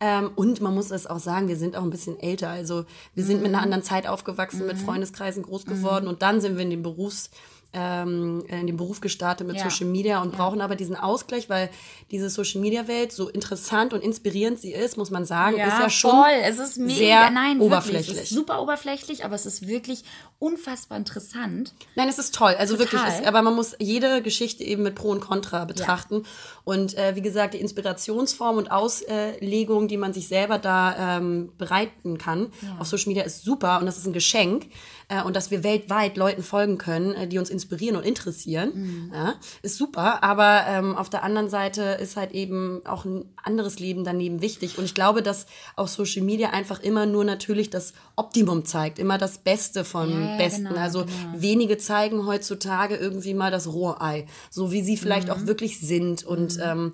Ähm, 0.00 0.32
und 0.34 0.60
man 0.60 0.74
muss 0.74 0.90
es 0.90 1.06
auch 1.06 1.18
sagen, 1.18 1.48
wir 1.48 1.56
sind 1.56 1.76
auch 1.76 1.82
ein 1.82 1.90
bisschen 1.90 2.18
älter. 2.18 2.48
Also 2.50 2.86
wir 3.14 3.24
sind 3.24 3.42
mit 3.42 3.52
einer 3.52 3.62
anderen 3.62 3.82
Zeit 3.82 4.06
aufgewachsen, 4.06 4.66
mit 4.66 4.78
Freundeskreisen 4.78 5.42
groß 5.42 5.64
geworden 5.66 6.08
und 6.08 6.22
dann 6.22 6.40
sind 6.40 6.56
wir 6.56 6.64
in 6.64 6.70
den 6.70 6.82
Berufs 6.82 7.30
ähm, 7.74 8.44
in 8.48 8.66
den 8.66 8.76
Beruf 8.76 9.00
gestartet 9.00 9.46
mit 9.46 9.56
Ja. 9.56 9.68
Social 9.68 9.86
Media 9.86 10.20
und 10.20 10.32
brauchen 10.32 10.60
aber 10.60 10.76
diesen 10.76 10.96
Ausgleich, 10.96 11.48
weil 11.48 11.70
diese 12.10 12.28
Social 12.28 12.60
Media 12.60 12.86
Welt, 12.88 13.12
so 13.12 13.28
interessant 13.28 13.92
und 13.92 14.02
inspirierend 14.02 14.60
sie 14.60 14.72
ist, 14.72 14.96
muss 14.96 15.10
man 15.10 15.24
sagen, 15.24 15.56
ist 15.56 15.78
ja 15.78 15.90
schon 15.90 16.10
voll. 16.10 16.30
Es 16.42 16.58
ist 16.58 16.78
mega, 16.78 16.94
sehr 16.94 17.30
nein, 17.30 17.60
oberflächlich. 17.60 18.08
Wirklich. 18.08 18.24
Es 18.24 18.30
ist 18.30 18.36
super 18.36 18.60
oberflächlich, 18.62 19.24
aber 19.24 19.34
es 19.34 19.46
ist 19.46 19.66
wirklich 19.66 20.04
unfassbar 20.38 20.98
interessant. 20.98 21.72
Nein, 21.94 22.08
es 22.08 22.18
ist 22.18 22.34
toll. 22.34 22.54
Also 22.58 22.76
Total. 22.76 22.92
wirklich, 22.92 23.20
es, 23.20 23.26
aber 23.26 23.42
man 23.42 23.54
muss 23.54 23.74
jede 23.78 24.22
Geschichte 24.22 24.64
eben 24.64 24.82
mit 24.82 24.94
Pro 24.94 25.10
und 25.10 25.20
Contra 25.20 25.64
betrachten. 25.64 26.24
Und 26.64 26.96
äh, 26.98 27.16
wie 27.16 27.22
gesagt, 27.22 27.54
die 27.54 27.58
Inspirationsform 27.58 28.56
und 28.56 28.70
Auslegung, 28.70 29.88
die 29.88 29.96
man 29.96 30.12
sich 30.12 30.28
selber 30.28 30.58
da 30.58 31.16
ähm, 31.16 31.52
bereiten 31.58 32.18
kann 32.18 32.52
auf 32.78 32.86
Social 32.86 33.08
Media, 33.08 33.22
ist 33.22 33.44
super 33.44 33.78
und 33.78 33.86
das 33.86 33.96
ist 33.98 34.06
ein 34.06 34.12
Geschenk. 34.12 34.66
Äh, 35.12 35.22
und 35.24 35.36
dass 35.36 35.50
wir 35.50 35.62
weltweit 35.62 36.16
Leuten 36.16 36.42
folgen 36.42 36.78
können, 36.78 37.12
äh, 37.14 37.28
die 37.28 37.38
uns 37.38 37.50
inspirieren 37.50 37.96
und 37.96 38.04
interessieren, 38.04 39.10
ja, 39.12 39.34
ist 39.62 39.76
super. 39.76 40.22
Aber 40.22 40.64
ähm, 40.68 40.96
auf 40.96 41.10
der 41.10 41.22
anderen 41.22 41.50
Seite 41.50 41.82
ist 42.00 42.16
halt 42.16 42.32
eben 42.32 42.80
auch 42.86 43.04
ein 43.04 43.24
anderes 43.42 43.78
Leben 43.78 44.04
daneben 44.04 44.40
wichtig. 44.40 44.78
Und 44.78 44.84
ich 44.84 44.94
glaube, 44.94 45.22
dass 45.22 45.46
auch 45.76 45.88
Social 45.88 46.22
Media 46.22 46.50
einfach 46.50 46.80
immer 46.80 47.04
nur 47.06 47.24
natürlich 47.24 47.68
das 47.68 47.92
Optimum 48.16 48.64
zeigt, 48.64 48.98
immer 48.98 49.18
das 49.18 49.38
Beste 49.38 49.84
von 49.84 50.10
Ja, 50.10 50.30
ja, 50.30 50.36
Besten. 50.38 50.64
genau, 50.68 50.80
also 50.80 51.00
genau. 51.04 51.12
wenige 51.34 51.76
zeigen 51.78 52.26
heutzutage 52.26 52.96
irgendwie 52.96 53.34
mal 53.34 53.50
das 53.50 53.66
Rohrei, 53.72 54.26
so 54.50 54.72
wie 54.72 54.82
sie 54.82 54.96
vielleicht 54.96 55.28
Mhm. 55.28 55.34
auch 55.34 55.46
wirklich 55.46 55.80
sind 55.80 56.24
und 56.24 56.58
ähm, 56.62 56.92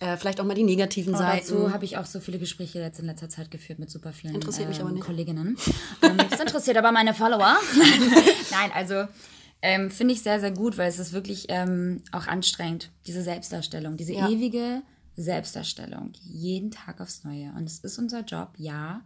äh, 0.00 0.16
vielleicht 0.16 0.40
auch 0.40 0.44
mal 0.44 0.54
die 0.54 0.64
negativen 0.64 1.14
Oh, 1.14 1.18
Seiten. 1.18 1.46
dazu 1.46 1.72
habe 1.72 1.84
ich 1.84 1.96
auch 1.98 2.06
so 2.06 2.20
viele 2.20 2.38
Gespräche 2.38 2.80
jetzt 2.80 2.98
in 2.98 3.06
letzter 3.06 3.28
Zeit 3.28 3.50
geführt 3.50 3.78
mit 3.78 3.90
super 3.90 4.12
vielen 4.12 4.34
Interessiert 4.34 4.68
mich 4.68 4.80
aber 4.80 4.90
nicht. 4.90 5.04
Kolleginnen. 5.04 5.56
Ähm, 6.02 6.16
das 6.30 6.40
interessiert 6.40 6.76
aber 6.76 6.90
meine 6.92 7.14
Follower. 7.14 7.56
Nein, 8.50 8.70
also 8.74 9.04
ähm, 9.62 9.90
finde 9.90 10.14
ich 10.14 10.22
sehr, 10.22 10.40
sehr 10.40 10.50
gut, 10.52 10.78
weil 10.78 10.88
es 10.88 10.98
ist 10.98 11.12
wirklich 11.12 11.46
ähm, 11.50 12.02
auch 12.12 12.26
anstrengend, 12.26 12.90
diese 13.06 13.22
Selbstdarstellung, 13.22 13.96
diese 13.96 14.14
Ja. 14.14 14.28
ewige 14.28 14.82
Selbstdarstellung, 15.16 16.12
jeden 16.24 16.70
Tag 16.70 17.00
aufs 17.00 17.24
Neue. 17.24 17.52
Und 17.56 17.64
es 17.68 17.78
ist 17.80 17.98
unser 17.98 18.20
Job, 18.24 18.48
ja, 18.56 19.02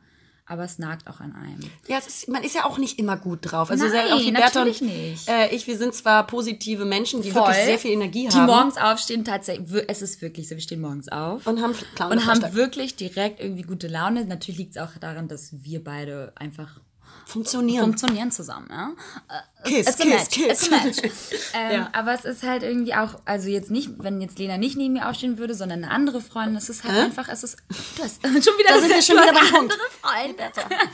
aber 0.46 0.64
es 0.64 0.78
nagt 0.78 1.09
auch 1.09 1.20
an 1.20 1.35
einem. 1.35 1.61
Ja, 1.88 1.96
es 1.98 2.07
ist, 2.07 2.28
man 2.28 2.42
ist 2.42 2.54
ja 2.54 2.64
auch 2.66 2.76
nicht 2.78 2.98
immer 2.98 3.16
gut 3.16 3.38
drauf. 3.42 3.70
Also 3.70 3.85
Nein, 3.85 3.92
sehr- 3.92 4.14
auch 4.14 4.18
die 4.20 4.30
Berta 4.30 4.61
und 4.62 4.68
natürlich 4.68 4.80
nicht. 4.83 5.28
Äh, 5.28 5.54
ich, 5.54 5.66
wir 5.66 5.78
sind 5.78 5.94
zwar 5.94 6.26
positive 6.26 6.85
Menschen, 6.85 7.22
die 7.22 7.30
Voll. 7.30 7.42
wirklich 7.48 7.64
sehr 7.64 7.78
viel 7.78 7.92
Energie 7.92 8.28
Die 8.28 8.37
haben. 8.37 8.46
morgens 8.46 8.76
aufstehen, 8.76 9.24
tatsächlich, 9.24 9.85
es 9.88 10.02
ist 10.02 10.20
wirklich 10.20 10.48
so, 10.48 10.54
wir 10.54 10.62
stehen 10.62 10.80
morgens 10.83 11.09
auf. 11.09 11.46
Und 11.46 11.62
haben 11.62 11.74
Clown 11.94 12.12
und 12.12 12.26
haben 12.26 12.54
wirklich 12.54 12.96
direkt 12.96 13.40
irgendwie 13.40 13.62
gute 13.62 13.88
Laune. 13.88 14.24
Natürlich 14.26 14.59
liegt 14.59 14.76
es 14.76 14.83
auch 14.83 14.90
daran, 15.00 15.28
dass 15.28 15.50
wir 15.64 15.83
beide 15.83 16.33
einfach 16.37 16.80
funktionieren. 17.26 17.82
funktionieren 17.84 18.30
zusammen. 18.30 18.68
Ja? 18.70 18.92
Äh, 19.28 19.68
Kiss, 19.68 19.87
it's 19.88 20.00
a 20.00 20.04
kiss, 20.04 20.12
match, 20.12 20.30
kiss. 20.30 20.46
It's 20.46 20.72
a 20.72 20.84
match. 20.84 20.98
ähm, 21.54 21.72
Ja. 21.72 21.90
Aber 21.92 22.12
es 22.14 22.24
ist 22.24 22.42
halt 22.42 22.62
irgendwie 22.62 22.94
auch, 22.94 23.20
also 23.24 23.48
jetzt 23.48 23.70
nicht, 23.70 23.90
wenn 23.98 24.20
jetzt 24.20 24.38
Lena 24.38 24.58
nicht 24.58 24.76
neben 24.76 24.94
mir 24.94 25.08
aufstehen 25.08 25.38
würde, 25.38 25.54
sondern 25.54 25.84
eine 25.84 25.92
andere 25.92 26.20
Freundin, 26.20 26.56
es 26.56 26.68
ist 26.68 26.84
halt 26.84 26.96
einfach, 26.96 27.28
es 27.28 27.42
ist, 27.44 27.56
du 27.96 28.02
hast 28.02 28.22
schon 28.22 28.32
wieder, 28.58 28.74
Da 28.74 28.80
sind 28.80 28.90
wir 28.90 29.02
schon 29.02 29.16
wieder 29.16 29.32
Punkt. 29.32 29.72
andere 29.72 29.78
Freundin. 30.02 30.46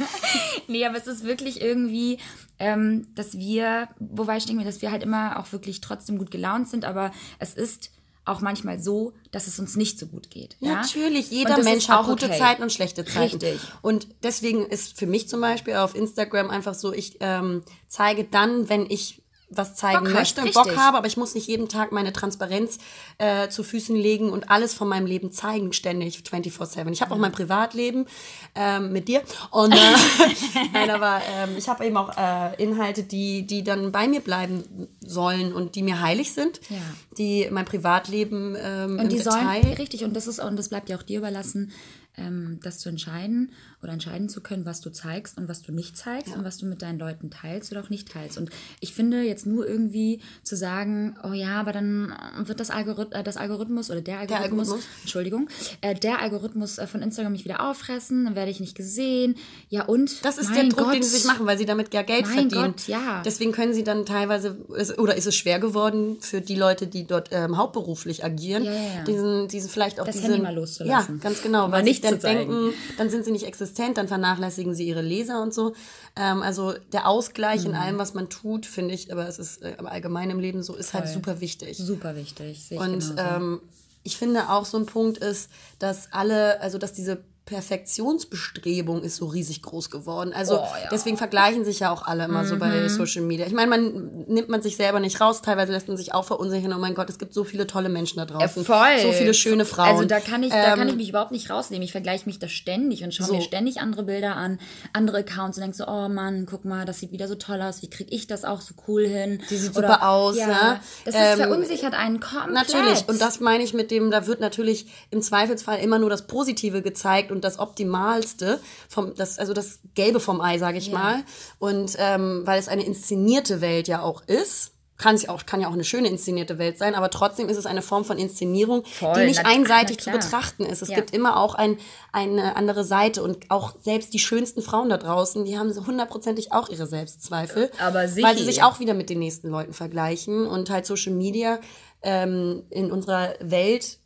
nee, 0.68 0.86
aber 0.86 0.96
es 0.96 1.06
ist 1.06 1.24
wirklich 1.24 1.60
irgendwie, 1.60 2.18
ähm, 2.58 3.08
dass 3.14 3.36
wir, 3.36 3.88
wobei 3.98 4.36
ich 4.36 4.46
denke 4.46 4.62
mir, 4.62 4.66
dass 4.66 4.82
wir 4.82 4.90
halt 4.90 5.02
immer 5.02 5.38
auch 5.38 5.50
wirklich 5.52 5.80
trotzdem 5.80 6.18
gut 6.18 6.30
gelaunt 6.30 6.68
sind, 6.68 6.84
aber 6.84 7.10
es 7.38 7.54
ist 7.54 7.90
auch 8.24 8.40
manchmal 8.40 8.78
so, 8.80 9.12
dass 9.30 9.46
es 9.46 9.58
uns 9.58 9.76
nicht 9.76 9.98
so 9.98 10.06
gut 10.06 10.30
geht. 10.30 10.56
Ja? 10.60 10.74
Natürlich, 10.74 11.30
jeder 11.30 11.58
Mensch 11.62 11.88
hat 11.88 12.06
gute 12.06 12.26
okay. 12.26 12.38
Zeiten 12.38 12.62
und 12.62 12.72
schlechte 12.72 13.04
Zeiten. 13.04 13.38
Richtig. 13.40 13.60
Und 13.82 14.08
deswegen 14.22 14.66
ist 14.66 14.98
für 14.98 15.06
mich 15.06 15.28
zum 15.28 15.40
Beispiel 15.40 15.76
auf 15.76 15.94
Instagram 15.94 16.50
einfach 16.50 16.74
so, 16.74 16.92
ich 16.92 17.16
ähm, 17.20 17.62
zeige 17.88 18.24
dann, 18.24 18.68
wenn 18.68 18.86
ich 18.88 19.19
was 19.50 19.74
zeigen 19.74 20.04
Bock 20.04 20.14
möchte 20.14 20.42
und 20.42 20.54
Bock 20.54 20.76
habe, 20.76 20.96
aber 20.96 21.06
ich 21.08 21.16
muss 21.16 21.34
nicht 21.34 21.48
jeden 21.48 21.68
Tag 21.68 21.90
meine 21.92 22.12
Transparenz 22.12 22.78
äh, 23.18 23.48
zu 23.48 23.64
Füßen 23.64 23.96
legen 23.96 24.30
und 24.30 24.48
alles 24.50 24.74
von 24.74 24.88
meinem 24.88 25.06
Leben 25.06 25.32
zeigen, 25.32 25.72
ständig 25.72 26.22
24-7. 26.24 26.90
Ich 26.92 27.02
habe 27.02 27.12
auch 27.12 27.18
mein 27.18 27.32
Privatleben 27.32 28.06
ähm, 28.54 28.92
mit 28.92 29.08
dir 29.08 29.22
und 29.50 29.72
äh, 29.72 29.76
nein, 30.72 30.90
aber 30.90 31.20
ähm, 31.36 31.50
ich 31.58 31.68
habe 31.68 31.84
eben 31.84 31.96
auch 31.96 32.16
äh, 32.16 32.62
Inhalte, 32.62 33.02
die, 33.02 33.46
die 33.46 33.64
dann 33.64 33.90
bei 33.90 34.06
mir 34.06 34.20
bleiben 34.20 34.88
sollen 35.00 35.52
und 35.52 35.74
die 35.74 35.82
mir 35.82 36.00
heilig 36.00 36.32
sind, 36.32 36.60
Ja. 36.70 36.76
die 37.18 37.48
mein 37.50 37.64
Privatleben 37.64 38.56
ähm, 38.56 38.94
im 38.94 38.98
Und 39.00 39.12
die 39.12 39.16
Detail 39.18 39.62
sollen, 39.62 39.74
richtig, 39.74 40.04
und 40.04 40.14
das 40.14 40.26
ist 40.26 40.38
und 40.40 40.56
das 40.56 40.68
bleibt 40.68 40.88
ja 40.88 40.96
auch 40.96 41.02
dir 41.02 41.18
überlassen, 41.18 41.72
ähm, 42.16 42.60
das 42.62 42.78
zu 42.78 42.88
entscheiden 42.88 43.52
oder 43.82 43.92
entscheiden 43.92 44.28
zu 44.28 44.40
können, 44.40 44.66
was 44.66 44.80
du 44.80 44.90
zeigst 44.90 45.38
und 45.38 45.48
was 45.48 45.62
du 45.62 45.72
nicht 45.72 45.96
zeigst 45.96 46.36
und 46.36 46.44
was 46.44 46.58
du 46.58 46.66
mit 46.66 46.82
deinen 46.82 46.98
Leuten 46.98 47.30
teilst 47.30 47.72
oder 47.72 47.82
auch 47.82 47.88
nicht 47.88 48.12
teilst. 48.12 48.36
Und 48.36 48.50
ich 48.80 48.92
finde 48.92 49.22
jetzt 49.22 49.46
nur 49.46 49.66
irgendwie 49.66 50.20
zu 50.42 50.56
sagen, 50.56 51.16
oh 51.24 51.32
ja, 51.32 51.58
aber 51.60 51.72
dann 51.72 52.14
wird 52.44 52.60
das, 52.60 52.70
Algorith 52.70 53.12
äh, 53.12 53.22
das 53.22 53.36
Algorithmus 53.36 53.90
oder 53.90 54.02
der 54.02 54.18
Algorithmus, 54.18 54.68
Algorithmus. 54.68 55.00
Entschuldigung, 55.00 55.48
äh, 55.80 55.94
der 55.94 56.20
Algorithmus 56.20 56.78
äh, 56.78 56.86
von 56.86 57.00
Instagram 57.00 57.32
mich 57.32 57.44
wieder 57.44 57.66
auffressen, 57.66 58.26
dann 58.26 58.34
werde 58.34 58.50
ich 58.50 58.60
nicht 58.60 58.76
gesehen. 58.76 59.36
Ja 59.70 59.84
und? 59.84 60.24
Das 60.24 60.36
ist 60.36 60.54
der 60.54 60.64
Druck, 60.64 60.84
Gott, 60.84 60.94
den 60.94 61.02
sie 61.02 61.16
sich 61.16 61.24
machen, 61.24 61.46
weil 61.46 61.56
sie 61.56 61.66
damit 61.66 61.94
ja 61.94 62.02
Geld 62.02 62.26
Mein 62.26 62.50
verdienen. 62.50 62.72
Gott, 62.72 62.86
ja. 62.86 63.22
Deswegen 63.24 63.52
können 63.52 63.72
sie 63.72 63.84
dann 63.84 64.04
teilweise, 64.04 64.58
oder 64.98 65.16
ist 65.16 65.26
es 65.26 65.36
schwer 65.36 65.58
geworden 65.58 66.18
für 66.20 66.42
die 66.42 66.56
Leute, 66.56 66.86
die 66.86 67.06
dort 67.06 67.30
ähm, 67.32 67.56
hauptberuflich 67.56 68.24
agieren, 68.24 68.64
Ja, 68.64 68.72
ja, 68.72 68.82
ja. 68.96 69.04
diesen, 69.04 69.48
diesen 69.48 69.70
vielleicht 69.70 70.00
auch 70.00 70.04
Das 70.06 70.16
diesen, 70.16 70.30
Handy 70.30 70.42
mal 70.42 70.54
loszulassen. 70.54 71.16
Ja, 71.16 71.22
ganz 71.22 71.42
genau, 71.42 71.70
weil 71.70 71.82
sie 71.82 71.90
nicht 71.90 72.04
dann 72.04 72.18
denken, 72.18 72.74
dann 72.98 73.08
sind 73.08 73.24
sie 73.24 73.30
nicht 73.30 73.46
existent, 73.46 73.69
dann 73.96 74.08
vernachlässigen 74.08 74.74
sie 74.74 74.86
ihre 74.86 75.02
Leser 75.02 75.42
und 75.42 75.52
so. 75.54 75.74
Ähm, 76.16 76.42
also 76.42 76.74
der 76.92 77.06
Ausgleich 77.08 77.62
Mhm. 77.62 77.70
in 77.70 77.74
allem, 77.76 77.98
was 77.98 78.14
man 78.14 78.28
tut, 78.28 78.66
finde 78.66 78.94
ich, 78.94 79.12
aber 79.12 79.26
es 79.28 79.38
ist 79.38 79.62
äh, 79.62 79.76
im 79.78 79.86
allgemeinen 79.86 80.32
im 80.32 80.40
Leben 80.40 80.62
so, 80.62 80.74
ist 80.76 80.94
halt 80.94 81.04
Voll. 81.04 81.14
super 81.14 81.40
wichtig. 81.40 81.76
Super 81.78 82.16
wichtig. 82.16 82.66
Ich 82.70 82.78
Und 82.78 83.14
ähm, 83.16 83.60
ich 84.02 84.16
finde 84.16 84.48
auch 84.50 84.64
so 84.64 84.78
ein 84.78 84.86
Punkt 84.86 85.18
ist, 85.18 85.50
dass 85.78 86.12
alle, 86.12 86.60
also 86.60 86.78
dass 86.78 86.92
diese 86.92 87.22
Perfektionsbestrebung 87.50 89.02
ist 89.02 89.16
so 89.16 89.26
riesig 89.26 89.62
groß 89.62 89.90
geworden. 89.90 90.32
Also 90.32 90.58
Oh, 90.60 90.62
ja. 90.82 90.88
deswegen 90.90 91.16
vergleichen 91.16 91.64
sich 91.64 91.80
ja 91.80 91.90
auch 91.90 92.02
alle 92.02 92.24
immer 92.24 92.44
so 92.44 92.54
Mhm. 92.56 92.58
bei 92.60 92.88
Social 92.88 93.22
Media. 93.22 93.46
Ich 93.46 93.52
meine, 93.52 93.68
man 93.70 94.24
nimmt 94.28 94.48
man 94.48 94.62
sich 94.62 94.76
selber 94.76 95.00
nicht 95.00 95.20
raus, 95.20 95.42
teilweise 95.42 95.72
lässt 95.72 95.88
man 95.88 95.96
sich 95.96 96.14
auch 96.14 96.24
verunsichern. 96.24 96.72
Oh 96.72 96.78
mein 96.78 96.94
Gott, 96.94 97.08
es 97.10 97.18
gibt 97.18 97.34
so 97.34 97.44
viele 97.44 97.66
tolle 97.66 97.88
Menschen 97.88 98.18
da 98.18 98.24
draußen. 98.26 98.64
So 98.64 99.12
viele 99.12 99.34
schöne 99.34 99.64
Frauen. 99.64 99.88
Also 99.88 100.04
da 100.04 100.20
kann 100.20 100.42
ich, 100.42 100.50
da 100.50 100.72
Ähm, 100.72 100.78
kann 100.78 100.88
ich 100.88 100.96
mich 100.96 101.08
überhaupt 101.08 101.32
nicht 101.32 101.50
rausnehmen. 101.50 101.82
Ich 101.84 101.92
vergleiche 101.92 102.26
mich 102.26 102.38
da 102.38 102.48
ständig 102.48 103.02
und 103.04 103.14
schaue 103.14 103.26
So. 103.28 103.34
mir 103.34 103.42
ständig 103.42 103.80
andere 103.80 104.04
Bilder 104.04 104.36
an, 104.36 104.58
andere 104.92 105.18
Accounts 105.18 105.56
und 105.58 105.62
denke 105.62 105.76
so, 105.76 105.86
oh 105.86 106.08
Mann, 106.08 106.46
guck 106.48 106.64
mal, 106.64 106.84
das 106.84 106.98
sieht 107.00 107.12
wieder 107.12 107.28
so 107.28 107.34
toll 107.34 107.60
aus. 107.62 107.82
Wie 107.82 107.90
kriege 107.90 108.10
ich 108.14 108.26
das 108.26 108.44
auch 108.44 108.60
so 108.60 108.74
cool 108.88 109.06
hin? 109.06 109.40
Die 109.50 109.56
sieht 109.56 109.74
super 109.74 110.08
aus, 110.08 110.36
Ja, 110.36 110.46
ne? 110.46 110.80
das 111.04 111.14
ist 111.14 111.20
Ähm, 111.20 111.38
verunsichert 111.38 111.94
einen 111.94 112.20
komplett. 112.20 112.52
Natürlich. 112.54 113.08
Und 113.08 113.20
das 113.20 113.40
meine 113.40 113.64
ich 113.64 113.74
mit 113.74 113.90
dem, 113.90 114.10
da 114.10 114.26
wird 114.26 114.40
natürlich 114.40 114.86
im 115.10 115.22
Zweifelsfall 115.22 115.78
immer 115.80 115.98
nur 115.98 116.10
das 116.10 116.26
Positive 116.26 116.82
gezeigt 116.82 117.30
und 117.32 117.39
das 117.40 117.58
Optimalste 117.58 118.60
vom, 118.88 119.14
das, 119.14 119.38
also 119.38 119.52
das 119.52 119.80
Gelbe 119.94 120.20
vom 120.20 120.40
Ei, 120.40 120.58
sage 120.58 120.78
ich 120.78 120.88
Ja. 120.88 120.98
mal. 120.98 121.24
Und 121.58 121.96
ähm, 121.98 122.42
weil 122.44 122.58
es 122.58 122.68
eine 122.68 122.84
inszenierte 122.84 123.60
Welt 123.60 123.88
ja 123.88 124.02
auch 124.02 124.22
ist. 124.26 124.72
Kann, 124.96 125.14
es 125.14 125.22
ja 125.22 125.30
auch, 125.30 125.46
kann 125.46 125.62
ja 125.62 125.68
auch 125.68 125.72
eine 125.72 125.82
schöne 125.84 126.08
inszenierte 126.08 126.58
Welt 126.58 126.76
sein, 126.76 126.94
aber 126.94 127.08
trotzdem 127.08 127.48
ist 127.48 127.56
es 127.56 127.64
eine 127.64 127.80
Form 127.80 128.04
von 128.04 128.18
Inszenierung, 128.18 128.84
Voll, 128.84 129.14
die 129.18 129.24
nicht 129.28 129.46
einseitig 129.46 129.96
zu 129.98 130.10
betrachten 130.10 130.62
ist. 130.66 130.82
Es 130.82 130.90
Ja. 130.90 130.96
gibt 130.96 131.14
immer 131.14 131.38
auch 131.38 131.54
ein, 131.54 131.78
eine 132.12 132.54
andere 132.54 132.84
Seite 132.84 133.22
und 133.22 133.50
auch 133.50 133.72
selbst 133.80 134.12
die 134.12 134.18
schönsten 134.18 134.60
Frauen 134.60 134.90
da 134.90 134.98
draußen, 134.98 135.46
die 135.46 135.58
haben 135.58 135.72
so 135.72 135.86
hundertprozentig 135.86 136.52
auch 136.52 136.68
ihre 136.68 136.86
Selbstzweifel. 136.86 137.70
Aber 137.78 138.00
Weil 138.00 138.36
sie 138.36 138.44
sich 138.44 138.62
auch 138.62 138.78
wieder 138.78 138.92
mit 138.92 139.08
den 139.08 139.20
nächsten 139.20 139.48
Leuten 139.48 139.72
vergleichen 139.72 140.46
und 140.46 140.68
halt 140.68 140.84
Social 140.84 141.14
Media 141.14 141.60
ähm, 142.02 142.64
in 142.68 142.92
unserer 142.92 143.32
Welt 143.40 143.99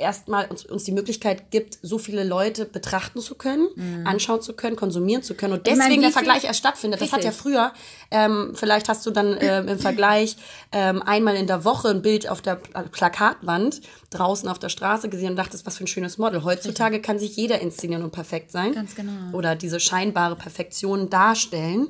erstmal 0.00 0.46
uns, 0.46 0.64
uns 0.64 0.84
die 0.84 0.92
Möglichkeit 0.92 1.50
gibt, 1.50 1.78
so 1.82 1.98
viele 1.98 2.24
Leute 2.24 2.64
betrachten 2.64 3.20
zu 3.20 3.34
können, 3.36 3.68
anschauen 4.04 4.42
zu 4.42 4.54
können, 4.54 4.74
konsumieren 4.76 5.22
zu 5.22 5.34
können 5.34 5.52
und 5.52 5.60
Mhm. 5.60 5.64
Deswegen 5.64 5.78
meine, 5.90 6.00
der 6.02 6.10
Vergleich 6.10 6.44
erst 6.44 6.58
stattfindet. 6.58 7.00
Das 7.00 7.12
hat 7.12 7.22
ja 7.22 7.30
Richtig. 7.30 7.42
früher, 7.42 7.72
ähm, 8.10 8.52
vielleicht 8.54 8.88
hast 8.88 9.04
du 9.06 9.10
dann 9.10 9.36
ähm, 9.40 9.68
im 9.68 9.78
Vergleich 9.78 10.36
ähm, 10.72 11.02
einmal 11.02 11.36
in 11.36 11.46
der 11.46 11.64
Woche 11.64 11.88
ein 11.88 12.02
Bild 12.02 12.28
auf 12.28 12.40
der 12.42 12.56
Pla- 12.56 12.82
Plakatwand 12.84 13.80
draußen 14.10 14.48
auf 14.48 14.58
der 14.58 14.68
Straße 14.70 15.08
gesehen 15.08 15.30
und 15.30 15.36
dachtest, 15.36 15.64
was 15.66 15.76
für 15.78 15.84
ein 15.84 15.86
schönes 15.86 16.18
Model. 16.18 16.42
Heutzutage 16.42 17.00
kann 17.00 17.18
sich 17.20 17.36
jeder 17.36 17.60
inszenieren 17.60 18.02
und 18.02 18.10
perfekt 18.10 18.50
sein. 18.50 18.74
Ganz 18.74 18.96
genau. 18.96 19.12
Oder 19.32 19.54
diese 19.54 19.78
scheinbare 19.78 20.34
Perfektion 20.36 21.08
darstellen. 21.10 21.86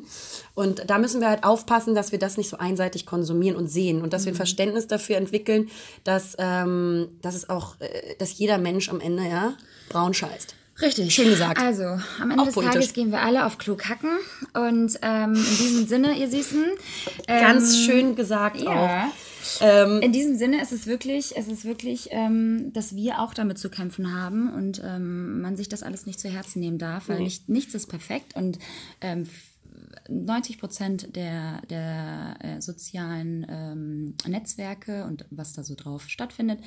Und 0.55 0.83
da 0.91 0.99
müssen 0.99 1.23
wir 1.23 1.31
halt 1.31 1.45
aufpassen, 1.45 1.95
dass 1.95 2.13
wir 2.13 2.19
das 2.19 2.37
nicht 2.37 2.51
so 2.51 2.59
einseitig 2.59 3.07
konsumieren 3.07 3.57
und 3.57 3.69
sehen 3.69 4.03
und 4.03 4.13
dass 4.13 4.23
Mhm. 4.23 4.27
wir 4.27 4.33
ein 4.33 4.37
Verständnis 4.37 4.87
dafür 4.87 5.17
entwickeln, 5.17 5.71
dass, 6.05 6.37
ähm, 6.39 7.09
dass 7.23 7.35
es 7.35 7.49
auch, 7.49 7.81
äh, 7.81 8.15
dass 8.19 8.37
jeder 8.39 8.59
Mensch 8.59 8.91
am 8.91 9.01
Ende 9.01 9.23
ja 9.27 9.55
braun 9.89 10.13
scheißt. 10.13 10.55
Richtig. 10.83 11.15
Schön 11.15 11.29
gesagt. 11.29 11.59
Also, 11.61 11.83
am 11.85 12.31
Ende 12.31 12.41
Auch 12.41 12.47
des 12.47 12.55
politisch. 12.55 12.75
Tages 12.75 12.93
gehen 12.95 13.11
wir 13.13 13.21
alle 13.21 13.45
auf 13.47 13.59
Klo 13.59 13.77
kacken. 13.77 14.11
Und 14.55 14.99
ähm, 15.03 15.35
in 15.35 15.57
diesem 15.59 15.87
Sinne, 15.87 16.15
ihr 16.19 16.31
Süßen. 16.31 16.65
Ähm, 17.29 17.41
Ganz 17.43 17.79
schön 17.79 18.17
gesagt 18.17 18.67
auch. 18.67 18.89
Ähm, 19.61 20.01
In 20.03 20.13
diesem 20.13 20.37
Sinne 20.37 20.61
ist 20.63 20.73
es 20.73 20.87
wirklich, 20.87 21.37
es 21.37 21.49
ist 21.49 21.65
wirklich, 21.65 22.09
ähm, 22.13 22.73
dass 22.73 22.95
wir 22.95 23.21
auch 23.21 23.35
damit 23.35 23.59
zu 23.59 23.71
kämpfen 23.71 24.15
haben 24.15 24.53
und 24.53 24.81
ähm, 24.85 25.41
man 25.41 25.57
sich 25.57 25.69
das 25.69 25.83
alles 25.83 26.07
nicht 26.07 26.21
zu 26.21 26.29
Herzen 26.29 26.61
nehmen 26.61 26.79
darf, 26.79 27.09
weil 27.09 27.19
nicht, 27.25 27.49
nichts 27.49 27.75
ist 27.75 27.87
perfekt 27.89 28.37
und 28.37 28.59
ähm, 29.01 29.23
f- 29.23 29.47
90 30.09 30.59
Prozent 30.59 31.15
der, 31.17 31.63
der 31.71 32.37
äh, 32.41 32.61
sozialen 32.61 33.47
ähm, 33.49 34.15
Netzwerke 34.27 35.05
und 35.05 35.25
was 35.31 35.53
da 35.53 35.63
so 35.63 35.75
drauf 35.75 36.09
stattfindet, 36.09 36.61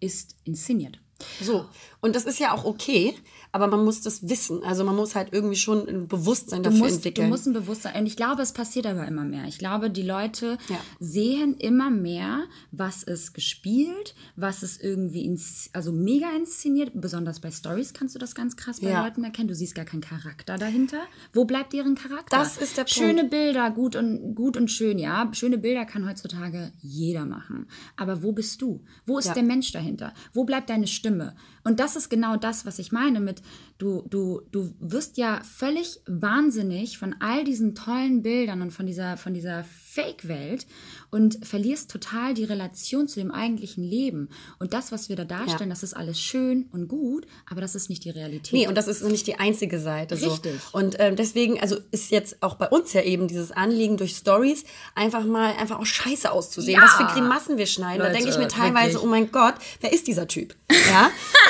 ist 0.00 0.36
inszeniert. 0.44 1.00
So, 1.42 1.66
und 2.00 2.16
das 2.16 2.24
ist 2.24 2.38
ja 2.40 2.52
auch 2.54 2.64
okay, 2.64 3.14
aber 3.52 3.66
man 3.66 3.84
muss 3.84 4.00
das 4.00 4.28
wissen. 4.28 4.62
Also 4.64 4.84
man 4.84 4.96
muss 4.96 5.14
halt 5.14 5.28
irgendwie 5.32 5.56
schon 5.56 5.86
ein 5.88 6.08
Bewusstsein 6.08 6.62
Du 6.62 6.70
dafür 6.70 6.78
musst, 6.84 6.90
du 6.92 6.96
entwickeln. 7.08 7.28
musst 7.28 7.46
ein 7.46 7.52
Bewusstsein. 7.52 7.94
Und 8.00 8.06
ich 8.06 8.16
glaube, 8.16 8.40
es 8.42 8.52
passiert 8.52 8.86
aber 8.86 9.06
immer 9.06 9.24
mehr. 9.24 9.44
Ich 9.46 9.58
glaube, 9.58 9.90
die 9.90 10.02
Leute 10.02 10.56
Ja. 10.68 10.78
sehen 10.98 11.56
immer 11.58 11.90
mehr, 11.90 12.44
was 12.70 13.02
ist 13.02 13.34
gespielt, 13.34 14.14
was 14.36 14.62
ist 14.62 14.82
irgendwie 14.82 15.24
ins, 15.26 15.68
also 15.74 15.92
mega 15.92 16.28
inszeniert. 16.36 16.92
Besonders 16.94 17.40
bei 17.40 17.50
Stories 17.50 17.92
kannst 17.92 18.14
du 18.14 18.18
das 18.18 18.34
ganz 18.34 18.56
krass 18.56 18.80
bei 18.80 18.88
Ja. 18.90 19.04
Leuten 19.04 19.22
erkennen. 19.24 19.48
Du 19.48 19.54
siehst 19.54 19.74
gar 19.74 19.84
keinen 19.84 20.00
Charakter 20.00 20.56
dahinter. 20.56 21.00
Wo 21.34 21.44
bleibt 21.44 21.72
deren 21.74 21.96
Charakter? 21.96 22.34
Das 22.38 22.56
ist 22.56 22.76
der 22.78 22.82
Punkt. 22.84 22.90
Schöne 22.94 23.24
Bilder, 23.24 23.70
gut 23.72 23.94
und, 23.96 24.34
gut 24.34 24.56
und 24.56 24.70
schön, 24.70 24.98
ja. 24.98 25.28
Schöne 25.32 25.58
Bilder 25.58 25.84
kann 25.84 26.08
heutzutage 26.08 26.72
jeder 26.80 27.26
machen. 27.26 27.66
Aber 27.96 28.22
wo 28.22 28.32
bist 28.32 28.62
du? 28.62 28.80
Wo 29.06 29.18
ist 29.18 29.26
Ja. 29.26 29.34
der 29.34 29.42
Mensch 29.42 29.72
dahinter? 29.72 30.14
Wo 30.32 30.44
bleibt 30.44 30.70
deine 30.70 30.86
Stimme? 30.86 31.09
film 31.10 31.32
Und 31.64 31.80
das 31.80 31.96
ist 31.96 32.08
genau 32.08 32.36
das, 32.36 32.64
was 32.64 32.78
ich 32.78 32.92
meine 32.92 33.20
mit, 33.20 33.42
du, 33.78 34.02
du, 34.08 34.42
du 34.50 34.72
wirst 34.80 35.16
ja 35.16 35.40
völlig 35.42 36.00
wahnsinnig 36.06 36.98
von 36.98 37.14
all 37.20 37.44
diesen 37.44 37.74
tollen 37.74 38.22
Bildern 38.22 38.62
und 38.62 38.70
von 38.70 38.86
dieser, 38.86 39.16
von 39.16 39.34
dieser 39.34 39.64
Fake-Welt 39.64 40.66
und 41.10 41.44
verlierst 41.44 41.90
total 41.90 42.34
die 42.34 42.44
Relation 42.44 43.08
zu 43.08 43.18
dem 43.18 43.30
eigentlichen 43.30 43.82
Leben. 43.82 44.28
Und 44.58 44.72
das, 44.72 44.92
was 44.92 45.08
wir 45.08 45.16
da 45.16 45.24
darstellen, 45.24 45.70
das 45.70 45.82
ist 45.82 45.94
alles 45.94 46.20
schön 46.20 46.68
und 46.72 46.88
gut, 46.88 47.26
aber 47.50 47.60
das 47.60 47.74
ist 47.74 47.90
nicht 47.90 48.04
die 48.04 48.10
Realität. 48.10 48.52
Nee, 48.52 48.68
und 48.68 48.76
das 48.76 48.86
ist 48.86 49.02
nicht 49.02 49.26
die 49.26 49.38
einzige 49.38 49.80
Seite. 49.80 50.16
So. 50.16 50.28
Richtig. 50.28 50.60
Und 50.72 50.96
ähm, 50.98 51.16
deswegen, 51.16 51.60
also 51.60 51.76
ist 51.90 52.10
jetzt 52.10 52.42
auch 52.42 52.54
bei 52.54 52.68
uns 52.68 52.92
ja 52.92 53.02
eben 53.02 53.28
dieses 53.28 53.50
Anliegen 53.50 53.96
durch 53.96 54.16
Stories, 54.16 54.64
einfach 54.94 55.24
mal 55.24 55.54
einfach 55.56 55.80
auch 55.80 55.86
scheiße 55.86 56.30
auszusehen. 56.30 56.80
Ja. 56.80 56.84
Was 56.84 56.92
für 56.92 57.18
Grimassen 57.18 57.58
wir 57.58 57.66
schneiden. 57.66 57.98
da 57.98 58.06
Leute, 58.06 58.18
denke 58.18 58.30
ich 58.30 58.38
mir 58.38 58.48
teilweise, 58.48 58.94
wirklich. 58.94 59.02
oh 59.02 59.10
mein 59.10 59.32
Gott, 59.32 59.54
wer 59.80 59.92
ist 59.92 60.06
dieser 60.06 60.28
Typ? 60.28 60.54
Ja? 60.70 61.10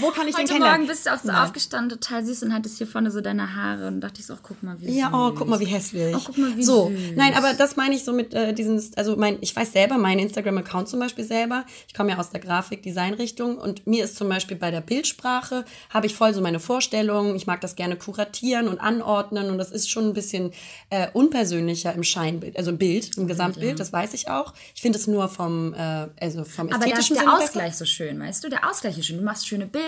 Wo 0.00 0.10
kann 0.10 0.26
ich 0.28 0.34
den 0.34 0.42
Heute 0.42 0.52
kennenlernen? 0.52 0.80
Morgen 0.82 0.88
bist 0.88 1.06
du 1.06 1.10
auch 1.12 1.18
so 1.18 1.30
aufgestanden, 1.30 1.98
total 1.98 2.24
süß 2.24 2.42
und 2.44 2.54
hattest 2.54 2.78
hier 2.78 2.86
vorne 2.86 3.10
so 3.10 3.20
deine 3.20 3.54
Haare 3.54 3.88
und 3.88 4.00
dachte 4.00 4.20
ich 4.20 4.26
so, 4.26 4.34
ach, 4.34 4.40
guck 4.42 4.62
mal, 4.62 4.76
wie 4.80 4.98
Ja, 4.98 5.06
süß. 5.06 5.14
oh, 5.14 5.32
guck 5.36 5.48
mal, 5.48 5.60
wie 5.60 5.66
hässlich. 5.66 6.14
Oh, 6.14 6.20
guck 6.24 6.38
mal, 6.38 6.56
wie 6.56 6.62
so, 6.64 6.88
süß. 6.88 7.12
nein, 7.16 7.34
aber 7.34 7.54
das 7.54 7.76
meine 7.76 7.94
ich 7.94 8.04
so 8.04 8.12
mit 8.12 8.34
äh, 8.34 8.52
diesen, 8.52 8.82
also 8.96 9.16
mein, 9.16 9.38
ich 9.40 9.54
weiß 9.54 9.72
selber, 9.72 9.98
mein 9.98 10.18
Instagram-Account 10.18 10.88
zum 10.88 11.00
Beispiel 11.00 11.24
selber, 11.24 11.64
ich 11.88 11.94
komme 11.94 12.10
ja 12.10 12.18
aus 12.18 12.30
der 12.30 12.40
Grafik-Design-Richtung 12.40 13.58
und 13.58 13.86
mir 13.86 14.04
ist 14.04 14.16
zum 14.16 14.28
Beispiel 14.28 14.56
bei 14.56 14.70
der 14.70 14.80
Bildsprache, 14.80 15.64
habe 15.90 16.06
ich 16.06 16.14
voll 16.14 16.34
so 16.34 16.40
meine 16.40 16.60
Vorstellungen, 16.60 17.36
ich 17.36 17.46
mag 17.46 17.60
das 17.60 17.76
gerne 17.76 17.96
kuratieren 17.96 18.68
und 18.68 18.78
anordnen 18.80 19.50
und 19.50 19.58
das 19.58 19.70
ist 19.70 19.90
schon 19.90 20.06
ein 20.08 20.14
bisschen 20.14 20.52
äh, 20.90 21.08
unpersönlicher 21.12 21.92
im 21.94 22.02
Scheinbild, 22.02 22.56
also 22.56 22.70
im 22.70 22.78
Bild, 22.78 23.16
im 23.16 23.26
Gesamtbild, 23.28 23.78
das 23.78 23.92
weiß 23.92 24.14
ich 24.14 24.28
auch. 24.28 24.54
Ich 24.74 24.80
finde 24.82 24.98
es 24.98 25.06
nur 25.06 25.28
vom, 25.28 25.74
äh, 25.74 26.08
also 26.20 26.44
vom 26.44 26.68
Aber 26.72 26.78
da 26.78 26.92
ist 26.92 26.98
ästhetischen 26.98 27.14
der 27.16 27.22
Sinne 27.24 27.32
besser. 27.36 27.44
Ausgleich 27.44 27.76
so 27.76 27.84
schön, 27.84 28.20
weißt 28.20 28.44
du? 28.44 28.48
Der 28.48 28.68
Ausgleich 28.70 28.98
ist 28.98 29.06
schön. 29.06 29.18
Du 29.18 29.24
machst 29.24 29.46
schöne 29.46 29.66
Bilder, 29.66 29.81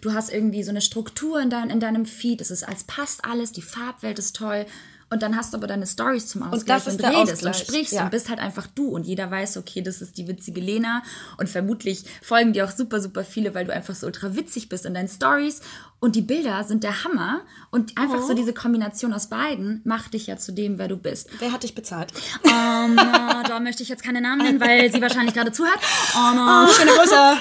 du 0.00 0.12
hast 0.12 0.32
irgendwie 0.32 0.62
so 0.62 0.70
eine 0.70 0.80
Struktur 0.80 1.40
in, 1.40 1.50
dein, 1.50 1.70
in 1.70 1.80
deinem 1.80 2.06
Feed, 2.06 2.40
es 2.40 2.50
ist 2.50 2.66
als 2.66 2.84
passt 2.84 3.24
alles, 3.24 3.52
die 3.52 3.62
Farbwelt 3.62 4.18
ist 4.18 4.36
toll. 4.36 4.66
Und 5.12 5.24
dann 5.24 5.36
hast 5.36 5.52
du 5.52 5.58
aber 5.58 5.66
deine 5.66 5.88
Stories 5.88 6.28
zum 6.28 6.44
Ausgleich 6.44 6.84
das 6.84 6.94
ist 6.94 7.02
und 7.02 7.08
redest 7.08 7.42
und 7.42 7.48
Ausgleich, 7.48 7.56
sprichst 7.56 7.92
ja. 7.94 8.04
und 8.04 8.12
bist 8.12 8.28
halt 8.28 8.38
einfach 8.38 8.68
du. 8.68 8.90
Und 8.90 9.04
jeder 9.04 9.28
weiß, 9.28 9.56
okay, 9.56 9.82
das 9.82 10.00
ist 10.00 10.16
die 10.18 10.28
witzige 10.28 10.60
Lena. 10.60 11.02
Und 11.36 11.48
vermutlich 11.48 12.04
folgen 12.22 12.52
dir 12.52 12.64
auch 12.64 12.70
super, 12.70 13.00
super 13.00 13.24
viele, 13.24 13.52
weil 13.52 13.64
du 13.64 13.72
einfach 13.72 13.96
so 13.96 14.06
ultra 14.06 14.36
witzig 14.36 14.68
bist 14.68 14.86
in 14.86 14.94
deinen 14.94 15.08
Stories 15.08 15.62
und 16.00 16.16
die 16.16 16.22
Bilder 16.22 16.64
sind 16.64 16.82
der 16.82 17.04
Hammer 17.04 17.42
und 17.70 17.96
einfach 17.98 18.20
Oh. 18.22 18.26
so 18.28 18.34
diese 18.34 18.52
Kombination 18.54 19.12
aus 19.12 19.28
beiden 19.28 19.82
macht 19.84 20.14
dich 20.14 20.26
ja 20.26 20.36
zu 20.38 20.52
dem, 20.52 20.78
wer 20.78 20.88
du 20.88 20.96
bist. 20.96 21.28
Wer 21.38 21.52
hat 21.52 21.62
dich 21.62 21.74
bezahlt? 21.74 22.12
Ähm, 22.44 22.96
äh, 22.98 23.48
da 23.48 23.60
möchte 23.60 23.82
ich 23.82 23.88
jetzt 23.90 24.02
keine 24.02 24.20
Namen 24.20 24.42
nennen, 24.42 24.60
weil 24.60 24.90
sie 24.90 25.00
wahrscheinlich 25.02 25.34
gerade 25.34 25.52
zuhört. 25.52 25.78
Ähm, 26.16 26.38
Oh, 26.40 26.66
schöne 26.72 26.90
Grüße. 26.92 27.36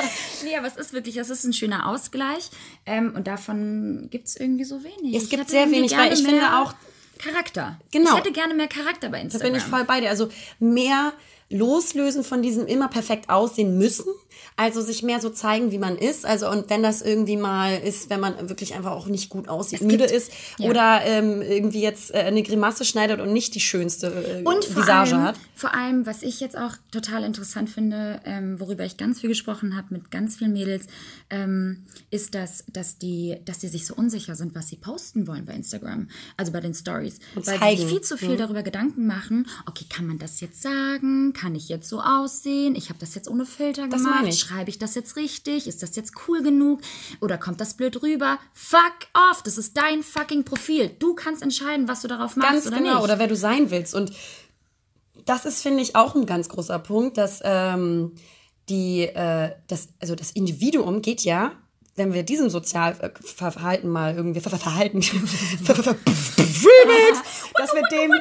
Nee, 0.44 0.56
aber 0.56 0.68
es 0.68 0.76
ist 0.76 0.92
wirklich, 0.92 1.16
es 1.16 1.28
ist 1.28 1.42
ein 1.44 1.52
schöner 1.52 1.88
Ausgleich. 1.88 2.50
Ähm, 2.84 3.12
und 3.16 3.26
davon 3.26 4.06
gibt 4.10 4.28
es 4.28 4.36
irgendwie 4.36 4.64
so 4.64 4.82
wenig. 4.84 5.14
Es 5.16 5.28
gibt 5.28 5.48
sehr 5.50 5.68
wenig, 5.70 5.96
weil 5.96 6.12
ich 6.12 6.22
finde 6.22 6.56
auch- 6.58 6.74
Charakter. 7.18 7.80
Genau. 7.90 8.10
Ich 8.12 8.16
hätte 8.18 8.30
gerne 8.32 8.52
mehr 8.54 8.68
Charakter 8.68 9.08
bei 9.08 9.16
Da 9.18 9.22
Instagram. 9.24 9.50
bin 9.52 9.56
ich 9.60 9.66
voll 9.66 9.84
bei 9.84 10.00
dir. 10.00 10.10
Also 10.10 10.28
mehr 10.60 11.12
loslösen 11.48 12.24
von 12.24 12.42
diesem 12.42 12.66
immer 12.66 12.88
perfekt 12.88 13.30
aussehen 13.30 13.78
müssen. 13.78 14.12
Also 14.56 14.80
sich 14.80 15.02
mehr 15.02 15.20
so 15.20 15.30
zeigen, 15.30 15.70
wie 15.70 15.78
man 15.78 15.96
ist. 15.96 16.26
Also 16.26 16.50
und 16.50 16.68
wenn 16.70 16.82
das 16.82 17.02
irgendwie 17.02 17.36
mal 17.36 17.78
ist, 17.78 18.10
wenn 18.10 18.20
man 18.20 18.48
wirklich 18.48 18.74
einfach 18.74 18.92
auch 18.92 19.06
nicht 19.06 19.28
gut 19.28 19.48
aussieht, 19.48 19.82
müde 19.82 20.04
ist 20.04 20.32
ja. 20.58 20.68
oder 20.68 21.00
ähm, 21.04 21.42
irgendwie 21.42 21.82
jetzt 21.82 22.12
äh, 22.14 22.18
eine 22.18 22.42
Grimasse 22.42 22.84
schneidet 22.84 23.20
und 23.20 23.32
nicht 23.32 23.54
die 23.54 23.60
schönste 23.60 24.06
äh, 24.06 24.42
Und 24.44 24.74
Visage 24.74 25.14
allem, 25.14 25.24
hat. 25.24 25.36
vor 25.54 25.74
allem, 25.74 26.06
was 26.06 26.22
ich 26.22 26.40
jetzt 26.40 26.56
auch 26.56 26.72
total 26.90 27.22
interessant 27.24 27.70
finde, 27.70 28.20
ähm, 28.24 28.58
worüber 28.58 28.84
ich 28.84 28.96
ganz 28.96 29.20
viel 29.20 29.28
gesprochen 29.28 29.76
habe 29.76 29.88
mit 29.90 30.10
ganz 30.10 30.36
vielen 30.36 30.52
Mädels, 30.52 30.86
ähm, 31.30 31.84
ist, 32.10 32.34
dass, 32.34 32.64
dass, 32.72 32.98
die, 32.98 33.36
dass 33.44 33.58
die 33.58 33.68
sich 33.68 33.86
so 33.86 33.94
unsicher 33.94 34.36
sind, 34.36 34.54
was 34.54 34.68
sie 34.68 34.76
posten 34.76 35.26
wollen 35.26 35.44
bei 35.44 35.52
Instagram, 35.52 36.08
also 36.36 36.52
bei 36.52 36.60
den 36.60 36.74
Stories. 36.74 37.18
Und 37.34 37.46
Weil 37.46 37.76
sie 37.76 37.82
sich 37.82 37.86
viel 37.86 38.00
zu 38.00 38.16
viel 38.16 38.36
darüber 38.36 38.62
Gedanken 38.62 39.06
machen, 39.06 39.46
okay, 39.66 39.84
kann 39.88 40.06
man 40.06 40.18
das 40.18 40.40
jetzt 40.40 40.62
sagen? 40.62 41.32
Kann 41.36 41.54
ich 41.54 41.68
jetzt 41.68 41.88
so 41.90 42.00
aussehen? 42.00 42.74
Ich 42.74 42.88
habe 42.88 42.98
das 42.98 43.14
jetzt 43.14 43.28
ohne 43.28 43.44
Filter 43.44 43.88
Das 43.88 44.02
gemacht. 44.02 44.24
ich. 44.26 44.38
Schreibe 44.38 44.70
ich 44.70 44.78
das 44.78 44.94
jetzt 44.94 45.16
richtig? 45.16 45.66
Ist 45.66 45.82
das 45.82 45.94
jetzt 45.94 46.12
cool 46.26 46.42
genug? 46.42 46.80
Oder 47.20 47.36
kommt 47.36 47.60
das 47.60 47.74
blöd 47.74 48.02
rüber? 48.02 48.38
Fuck 48.54 48.94
off! 49.12 49.42
Das 49.42 49.58
ist 49.58 49.76
dein 49.76 50.02
fucking 50.02 50.44
Profil. 50.44 50.90
Du 50.98 51.14
kannst 51.14 51.42
entscheiden, 51.42 51.88
was 51.88 52.00
du 52.00 52.08
darauf 52.08 52.36
machst 52.36 52.50
Ganz 52.52 52.66
oder 52.68 52.78
genau, 52.78 52.94
nicht. 52.94 53.04
oder 53.04 53.18
wer 53.18 53.26
du 53.26 53.36
sein 53.36 53.70
willst. 53.70 53.94
Und 53.94 54.12
das 55.26 55.44
ist, 55.44 55.60
finde 55.60 55.82
ich, 55.82 55.94
auch 55.94 56.14
ein 56.14 56.24
ganz 56.24 56.48
großer 56.48 56.78
Punkt, 56.78 57.18
dass 57.18 57.40
ähm, 57.44 58.12
die, 58.70 59.02
äh, 59.02 59.52
das, 59.68 59.88
also 60.00 60.14
das 60.14 60.30
Individuum 60.30 61.02
geht 61.02 61.20
ja, 61.22 61.52
wenn 61.96 62.12
wir 62.12 62.22
diesem 62.22 62.50
Sozialverhalten 62.50 63.90
mal 63.90 64.14
irgendwie 64.14 64.40
ver 64.40 64.50
ver 64.50 64.58
verhalten, 64.58 65.00
dass 67.54 67.74
wir 67.74 67.82
dem, 67.90 68.12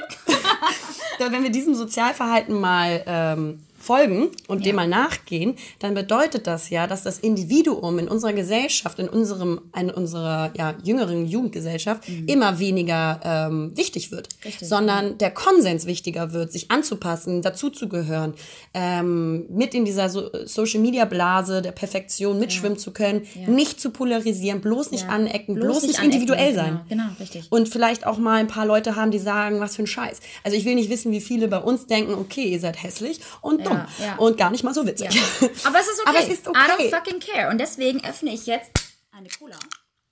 wenn 1.31 1.43
wir 1.43 1.51
diesem 1.51 1.75
Sozialverhalten 1.75 2.59
mal 2.59 3.03
ähm, 3.05 3.59
folgen 3.85 4.29
und 4.47 4.65
dem 4.65 4.75
mal 4.75 4.87
nachgehen, 4.87 5.55
dann 5.79 5.93
bedeutet 5.93 6.47
das 6.47 6.69
ja, 6.69 6.87
dass 6.87 7.03
das 7.03 7.19
Individuum 7.19 7.99
in 7.99 8.07
unserer 8.07 8.33
Gesellschaft, 8.33 8.99
in 8.99 9.07
unserem, 9.07 9.61
in 9.79 9.89
unserer 9.91 10.51
ja, 10.57 10.73
jüngeren 10.83 11.25
Jugendgesellschaft 11.25 12.03
immer 12.27 12.59
weniger 12.59 13.19
ähm, 13.23 13.71
wichtig 13.75 14.11
wird, 14.11 14.29
sondern 14.61 15.17
der 15.19 15.31
Konsens 15.31 15.85
wichtiger 15.85 16.33
wird, 16.33 16.51
sich 16.51 16.71
anzupassen, 16.71 17.41
dazuzugehören, 17.41 18.33
ähm, 18.73 19.45
mit 19.49 19.73
in 19.73 19.85
dieser 19.85 20.09
so 20.09 20.29
Social 20.45 20.81
Media 20.81 21.05
Blase 21.05 21.61
der 21.61 21.71
Perfektion 21.71 22.39
mitschwimmen 22.39 22.77
zu 22.77 22.91
können, 22.91 23.21
nicht 23.47 23.79
zu 23.79 23.91
polarisieren, 23.91 24.61
bloß 24.61 24.91
nicht 24.91 25.03
Ja. 25.03 25.09
anecken, 25.09 25.55
bloß, 25.55 25.65
Bloß 25.67 25.81
nicht 25.83 25.87
nicht 25.89 25.99
anecken, 25.99 26.13
individuell 26.21 26.51
genau, 26.51 26.61
sein. 26.63 26.79
genau, 26.89 27.03
richtig. 27.19 27.45
Und 27.51 27.69
vielleicht 27.69 28.05
auch 28.07 28.17
mal 28.17 28.35
ein 28.39 28.47
paar 28.47 28.65
Leute 28.65 28.95
haben, 28.95 29.11
die 29.11 29.19
sagen, 29.19 29.59
was 29.59 29.75
für 29.75 29.83
ein 29.83 29.87
Scheiß. 29.87 30.19
Also 30.43 30.57
ich 30.57 30.65
will 30.65 30.75
nicht 30.75 30.89
wissen, 30.89 31.11
wie 31.11 31.21
viele 31.21 31.47
bei 31.47 31.59
uns 31.59 31.85
denken, 31.85 32.13
okay, 32.15 32.43
ihr 32.45 32.59
seid 32.59 32.81
hässlich 32.81 33.19
und 33.41 33.65
dumm 33.65 33.74
ja. 33.99 34.15
und 34.17 34.37
gar 34.37 34.49
nicht 34.51 34.63
mal 34.63 34.73
so 34.73 34.85
witzig. 34.85 35.13
Ja. 35.13 35.21
Aber 35.65 35.79
es 35.79 35.87
ist 35.87 36.01
okay. 36.01 36.09
Aber 36.09 36.19
es 36.19 36.27
ist 36.29 36.45
I 36.45 36.49
okay. 36.49 36.59
don't 36.59 36.89
fucking 36.89 37.19
care. 37.19 37.49
Und 37.49 37.59
deswegen 37.59 38.03
öffne 38.05 38.33
ich 38.33 38.45
jetzt 38.45 38.71
eine 39.11 39.29
Cola. 39.29 39.57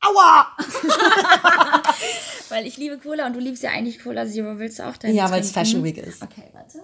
Aua! 0.02 0.48
Weil 2.50 2.68
ich 2.68 2.78
liebe 2.78 2.98
Cola 2.98 3.26
und 3.28 3.34
du 3.34 3.40
liebst 3.40 3.64
ja 3.64 3.72
eigentlich 3.72 4.04
Cola 4.04 4.28
Zero. 4.28 4.60
Willst 4.60 4.80
du 4.80 4.84
auch 4.84 4.98
deine 4.98 5.14
Ja, 5.14 5.32
weil 5.32 5.42
es? 5.42 5.52
Fashion 5.52 5.84
Week 5.84 5.98
ist. 5.98 6.22
Okay, 6.22 6.50
warte. 6.54 6.84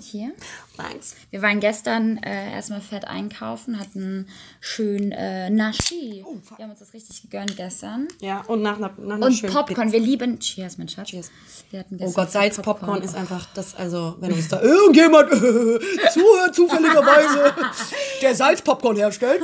Hier. 0.00 0.32
Thanks. 0.76 1.16
Wir 1.30 1.42
waren 1.42 1.60
gestern 1.60 2.16
äh, 2.22 2.52
erstmal 2.54 2.80
fett 2.80 3.06
einkaufen, 3.06 3.78
hatten 3.78 4.26
schön 4.58 5.12
äh, 5.12 5.50
Nashi. 5.50 6.24
Oh, 6.26 6.36
wir 6.56 6.64
haben 6.64 6.70
uns 6.70 6.78
das 6.78 6.94
richtig 6.94 7.20
gegönnt 7.22 7.54
gestern. 7.54 8.08
Ja, 8.20 8.40
und 8.46 8.62
nach, 8.62 8.78
nach, 8.78 8.96
nach 8.96 9.16
einer 9.16 9.26
Und 9.26 9.42
Popcorn. 9.42 9.66
Pizza. 9.66 9.92
Wir 9.92 10.00
lieben. 10.00 10.38
Cheers, 10.40 10.78
mein 10.78 10.88
Schatz. 10.88 11.10
Cheers. 11.10 11.30
Wir 11.70 11.80
hatten 11.80 11.98
Oh 12.00 12.10
Gott, 12.10 12.30
fett 12.30 12.32
Salzpopcorn 12.32 13.02
ist 13.02 13.14
einfach 13.14 13.46
das, 13.54 13.74
also, 13.74 14.16
wenn 14.20 14.32
uns 14.32 14.48
da 14.48 14.62
irgendjemand 14.62 15.30
äh, 15.30 15.34
zuhört, 16.12 16.54
zufälligerweise, 16.54 17.52
der 18.22 18.34
Salzpopcorn 18.34 18.96
herstellt, 18.96 19.42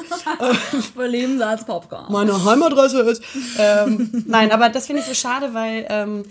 Wir 0.95 1.09
lieben 1.09 1.39
Salzpopcorn. 1.39 2.11
meine 2.11 2.43
Heimadresse 2.43 3.01
ist. 3.03 3.23
Ähm, 3.59 4.25
nein, 4.27 4.51
aber 4.51 4.71
das 4.71 4.87
finde 4.87 5.03
ich 5.03 5.09
so 5.09 5.15
schade, 5.15 5.53
weil, 5.53 5.87
ähm, 5.91 6.23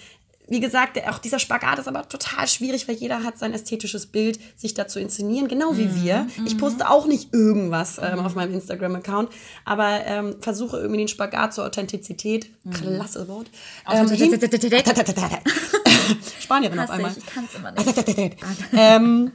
wie 0.49 0.59
gesagt, 0.59 0.99
auch 1.07 1.19
dieser 1.19 1.39
Spagat 1.39 1.79
ist 1.79 1.87
aber 1.87 2.07
total 2.09 2.47
schwierig, 2.47 2.87
weil 2.87 2.95
jeder 2.95 3.23
hat 3.23 3.37
sein 3.37 3.53
ästhetisches 3.53 4.07
Bild, 4.07 4.39
sich 4.55 4.73
da 4.73 4.87
zu 4.87 4.99
inszenieren, 4.99 5.47
genau 5.47 5.77
wie 5.77 5.95
wir. 6.03 6.27
Ich 6.45 6.57
poste 6.57 6.89
auch 6.89 7.05
nicht 7.05 7.33
irgendwas 7.33 7.99
ähm, 8.01 8.19
auf 8.19 8.35
meinem 8.35 8.53
Instagram-Account, 8.55 9.29
aber 9.65 10.05
ähm, 10.05 10.35
versuche 10.41 10.77
irgendwie 10.77 10.97
den 10.97 11.07
Spagat 11.07 11.53
zur 11.53 11.65
Authentizität, 11.65 12.49
klasse 12.71 13.27
Wort, 13.27 13.47
ähm, 14.01 14.07
Spanierin 16.41 16.79
auf 16.79 16.89
einmal. 16.89 17.11
ich, 17.11 17.17
ich 17.17 17.25
kann's 17.27 17.53
immer 17.53 17.71
nicht. 17.71 17.87
ähm, 18.73 19.31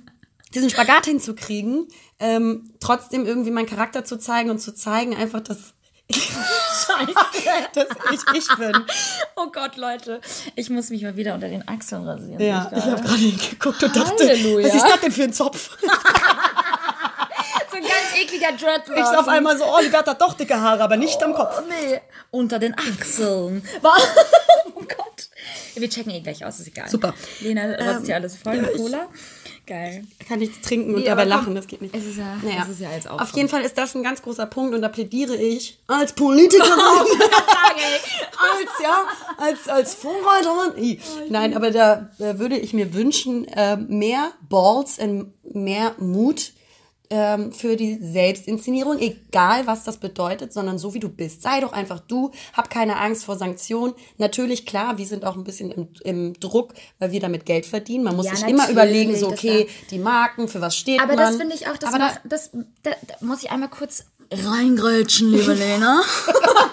diesen 0.54 0.70
Spagat 0.70 1.06
hinzukriegen, 1.06 1.86
ähm, 2.18 2.70
trotzdem 2.80 3.26
irgendwie 3.26 3.50
meinen 3.50 3.66
Charakter 3.66 4.04
zu 4.04 4.18
zeigen 4.18 4.50
und 4.50 4.58
zu 4.58 4.74
zeigen 4.74 5.14
einfach, 5.14 5.40
dass 5.40 5.74
Scheiße. 6.86 7.68
dass 7.74 7.86
ich 8.12 8.20
ich 8.48 8.56
bin. 8.56 8.84
Oh 9.36 9.46
Gott, 9.52 9.76
Leute. 9.76 10.20
Ich 10.56 10.70
muss 10.70 10.90
mich 10.90 11.02
mal 11.02 11.16
wieder 11.16 11.34
unter 11.34 11.48
den 11.48 11.66
Achseln 11.68 12.06
rasieren. 12.06 12.40
Ja, 12.40 12.68
Sehe 12.70 12.78
ich 12.78 12.84
habe 12.84 13.02
gerade 13.02 13.14
hingeguckt 13.16 13.82
und 13.82 13.96
dachte, 13.96 14.28
Halleluja. 14.28 14.68
was 14.68 14.74
ist 14.74 14.86
das 14.88 15.00
denn 15.00 15.12
für 15.12 15.22
ein 15.24 15.32
Zopf? 15.32 15.76
So 17.70 17.76
ein 17.78 17.82
ganz 17.82 18.14
ekliger 18.22 18.52
Dreadlock. 18.52 18.96
Ich 18.98 19.18
auf 19.18 19.26
einmal 19.28 19.56
so, 19.58 19.64
oh, 19.64 19.78
die 19.82 19.90
hat 19.92 20.20
doch 20.20 20.34
dicke 20.34 20.60
Haare, 20.60 20.82
aber 20.84 20.96
nicht 20.96 21.20
am 21.24 21.34
Kopf. 21.34 21.56
Oh, 21.58 21.62
nee. 21.68 22.00
Unter 22.30 22.58
den 22.60 22.74
Achseln. 22.78 23.66
Wa- 23.80 23.96
oh 23.96 23.98
Gott. 24.63 24.63
Wir 25.76 25.90
checken 25.90 26.12
eh 26.12 26.20
gleich 26.20 26.44
aus, 26.44 26.60
ist 26.60 26.68
egal. 26.68 26.88
Super. 26.88 27.14
Lena 27.40 27.64
rotzt 27.74 28.06
hier 28.06 28.14
alles 28.16 28.36
voll 28.36 28.60
mit 28.60 28.76
Cola. 28.76 29.08
Geil. 29.66 30.04
Kann 30.28 30.40
nichts 30.40 30.60
trinken 30.60 30.94
und 30.94 31.00
Nee, 31.00 31.06
dabei 31.06 31.22
aber 31.22 31.30
komm, 31.30 31.40
lachen, 31.40 31.54
das 31.54 31.66
geht 31.66 31.80
nicht. 31.80 31.94
Es 31.94 32.04
ist 32.04 32.18
ja, 32.18 32.36
Naja. 32.42 32.62
es 32.64 32.68
ist 32.68 32.80
ja 32.80 32.90
als 32.90 33.06
Auf 33.06 33.34
jeden 33.34 33.48
Fall 33.48 33.62
ist 33.62 33.78
das 33.78 33.94
ein 33.94 34.02
ganz 34.02 34.20
großer 34.20 34.44
Punkt 34.46 34.74
und 34.74 34.82
da 34.82 34.88
plädiere 34.88 35.36
ich 35.36 35.78
als 35.86 36.12
Politikerin, 36.12 36.68
als 36.70 37.08
ja, 38.82 39.04
als 39.38 39.68
als 39.68 39.94
Vorreiterin. 39.94 40.98
Nein, 41.30 41.56
aber 41.56 41.70
da 41.70 42.10
äh, 42.18 42.38
würde 42.38 42.58
ich 42.58 42.72
mir 42.74 42.92
wünschen 42.94 43.46
äh, 43.48 43.76
mehr 43.76 44.32
Balls 44.48 44.98
und 44.98 45.32
mehr 45.54 45.94
Mut 45.98 46.52
ähm, 47.16 47.52
für 47.52 47.76
die 47.76 47.94
Selbstinszenierung, 48.02 48.98
egal 48.98 49.68
was 49.68 49.84
das 49.84 49.98
bedeutet, 49.98 50.52
sondern 50.52 50.78
so 50.78 50.94
wie 50.94 50.98
du 50.98 51.08
bist. 51.08 51.42
Sei 51.42 51.60
doch 51.60 51.72
einfach 51.72 52.00
du, 52.00 52.32
hab 52.52 52.70
keine 52.70 52.96
Angst 52.98 53.24
vor 53.24 53.36
Sanktionen. 53.36 53.94
Natürlich, 54.18 54.66
klar, 54.66 54.98
wir 54.98 55.06
sind 55.06 55.24
auch 55.24 55.36
ein 55.36 55.44
bisschen 55.44 55.70
im, 55.70 55.88
im 56.02 56.32
Druck, 56.40 56.74
weil 56.98 57.12
wir 57.12 57.20
damit 57.20 57.46
Geld 57.46 57.66
verdienen. 57.66 58.02
Man 58.02 58.16
muss 58.16 58.26
Ja, 58.26 58.34
sich 58.34 58.48
immer 58.48 58.68
überlegen, 58.68 59.14
so 59.14 59.28
okay, 59.28 59.68
die 59.90 59.98
Marken, 59.98 60.48
für 60.48 60.60
was 60.60 60.76
steht 60.76 61.00
Aber 61.00 61.14
man. 61.14 61.24
das 61.24 61.36
finde 61.36 61.54
ich 61.54 61.68
auch, 61.68 61.76
das, 61.76 61.90
Aber 61.90 61.98
da- 61.98 62.04
macht, 62.06 62.20
das 62.24 62.50
da, 62.82 62.90
da 63.06 63.14
muss 63.24 63.42
ich 63.44 63.50
einmal 63.52 63.68
kurz 63.70 64.06
reingrätschen, 64.32 65.30
liebe 65.30 65.54
Lena. 65.54 66.02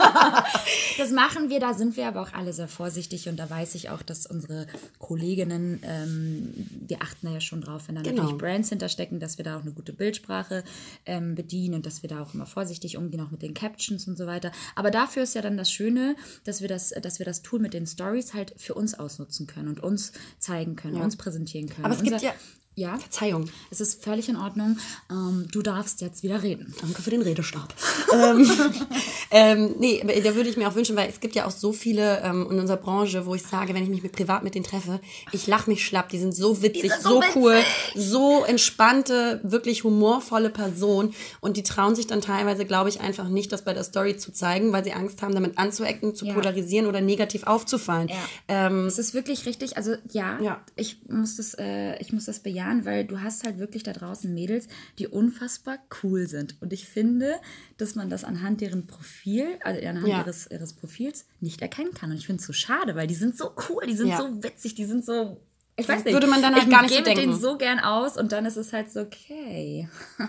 das 0.97 1.11
machen 1.11 1.49
wir, 1.49 1.59
da 1.59 1.73
sind 1.73 1.95
wir 1.97 2.07
aber 2.07 2.21
auch 2.21 2.33
alle 2.33 2.53
sehr 2.53 2.67
vorsichtig 2.67 3.27
und 3.29 3.37
da 3.37 3.49
weiß 3.49 3.75
ich 3.75 3.89
auch, 3.89 4.01
dass 4.01 4.25
unsere 4.25 4.67
Kolleginnen, 4.99 5.79
ähm, 5.83 6.51
die 6.55 6.99
achten 6.99 7.27
da 7.27 7.33
ja 7.33 7.41
schon 7.41 7.61
drauf, 7.61 7.83
wenn 7.87 7.95
da 7.95 8.01
Genau. 8.01 8.23
natürlich 8.23 8.37
Brands 8.39 8.69
hinterstecken, 8.69 9.19
dass 9.19 9.37
wir 9.37 9.45
da 9.45 9.57
auch 9.57 9.61
eine 9.61 9.71
gute 9.71 9.93
Bildsprache 9.93 10.63
ähm, 11.05 11.35
bedienen 11.35 11.75
und 11.75 11.85
dass 11.85 12.01
wir 12.03 12.09
da 12.09 12.21
auch 12.21 12.33
immer 12.33 12.45
vorsichtig 12.45 12.97
umgehen, 12.97 13.21
auch 13.21 13.31
mit 13.31 13.41
den 13.41 13.53
Captions 13.53 14.07
und 14.07 14.17
so 14.17 14.27
weiter. 14.27 14.51
Aber 14.75 14.91
dafür 14.91 15.23
ist 15.23 15.35
ja 15.35 15.41
dann 15.41 15.57
das 15.57 15.71
Schöne, 15.71 16.15
dass 16.43 16.61
wir 16.61 16.67
das, 16.67 16.89
dass 17.01 17.19
wir 17.19 17.25
das 17.25 17.41
Tool 17.41 17.59
mit 17.59 17.73
den 17.73 17.85
Stories 17.87 18.33
halt 18.33 18.53
für 18.57 18.73
uns 18.73 18.97
ausnutzen 18.97 19.47
können 19.47 19.67
und 19.69 19.81
uns 19.81 20.11
zeigen 20.39 20.75
können, 20.75 21.01
uns 21.01 21.15
präsentieren 21.15 21.69
können. 21.69 21.85
Aber 21.85 21.95
es 21.95 22.03
gibt 22.03 22.21
ja- 22.21 22.33
ja, 22.75 22.97
Verzeihung. 22.97 23.49
es 23.69 23.81
ist 23.81 24.03
völlig 24.03 24.29
in 24.29 24.37
Ordnung. 24.37 24.77
Ähm, 25.09 25.47
du 25.51 25.61
darfst 25.61 26.01
jetzt 26.01 26.23
wieder 26.23 26.41
reden. 26.41 26.73
Danke 26.81 27.01
für 27.01 27.09
den 27.09 27.21
Redestab. 27.21 27.73
ähm, 28.13 28.49
ähm, 29.31 29.75
nee, 29.79 30.01
da 30.23 30.35
würde 30.35 30.49
ich 30.49 30.57
mir 30.57 30.67
auch 30.69 30.75
wünschen, 30.75 30.95
weil 30.95 31.09
es 31.09 31.19
gibt 31.19 31.35
ja 31.35 31.45
auch 31.45 31.51
so 31.51 31.73
viele 31.73 32.21
ähm, 32.21 32.47
in 32.49 32.59
unserer 32.59 32.77
Branche, 32.77 33.25
wo 33.25 33.35
ich 33.35 33.43
sage, 33.43 33.73
wenn 33.73 33.83
ich 33.83 33.89
mich 33.89 34.03
mit 34.03 34.13
privat 34.13 34.43
mit 34.43 34.55
denen 34.55 34.65
treffe, 34.65 34.99
ich 35.31 35.47
lache 35.47 35.69
mich 35.69 35.85
schlapp, 35.85 36.09
die 36.09 36.17
sind 36.19 36.33
so 36.33 36.61
witzig, 36.61 36.91
sind 36.91 37.01
so, 37.03 37.21
so 37.21 37.39
cool, 37.39 37.57
so 37.95 38.43
entspannte, 38.45 39.41
wirklich 39.43 39.83
humorvolle 39.83 40.49
Personen 40.49 41.13
und 41.41 41.57
die 41.57 41.63
trauen 41.63 41.95
sich 41.95 42.07
dann 42.07 42.21
teilweise, 42.21 42.65
glaube 42.65 42.89
ich, 42.89 43.01
einfach 43.01 43.27
nicht, 43.27 43.51
das 43.51 43.63
bei 43.63 43.73
der 43.73 43.83
Story 43.83 44.17
zu 44.17 44.31
zeigen, 44.31 44.71
weil 44.71 44.83
sie 44.83 44.93
Angst 44.93 45.21
haben, 45.21 45.33
damit 45.33 45.57
anzuecken, 45.57 46.15
zu 46.15 46.25
Ja. 46.25 46.33
polarisieren 46.33 46.87
oder 46.87 47.01
negativ 47.01 47.43
aufzufallen. 47.43 48.09
Ähm, 48.47 48.85
Es 48.87 48.97
ist 48.97 49.13
wirklich 49.13 49.45
richtig, 49.45 49.77
also 49.77 49.93
ja, 50.11 50.39
Ja. 50.41 50.61
ich 50.75 50.97
muss 51.09 51.35
das, 51.37 51.53
äh, 51.59 51.97
ich 52.01 52.13
muss 52.13 52.25
das 52.25 52.39
bejahen, 52.39 52.60
weil 52.83 53.05
du 53.05 53.21
hast 53.21 53.43
halt 53.43 53.57
wirklich 53.59 53.83
da 53.83 53.93
draußen 53.93 54.33
Mädels, 54.33 54.67
die 54.99 55.07
unfassbar 55.07 55.77
cool 56.03 56.27
sind. 56.27 56.55
Und 56.61 56.73
ich 56.73 56.87
finde, 56.87 57.35
dass 57.77 57.95
man 57.95 58.09
das 58.09 58.23
anhand 58.23 58.61
deren 58.61 58.87
Profil, 58.87 59.45
also 59.63 59.85
anhand 59.87 60.07
Ja. 60.07 60.19
ihres, 60.21 60.47
ihres 60.51 60.73
Profils 60.73 61.25
nicht 61.39 61.61
erkennen 61.61 61.93
kann. 61.93 62.11
Und 62.11 62.17
ich 62.17 62.25
finde 62.25 62.39
es 62.41 62.47
so 62.47 62.53
schade, 62.53 62.95
weil 62.95 63.07
die 63.07 63.15
sind 63.15 63.37
so 63.37 63.51
cool, 63.69 63.83
die 63.87 63.95
sind 63.95 64.07
Ja. 64.09 64.17
so 64.17 64.43
witzig, 64.43 64.75
die 64.75 64.85
sind 64.85 65.05
so. 65.05 65.41
Ich 65.77 65.87
weiß 65.87 66.03
nicht. 66.03 66.13
Würde 66.13 66.27
man 66.27 66.41
dann 66.41 66.53
halt 66.53 66.65
ich 66.65 66.69
gar 66.69 66.81
nicht 66.83 66.93
so 66.95 67.01
denken. 67.03 67.33
so 67.33 67.57
gern 67.57 67.79
aus 67.79 68.17
und 68.17 68.31
dann 68.31 68.45
ist 68.45 68.57
es 68.57 68.71
halt 68.73 68.91
so, 68.91 69.01
okay. 69.01 69.87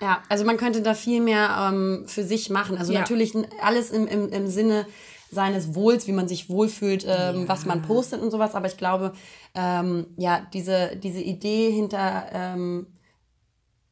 Ja, 0.00 0.22
also 0.28 0.44
man 0.44 0.58
könnte 0.58 0.82
da 0.82 0.92
viel 0.94 1.22
mehr 1.22 1.68
ähm, 1.72 2.04
für 2.06 2.22
sich 2.22 2.50
machen. 2.50 2.76
Also 2.76 2.92
Ja. 2.92 3.00
natürlich 3.00 3.32
alles 3.62 3.90
im, 3.90 4.06
im, 4.06 4.28
im 4.28 4.46
Sinne 4.46 4.86
seines 5.30 5.74
Wohls, 5.74 6.06
wie 6.06 6.12
man 6.12 6.28
sich 6.28 6.48
wohlfühlt, 6.48 7.04
ähm, 7.08 7.48
was 7.48 7.66
man 7.66 7.82
postet 7.82 8.20
und 8.22 8.30
sowas. 8.30 8.54
Aber 8.54 8.66
ich 8.66 8.76
glaube, 8.76 9.12
ähm, 9.54 10.06
ja, 10.16 10.46
diese, 10.52 10.96
diese 10.96 11.20
Idee 11.20 11.70
hinter 11.70 12.26
ähm, 12.32 12.86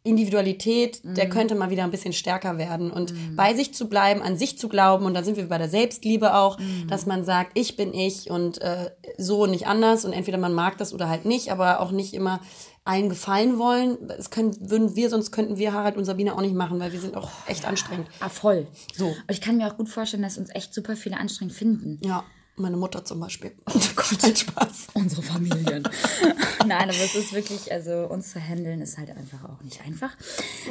Individualität, 0.07 1.01
der 1.03 1.30
könnte 1.30 1.55
mal 1.55 1.70
wieder 1.70 1.82
ein 1.82 1.91
bisschen 1.91 2.12
stärker 2.12 2.59
werden 2.59 2.91
und 2.91 3.14
bei 3.37 3.55
sich 3.55 3.72
zu 3.72 3.89
bleiben, 3.89 4.20
an 4.20 4.37
sich 4.37 4.59
zu 4.59 4.68
glauben. 4.68 5.07
Und 5.07 5.14
da 5.14 5.22
sind 5.22 5.39
wir 5.39 5.49
bei 5.49 5.57
der 5.57 5.70
Selbstliebe 5.70 6.35
auch, 6.35 6.59
dass 6.89 7.07
man 7.07 7.24
sagt, 7.24 7.53
ich 7.55 7.76
bin 7.76 7.95
ich 7.95 8.30
und 8.30 8.61
äh, 8.61 8.91
so 9.16 9.45
und 9.45 9.51
nicht 9.51 9.66
anders. 9.66 10.05
Und 10.05 10.12
entweder 10.12 10.37
man 10.37 10.53
mag 10.53 10.76
das 10.76 10.93
oder 10.93 11.09
halt 11.09 11.24
nicht, 11.24 11.51
aber 11.51 11.80
auch 11.80 11.91
nicht 11.91 12.12
immer 12.12 12.41
allen 12.85 13.09
gefallen 13.09 13.59
wollen. 13.59 13.97
Das 14.07 14.30
können, 14.30 14.55
würden 14.70 14.95
wir, 14.95 15.09
sonst 15.09 15.32
könnten 15.32 15.57
wir 15.57 15.72
Harald 15.72 15.97
und 15.97 16.05
Sabine 16.05 16.35
auch 16.35 16.41
nicht 16.41 16.55
machen, 16.55 16.78
weil 16.80 16.93
wir 16.93 17.01
sind 17.01 17.16
auch 17.16 17.30
echt 17.47 17.64
anstrengend. 17.64 18.09
Ah, 18.20 18.28
voll. 18.28 18.66
So. 18.95 19.07
Und 19.07 19.30
ich 19.30 19.41
kann 19.41 19.57
mir 19.57 19.66
auch 19.66 19.76
gut 19.76 19.89
vorstellen, 19.89 20.22
dass 20.22 20.39
uns 20.39 20.51
echt 20.55 20.74
super 20.74 20.95
viele 20.95 21.16
anstrengend 21.16 21.55
finden. 21.55 21.99
Ja, 22.03 22.24
meine 22.57 22.76
Mutter 22.76 23.05
zum 23.05 23.20
Beispiel. 23.20 23.52
Oh 23.74 23.80
Gott, 23.96 24.24
ein 24.24 24.36
Spaß. 24.36 24.88
Unsere 24.94 25.22
Familien. 25.22 25.88
Nein, 26.66 26.82
aber 26.90 26.90
es 27.05 27.14
ist 27.14 27.32
wirklich, 27.32 27.72
also 27.72 28.07
uns 28.09 28.32
zu 28.32 28.40
handeln 28.40 28.80
ist 28.82 28.98
halt 28.98 29.11
einfach 29.11 29.44
auch 29.44 29.62
nicht 29.62 29.80
einfach. 29.86 30.11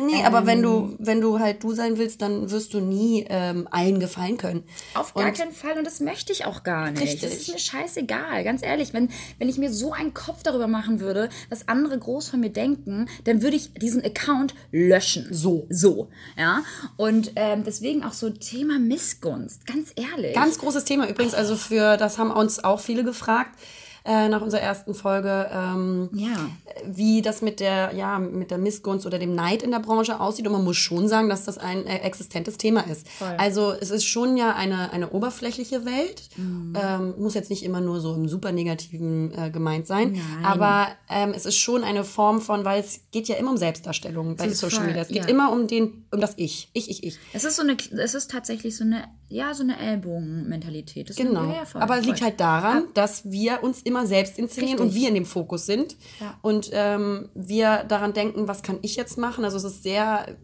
Nee, 0.06 0.24
aber 0.24 0.46
wenn 0.46 0.62
du, 0.62 0.96
wenn 1.00 1.20
du 1.22 1.40
halt 1.40 1.64
du 1.64 1.74
sein 1.74 1.98
willst, 1.98 2.22
dann 2.22 2.50
wirst 2.52 2.74
du 2.74 2.80
nie 2.80 3.26
ähm, 3.30 3.68
allen 3.72 4.00
gefallen 4.00 4.38
können. 4.38 4.64
Auf 4.94 5.14
gar 5.14 5.28
Und- 5.28 5.38
keinen 5.38 5.52
Fall 5.54 5.78
und 5.78 5.86
das 5.86 6.00
möchte 6.00 6.32
ich 6.32 6.46
auch 6.46 6.64
gar 6.64 6.92
nicht. 6.92 7.02
Richtig. 7.02 7.22
Das 7.22 7.34
ist 7.34 7.48
mir 7.50 7.60
scheißegal, 7.60 8.44
ganz 8.44 8.62
ehrlich. 8.64 8.94
Wenn, 8.94 9.10
wenn 9.40 9.50
ich 9.50 9.58
mir 9.58 9.72
so 9.74 9.92
einen 9.94 10.14
Kopf 10.14 10.44
darüber 10.44 10.68
machen 10.68 11.00
würde, 11.00 11.30
was 11.50 11.68
andere 11.68 11.98
groß 11.98 12.30
von 12.30 12.40
mir 12.40 12.52
denken, 12.52 13.08
dann 13.24 13.42
würde 13.42 13.56
ich 13.58 13.74
diesen 13.74 14.04
Account 14.04 14.54
löschen. 14.72 15.28
So. 15.32 15.66
So, 15.70 16.10
ja. 16.38 16.64
Und 16.98 17.32
ähm, 17.36 17.64
deswegen 17.64 18.04
auch 18.04 18.14
so 18.14 18.30
Thema 18.30 18.80
Missgunst, 18.80 19.66
ganz 19.66 19.92
ehrlich. 19.96 20.34
Ganz 20.36 20.58
großes 20.60 20.86
Thema 20.86 21.10
übrigens, 21.10 21.34
also 21.34 21.56
für, 21.56 21.73
das 21.78 22.18
haben 22.18 22.32
uns 22.32 22.64
auch 22.64 22.80
viele 22.80 23.04
gefragt 23.04 23.58
äh, 24.06 24.28
nach 24.28 24.42
unserer 24.42 24.62
ersten 24.62 24.94
Folge, 24.94 25.50
ähm, 25.54 26.10
Ja. 26.14 26.50
wie 26.86 27.22
das 27.22 27.42
mit 27.42 27.60
der, 27.60 27.94
ja, 27.96 28.20
mit 28.20 28.52
der 28.52 28.58
Missgunst 28.58 29.06
oder 29.06 29.18
dem 29.18 29.34
Neid 29.34 29.64
in 29.64 29.72
der 29.72 29.80
Branche 29.80 30.20
aussieht. 30.20 30.46
Und 30.46 30.54
man 30.54 30.64
muss 30.64 30.76
schon 30.76 31.08
sagen, 31.08 31.30
dass 31.30 31.46
das 31.46 31.58
ein 31.58 31.86
äh, 31.86 32.00
existentes 32.00 32.58
Thema 32.58 32.82
ist. 32.82 33.08
Voll. 33.08 33.34
Also 33.38 33.72
es 33.72 33.92
ist 33.92 34.04
schon 34.06 34.36
ja 34.36 34.56
eine, 34.56 34.92
eine 34.92 35.12
oberflächliche 35.12 35.86
Welt. 35.86 36.24
Mhm. 36.36 36.74
Ähm, 36.82 37.14
muss 37.18 37.34
jetzt 37.34 37.50
nicht 37.50 37.64
immer 37.64 37.80
nur 37.80 38.02
so 38.02 38.14
im 38.14 38.28
super 38.28 38.52
negativen 38.52 39.32
äh, 39.38 39.50
gemeint 39.52 39.88
sein. 39.88 40.14
Nein. 40.14 40.46
Aber 40.46 40.88
ähm, 41.10 41.32
es 41.34 41.46
ist 41.46 41.58
schon 41.58 41.84
eine 41.86 42.04
Form 42.04 42.42
von, 42.42 42.66
weil 42.66 42.82
es 42.82 43.02
geht 43.12 43.30
ja 43.30 43.36
immer 43.36 43.52
um 43.52 43.58
Selbstdarstellung 43.58 44.36
bei 44.36 44.50
Social 44.50 44.80
voll, 44.80 44.88
Media. 44.88 45.02
Es 45.04 45.08
geht 45.08 45.24
ja. 45.24 45.30
immer 45.30 45.54
um 45.54 45.68
den, 45.68 46.06
um 46.12 46.20
das 46.20 46.34
Ich. 46.36 46.70
Ich, 46.74 46.90
ich, 46.90 47.04
ich. 47.04 47.20
Es 47.32 47.46
ist 47.46 47.56
so 47.56 47.62
eine, 47.62 47.78
es 47.78 48.16
ist 48.16 48.32
tatsächlich 48.32 48.76
so 48.76 48.84
eine, 48.84 49.06
ja, 49.34 49.52
so 49.56 49.64
eine 49.64 49.80
Ellbogenmentalität. 49.80 51.10
Das 51.10 51.18
ist 51.18 51.26
Genau. 51.26 51.52
ja, 51.52 51.66
voll, 51.66 51.82
Aber 51.82 51.98
es 51.98 52.06
liegt 52.06 52.22
halt 52.22 52.40
daran, 52.40 52.84
dass 52.94 53.32
wir 53.32 53.64
uns 53.64 53.82
immer 53.82 54.06
selbst 54.06 54.38
inszenieren 54.38 54.80
und 54.80 54.88
Richtig. 54.88 55.02
wir 55.02 55.10
in 55.10 55.16
dem 55.16 55.26
Fokus 55.26 55.66
sind. 55.66 55.96
Ja. 56.20 56.38
Und 56.44 56.70
ähm, 56.72 57.30
wir 57.34 57.84
daran 57.86 58.14
denken, 58.14 58.48
was 58.48 58.62
kann 58.62 58.78
ich 58.84 58.96
jetzt 58.96 59.18
machen? 59.18 59.44
Also 59.44 59.58
es 59.58 59.64
ist 59.64 59.82
sehr 59.82 60.38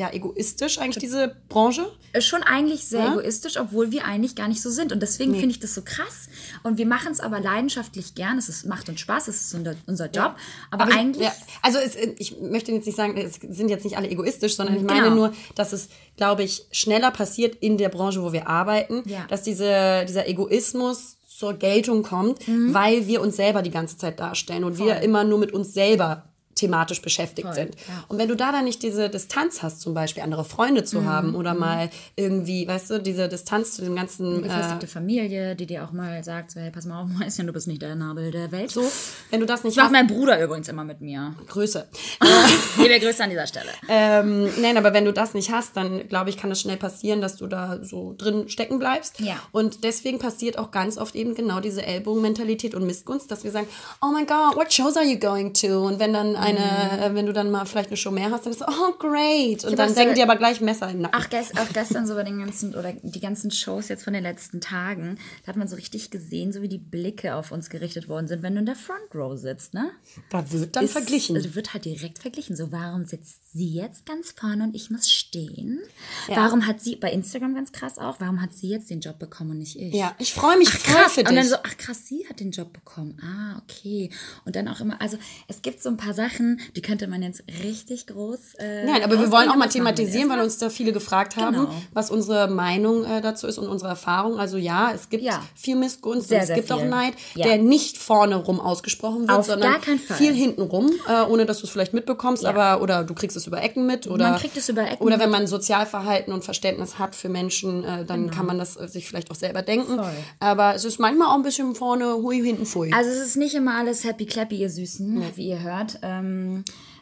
ja, 0.00 0.10
egoistisch 0.12 0.78
eigentlich, 0.78 0.98
diese 0.98 1.36
Branche. 1.48 1.84
ist 2.14 2.26
schon 2.26 2.42
eigentlich 2.42 2.84
sehr 2.86 3.04
Ja? 3.04 3.12
egoistisch, 3.12 3.56
obwohl 3.58 3.92
wir 3.92 4.04
eigentlich 4.06 4.34
gar 4.34 4.48
nicht 4.48 4.62
so 4.62 4.70
sind. 4.70 4.92
Und 4.92 5.00
deswegen 5.00 5.32
finde 5.34 5.50
ich 5.50 5.60
das 5.60 5.74
so 5.74 5.82
krass. 5.82 6.28
Und 6.62 6.78
wir 6.78 6.86
machen 6.86 7.12
es 7.12 7.20
aber 7.20 7.38
leidenschaftlich 7.40 8.14
gern. 8.14 8.38
Es 8.38 8.48
ist, 8.48 8.66
macht 8.66 8.88
uns 8.88 8.98
Spaß, 9.00 9.28
es 9.28 9.42
ist 9.42 9.54
unser, 9.54 9.74
unser 9.86 10.06
Job. 10.10 10.34
Aber, 10.70 10.88
ich- 10.88 10.94
eigentlich. 10.96 11.26
Ja, 11.26 11.32
also 11.62 11.78
es, 11.78 11.94
ich 12.18 12.40
möchte 12.40 12.72
jetzt 12.72 12.86
nicht 12.86 12.96
sagen, 12.96 13.16
es 13.16 13.34
sind 13.56 13.68
jetzt 13.68 13.84
nicht 13.84 13.96
alle 13.98 14.08
egoistisch, 14.10 14.56
sondern 14.56 14.74
ich 14.76 14.80
Genau. 14.82 14.94
meine 14.94 15.14
nur, 15.14 15.32
dass 15.54 15.72
es, 15.74 15.88
glaube 16.16 16.42
ich, 16.44 16.64
schneller 16.72 17.10
passiert 17.10 17.54
in 17.56 17.76
der 17.78 17.90
Branche, 17.90 18.22
wo 18.22 18.32
wir 18.32 18.48
arbeiten, 18.48 19.02
Ja. 19.06 19.26
dass 19.28 19.42
diese, 19.42 20.04
dieser 20.08 20.26
Egoismus 20.26 21.18
zur 21.28 21.54
Geltung 21.54 22.02
kommt, 22.02 22.46
Mhm. 22.48 22.74
weil 22.74 23.06
wir 23.06 23.20
uns 23.20 23.36
selber 23.36 23.62
die 23.62 23.70
ganze 23.70 23.96
Zeit 23.96 24.18
darstellen 24.20 24.64
und 24.64 24.78
wir 24.78 25.00
immer 25.00 25.24
nur 25.24 25.38
mit 25.38 25.52
uns 25.52 25.72
selber 25.74 26.29
thematisch 26.54 27.00
beschäftigt 27.00 27.46
Voll, 27.46 27.54
sind. 27.54 27.74
ja. 27.88 28.04
Und 28.08 28.18
wenn 28.18 28.28
du 28.28 28.36
da 28.36 28.52
dann 28.52 28.64
nicht 28.64 28.82
diese 28.82 29.08
Distanz 29.08 29.62
hast, 29.62 29.80
zum 29.80 29.94
Beispiel 29.94 30.22
andere 30.22 30.44
Freunde 30.44 30.80
Mhm, 30.82 30.86
zu 30.86 31.04
haben 31.04 31.34
oder 31.34 31.54
mal 31.54 31.90
irgendwie, 32.16 32.66
weißt 32.66 32.90
du, 32.90 32.98
diese 33.00 33.28
Distanz 33.28 33.74
zu 33.74 33.82
dem 33.82 33.94
ganzen 33.96 34.40
äh, 34.40 34.42
Gefestigte 34.42 34.86
Familie, 34.86 35.56
die 35.56 35.66
dir 35.66 35.84
auch 35.84 35.92
mal 35.92 36.22
sagt, 36.24 36.50
so, 36.50 36.60
hey, 36.60 36.70
pass 36.70 36.84
mal 36.86 37.02
auf, 37.02 37.08
Mäuschen, 37.18 37.46
du 37.46 37.52
bist 37.52 37.66
nicht 37.66 37.80
der 37.82 37.94
Nabel 37.94 38.30
der 38.30 38.52
Welt. 38.52 38.70
so, 38.70 38.82
wenn 39.30 39.40
du 39.40 39.46
das 39.46 39.64
nicht 39.64 39.76
Das 39.76 39.84
macht 39.84 39.94
hast, 39.94 40.06
mein 40.06 40.06
Bruder 40.06 40.42
übrigens 40.42 40.68
immer 40.68 40.84
mit 40.84 41.00
mir. 41.00 41.34
Größe. 41.48 41.88
Liebe 42.78 42.98
Grüße 43.00 43.22
an 43.24 43.30
dieser 43.30 43.46
Stelle. 43.46 43.70
Ähm, 43.88 44.48
nein, 44.60 44.76
aber 44.76 44.92
wenn 44.92 45.04
du 45.04 45.12
das 45.12 45.34
nicht 45.34 45.50
hast, 45.50 45.76
dann 45.76 46.08
glaube 46.08 46.30
ich, 46.30 46.36
kann 46.36 46.50
es 46.50 46.60
schnell 46.60 46.76
passieren, 46.76 47.20
dass 47.20 47.36
du 47.36 47.46
da 47.46 47.78
so 47.82 48.14
drin 48.18 48.48
stecken 48.48 48.78
bleibst. 48.78 49.20
Ja. 49.20 49.36
Und 49.52 49.84
deswegen 49.84 50.18
passiert 50.18 50.58
auch 50.58 50.70
ganz 50.70 50.98
oft 50.98 51.14
eben 51.14 51.34
genau 51.34 51.60
diese 51.60 51.84
Ellbogenmentalität 51.84 52.74
und 52.74 52.86
Missgunst, 52.86 53.30
dass 53.30 53.44
wir 53.44 53.50
sagen, 53.50 53.66
oh 54.02 54.08
my 54.12 54.24
God, 54.26 54.56
what 54.56 54.72
shows 54.72 54.96
are 54.96 55.06
you 55.06 55.18
going 55.18 55.54
to? 55.54 55.86
Und 55.86 55.98
wenn 56.00 56.12
dann 56.12 56.36
eine, 56.40 57.04
äh, 57.04 57.14
wenn 57.14 57.26
du 57.26 57.32
dann 57.32 57.50
mal 57.50 57.64
vielleicht 57.64 57.88
eine 57.90 57.96
Show 57.96 58.10
mehr 58.10 58.30
hast, 58.30 58.44
dann 58.46 58.52
bist 58.52 58.60
du, 58.62 58.66
oh 58.68 58.92
great. 58.98 59.64
Und 59.64 59.78
dann 59.78 59.90
auch 59.90 59.94
denken 59.94 60.10
so- 60.14 60.16
die 60.16 60.22
aber 60.22 60.36
gleich 60.36 60.60
Messer 60.60 60.86
in 60.88 60.94
den 60.96 61.02
Nacken. 61.02 61.20
Ach, 61.20 61.30
gest, 61.30 61.58
auch 61.58 61.68
gestern 61.72 62.06
so 62.06 62.14
bei 62.14 62.22
den 62.24 62.38
ganzen, 62.38 62.74
oder 62.74 62.92
die 63.02 63.20
ganzen 63.20 63.50
Shows 63.50 63.88
jetzt 63.88 64.04
von 64.04 64.12
den 64.12 64.22
letzten 64.22 64.60
Tagen, 64.60 65.18
da 65.44 65.48
hat 65.48 65.56
man 65.56 65.68
so 65.68 65.76
richtig 65.76 66.10
gesehen, 66.10 66.52
so 66.52 66.62
wie 66.62 66.68
die 66.68 66.78
Blicke 66.78 67.34
auf 67.34 67.52
uns 67.52 67.70
gerichtet 67.70 68.08
worden 68.08 68.26
sind, 68.28 68.42
wenn 68.42 68.54
du 68.54 68.60
in 68.60 68.66
der 68.66 68.76
Front 68.76 69.14
Row 69.14 69.38
sitzt, 69.38 69.74
ne? 69.74 69.90
da 70.30 70.50
wird 70.52 70.76
dann 70.76 70.84
Ist- 70.84 70.92
verglichen. 70.92 71.36
Also 71.36 71.54
wird 71.54 71.72
halt 71.74 71.84
direkt 71.84 72.18
verglichen. 72.18 72.56
So, 72.56 72.72
warum 72.72 73.04
sitzt 73.04 73.52
sie 73.52 73.72
jetzt 73.74 74.06
ganz 74.06 74.32
vorne 74.32 74.64
und 74.64 74.74
ich 74.74 74.90
muss 74.90 75.08
stehen? 75.10 75.80
Warum 76.28 76.66
hat 76.66 76.80
sie, 76.80 76.96
bei 76.96 77.10
Instagram 77.12 77.54
ganz 77.54 77.72
krass 77.72 77.98
auch, 77.98 78.20
warum 78.20 78.40
hat 78.42 78.52
sie 78.52 78.68
jetzt 78.68 78.90
den 78.90 79.00
Job 79.00 79.18
bekommen 79.18 79.50
und 79.50 79.58
nicht 79.58 79.76
ich? 79.78 79.94
ja, 79.94 80.14
ich 80.18 80.32
freue 80.32 80.56
mich 80.58 80.70
voll 80.70 80.94
Krass. 80.94 81.12
für 81.14 81.20
Und 81.20 81.26
dann 81.26 81.36
dich. 81.36 81.48
so, 81.48 81.56
ach 81.62 81.76
krass, 81.76 82.06
sie 82.06 82.26
hat 82.28 82.40
den 82.40 82.50
Job 82.50 82.72
bekommen. 82.72 83.18
Ah, 83.22 83.60
okay. 83.62 84.10
Und 84.44 84.56
dann 84.56 84.68
auch 84.68 84.80
immer, 84.80 85.00
also 85.00 85.16
es 85.48 85.62
gibt 85.62 85.82
so 85.82 85.88
ein 85.88 85.96
paar 85.96 86.14
Sachen, 86.14 86.29
die 86.76 86.82
könnte 86.82 87.06
man 87.06 87.22
jetzt 87.22 87.42
richtig 87.62 88.06
groß. 88.06 88.54
Äh, 88.58 88.84
Nein, 88.84 89.02
aber 89.02 89.18
wir 89.18 89.30
wollen 89.30 89.48
auch 89.48 89.56
mal 89.56 89.68
thematisieren, 89.68 90.28
weil 90.30 90.40
uns 90.40 90.58
da 90.58 90.70
viele 90.70 90.92
gefragt 90.92 91.36
haben, 91.36 91.56
Genau. 91.56 91.74
was 91.92 92.10
unsere 92.10 92.48
Meinung 92.48 93.04
äh, 93.04 93.20
dazu 93.20 93.46
ist 93.46 93.58
und 93.58 93.68
unsere 93.68 93.90
Erfahrung. 93.90 94.38
Also 94.38 94.56
ja, 94.56 94.92
es 94.94 95.08
gibt 95.08 95.22
Ja. 95.22 95.42
viel 95.54 95.76
Missgunst 95.76 96.28
Sehr, 96.28 96.40
es 96.40 96.46
sehr 96.48 96.56
gibt 96.56 96.72
auch 96.72 96.80
viel. 96.80 96.88
Neid, 96.88 97.14
Ja. 97.34 97.46
der 97.46 97.58
nicht 97.58 97.98
vorne 97.98 98.36
rum 98.36 98.60
ausgesprochen 98.60 99.22
wird, 99.28 99.30
Auf 99.38 99.46
sondern 99.46 99.74
viel 99.98 100.32
hinten 100.34 100.62
rum, 100.62 100.90
äh, 101.08 101.22
ohne 101.22 101.46
dass 101.46 101.58
du 101.60 101.64
es 101.66 101.70
vielleicht 101.70 101.94
mitbekommst, 101.94 102.44
aber 102.44 102.82
oder 102.82 103.04
du 103.04 103.14
kriegst 103.14 103.36
es 103.36 103.46
über 103.46 103.62
Ecken 103.62 103.86
mit 103.86 104.06
oder 104.06 104.30
Man 104.30 104.38
kriegt 104.40 104.56
es 104.56 104.68
über 104.68 104.82
Ecken 104.82 105.02
oder 105.04 105.18
wenn 105.18 105.30
man 105.30 105.46
Sozialverhalten 105.46 106.32
und 106.32 106.44
Verständnis 106.44 106.98
hat 106.98 107.14
für 107.14 107.28
Menschen, 107.28 107.84
äh, 107.84 108.04
dann 108.04 108.30
kann 108.30 108.46
man 108.46 108.58
das 108.58 108.76
äh, 108.76 108.88
sich 108.88 109.06
vielleicht 109.08 109.30
auch 109.30 109.34
selber 109.36 109.62
denken. 109.62 109.96
Voll. 109.96 110.10
Aber 110.38 110.74
es 110.74 110.84
ist 110.84 110.98
manchmal 110.98 111.28
auch 111.28 111.34
ein 111.34 111.42
bisschen 111.42 111.74
vorne 111.74 112.14
hui 112.16 112.40
hinten 112.42 112.66
pfui. 112.66 112.92
Also 112.92 113.10
es 113.10 113.18
ist 113.18 113.36
nicht 113.36 113.54
immer 113.54 113.74
alles 113.76 114.04
happy 114.04 114.26
clappy, 114.26 114.56
ihr 114.56 114.70
Süßen, 114.70 115.22
wie 115.36 115.48
ihr 115.48 115.60
hört. 115.60 115.98
Ähm, 116.02 116.19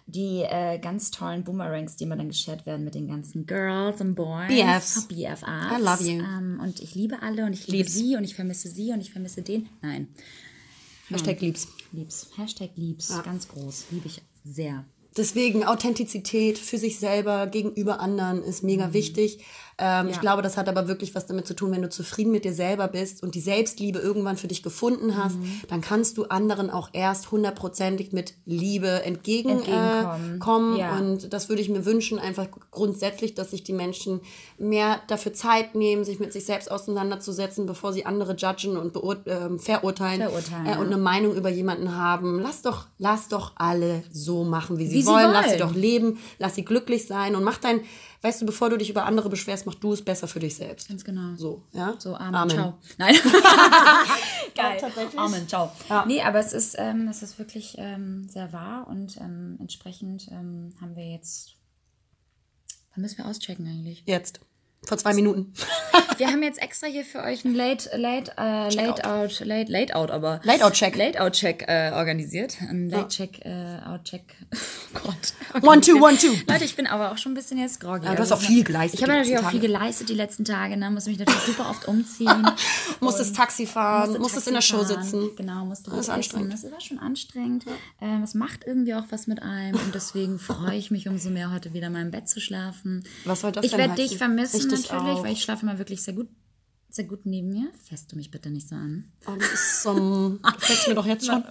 die 0.07 0.43
äh, 0.43 0.79
ganz 0.79 1.11
tollen 1.11 1.45
Boomerangs, 1.45 1.97
die 1.97 2.05
immer 2.05 2.17
dann 2.17 2.29
geshared 2.29 2.65
werden 2.65 2.85
mit 2.85 2.95
den 2.95 3.09
ganzen 3.09 3.45
Girls 3.47 4.01
und 4.01 4.15
Boys. 4.15 4.49
BFs. 4.49 5.07
BFFs. 5.07 5.43
I 5.43 5.83
love 5.83 6.03
you. 6.03 6.23
Ähm, 6.23 6.61
und 6.63 6.81
ich 6.81 6.95
liebe 6.95 7.21
alle 7.23 7.45
und 7.45 7.53
ich 7.53 7.67
liebe 7.67 7.79
Lieb's. 7.79 7.95
sie 7.95 8.17
und 8.17 8.25
ich 8.25 8.35
vermisse 8.35 8.69
sie 8.69 8.93
und 8.93 9.01
ich 9.01 9.13
vermisse 9.13 9.43
den. 9.43 9.69
Nein, 9.83 10.09
Hashtag 11.09 11.41
liebs. 11.41 11.69
liebs. 11.93 12.31
Hashtag 12.37 12.71
liebs. 12.77 13.09
Ganz 13.23 13.49
groß. 13.49 13.87
Liebe 13.91 14.07
ich 14.07 14.23
sehr. 14.45 14.85
Deswegen 15.17 15.65
Authentizität 15.65 16.59
für 16.59 16.79
sich 16.79 16.99
selber 16.99 17.47
gegenüber 17.47 18.01
anderen 18.01 18.43
ist 18.43 18.63
mega 18.63 18.93
wichtig. 18.93 19.45
Ähm, 19.79 20.09
Ich 20.09 20.21
glaube, 20.21 20.43
das 20.43 20.57
hat 20.57 20.69
aber 20.69 20.89
wirklich 20.89 21.15
was 21.15 21.27
damit 21.27 21.47
zu 21.47 21.55
tun, 21.55 21.71
wenn 21.71 21.83
du 21.83 21.89
zufrieden 21.89 22.33
mit 22.33 22.45
dir 22.45 22.53
selber 22.53 22.89
bist 22.89 23.23
und 23.23 23.35
die 23.35 23.41
Selbstliebe 23.41 23.99
irgendwann 23.99 24.37
für 24.37 24.49
dich 24.49 24.63
gefunden 24.63 25.17
hast, 25.17 25.37
dann 25.69 25.81
kannst 25.81 26.19
du 26.19 26.25
anderen 26.25 26.71
auch 26.71 26.91
erst 26.93 27.31
hundertprozentig 27.31 28.13
mit 28.13 28.35
Liebe 28.45 29.03
entgegenkommen. 29.05 29.65
Entgegenkommen. 29.65 30.77
Äh. 30.77 30.81
Ja. 30.81 30.97
Und 30.97 31.33
das 31.33 31.49
würde 31.49 31.63
ich 31.63 31.69
mir 31.69 31.85
wünschen, 31.85 32.19
einfach 32.19 32.49
grundsätzlich, 32.71 33.35
dass 33.35 33.51
sich 33.53 33.63
die 33.63 33.73
Menschen 33.73 34.21
mehr 34.59 35.01
dafür 35.07 35.33
Zeit 35.33 35.75
nehmen, 35.75 36.05
sich 36.05 36.19
mit 36.19 36.33
sich 36.33 36.45
selbst 36.45 36.71
auseinanderzusetzen, 36.71 37.67
bevor 37.67 37.93
sie 37.93 38.05
andere 38.05 38.35
judgen 38.35 38.77
und 38.77 38.97
ähm, 38.97 39.59
verurteilen, 39.59 40.23
Verurteilen, 40.23 40.67
äh, 40.67 40.71
ja. 40.73 40.79
und 40.79 40.87
eine 40.87 40.99
Meinung 40.99 41.35
über 41.37 41.49
jemanden 41.49 41.97
haben. 41.97 42.41
Lass 42.41 42.63
doch, 42.63 42.87
lass 42.99 43.29
doch 43.29 43.53
alle 43.57 44.03
so 44.13 44.45
machen, 44.45 44.79
wie 44.79 44.87
sie, 44.87 44.97
Wie 44.97 45.03
sie 45.03 45.09
wollen. 45.09 45.31
Lass 45.33 45.45
sie 45.45 45.51
wollen. 45.51 45.61
doch 45.61 45.75
leben, 45.75 46.19
lass 46.39 46.55
sie 46.57 46.65
glücklich 46.65 47.07
sein 47.07 47.37
und 47.37 47.45
mach 47.45 47.59
dein, 47.59 47.81
weißt 48.23 48.43
du, 48.43 48.47
bevor 48.47 48.71
du 48.71 48.77
dich 48.77 48.91
über 48.91 49.05
andere 49.05 49.29
beschwerst, 49.29 49.67
mach 49.67 49.75
du 49.75 49.93
es 49.93 50.03
besser 50.05 50.29
für 50.29 50.41
dich 50.41 50.57
selbst. 50.57 50.89
Ganz 50.89 51.05
genau. 51.05 51.37
So, 51.37 51.65
ja? 51.73 51.95
So, 51.99 52.15
Amen, 52.17 52.35
Amen. 52.35 52.51
ciao. 52.51 52.79
Nein. 52.99 53.15
Geil. 54.55 54.79
tatsächlich. 54.81 55.19
Amen, 55.19 55.49
ciao. 55.49 55.71
Ja. 55.89 56.05
Nee, 56.07 56.23
aber 56.23 56.39
es 56.39 56.53
ist, 56.53 56.77
ähm, 56.79 57.09
es 57.09 57.23
ist 57.23 57.39
wirklich 57.39 57.77
ähm, 57.79 58.29
sehr 58.29 58.53
wahr 58.53 58.87
und 58.89 59.17
ähm, 59.19 59.57
entsprechend 59.61 60.29
ähm, 60.31 60.75
haben 60.81 60.97
wir 60.97 61.11
jetzt. 61.11 61.55
Wann 62.95 63.03
müssen 63.03 63.19
wir 63.19 63.27
auschecken 63.27 63.67
eigentlich? 63.67 64.03
Jetzt. 64.07 64.41
Vor 64.85 64.97
zwei 64.97 65.13
Minuten. 65.13 65.53
Wir 66.17 66.29
haben 66.29 66.43
jetzt 66.43 66.61
extra 66.63 66.87
hier 66.87 67.05
für 67.05 67.23
euch 67.23 67.45
ein 67.45 67.55
Late, 67.55 67.91
Late, 67.97 68.33
äh, 68.39 68.75
Late 68.75 69.05
Out, 69.09 69.41
Late, 69.45 69.71
Late 69.71 69.95
Out, 69.95 70.11
aber 70.11 70.41
Late-Out-Check. 70.45 70.97
Late 70.97 71.21
Out 71.23 71.33
Check 71.35 71.65
äh, 71.69 71.93
organisiert. 71.95 72.57
Ein 72.63 72.89
Late 72.89 73.09
Check, 73.09 73.45
äh, 73.45 73.79
Out 73.87 74.05
Check. 74.05 74.23
Oh 74.95 75.01
Gott. 75.05 75.63
One, 75.63 75.83
two, 75.83 76.03
one, 76.03 76.17
two. 76.17 76.33
Leute, 76.51 76.65
ich 76.65 76.75
bin 76.75 76.87
aber 76.87 77.13
auch 77.13 77.19
schon 77.19 77.33
ein 77.33 77.35
bisschen 77.35 77.59
jetzt 77.59 77.79
groggy. 77.79 78.07
Ja, 78.07 78.15
du 78.15 78.23
hast 78.23 78.33
Also, 78.33 78.37
auch 78.37 78.49
viel 78.49 78.65
geleistet 78.65 78.99
Ich 79.01 79.07
habe 79.07 79.19
natürlich 79.19 79.39
auch 79.39 79.51
viel 79.51 79.61
geleistet 79.61 80.09
die 80.09 80.15
letzten 80.15 80.47
Tage. 80.47 80.79
Ne? 80.79 80.91
Muss 80.91 81.07
mich 81.07 81.19
natürlich 81.19 81.43
super 81.43 81.69
oft 81.69 81.87
umziehen. 81.87 82.49
Musstest 83.01 83.37
Taxi 83.37 83.67
fahren, 83.67 84.07
musste 84.09 84.19
musstest 84.21 84.47
Taxi 84.47 84.49
in 84.51 84.55
der 84.55 84.63
Show 84.63 84.85
fahren. 84.95 85.03
sitzen. 85.05 85.37
Genau, 85.37 85.67
musste 85.67 85.91
Das 85.91 86.01
ist 86.01 86.09
anstrengend. 86.09 86.55
essen. 86.55 86.63
Das 86.71 86.73
war 86.73 86.81
schon 86.81 86.99
anstrengend. 86.99 87.65
Ähm, 88.01 88.23
es 88.23 88.33
macht 88.35 88.65
irgendwie 88.67 88.95
auch 88.95 89.05
was 89.11 89.27
mit 89.27 89.43
einem 89.43 89.75
und 89.79 89.95
deswegen 89.95 90.39
freue 90.39 90.77
ich 90.77 90.91
mich 90.91 91.07
umso 91.07 91.29
mehr, 91.29 91.53
heute 91.53 91.75
wieder 91.75 91.89
in 91.89 91.93
meinem 91.93 92.11
Bett 92.11 92.29
zu 92.31 92.41
schlafen. 92.41 93.05
Was 93.27 93.43
soll 93.43 93.53
das 93.53 93.65
Ich 93.67 93.73
denn 93.73 93.81
werde 93.81 93.93
heißen? 93.93 94.09
dich 94.09 94.17
vermissen 94.17 94.57
Richtig 94.57 94.68
natürlich, 94.71 95.19
auch. 95.19 95.25
weil 95.25 95.33
ich 95.33 95.43
schlafe 95.43 95.63
immer 95.63 95.79
wirklich 95.79 96.03
sehr 96.03 96.15
gut, 96.15 96.29
sehr 96.99 97.07
gut 97.07 97.27
neben 97.27 97.51
mir. 97.51 97.69
Fässt 97.89 98.11
du 98.11 98.17
mich 98.17 98.29
bitte 98.33 98.51
nicht 98.51 98.69
so 98.69 98.75
an. 98.75 99.05
Oh, 99.29 99.31
das 99.39 99.53
ist 99.53 99.83
so, 99.85 99.93
mir 100.89 100.95
doch 100.97 101.07
jetzt 101.07 101.27
schon. 101.27 101.45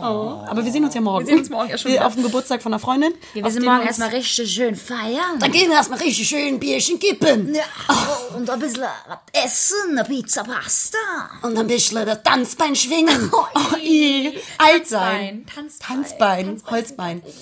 Oh. 0.00 0.44
Aber 0.46 0.64
wir 0.64 0.70
sehen 0.70 0.84
uns 0.84 0.94
ja 0.94 1.00
morgen. 1.00 1.26
Wir 1.26 1.32
sehen 1.34 1.40
uns 1.40 1.50
morgen 1.50 1.68
ja 1.68 1.76
schon 1.76 1.90
Wir 1.90 2.06
auf 2.06 2.14
dem 2.14 2.22
Geburtstag 2.22 2.62
von 2.62 2.72
einer 2.72 2.78
Freundin. 2.78 3.12
Wir 3.32 3.44
auf 3.44 3.52
sind 3.52 3.64
morgen 3.64 3.84
erstmal 3.84 4.10
richtig 4.10 4.52
schön 4.54 4.76
feiern. 4.76 5.40
Dann 5.40 5.50
gehen 5.50 5.68
wir 5.68 5.76
erstmal 5.76 5.98
richtig 5.98 6.28
schön 6.28 6.54
ein 6.54 6.60
Bierchen 6.60 7.00
kippen. 7.00 7.52
Ja, 7.56 7.64
und 8.36 8.48
ein 8.48 8.60
bisschen 8.60 8.84
essen, 9.32 9.98
eine 9.98 10.04
Pizza, 10.04 10.44
Pasta. 10.44 10.98
Und 11.42 11.58
ein 11.58 11.66
bisschen 11.66 12.06
das 12.06 12.22
Tanzbein 12.22 12.76
schwingen. 12.76 13.32
Oh, 13.32 13.76
i. 13.82 14.38
Alt 14.58 14.86
sein. 14.86 15.44
Tanzbein. 15.52 16.46
Tanzbein. 16.46 16.62
Holzbein. 16.70 17.22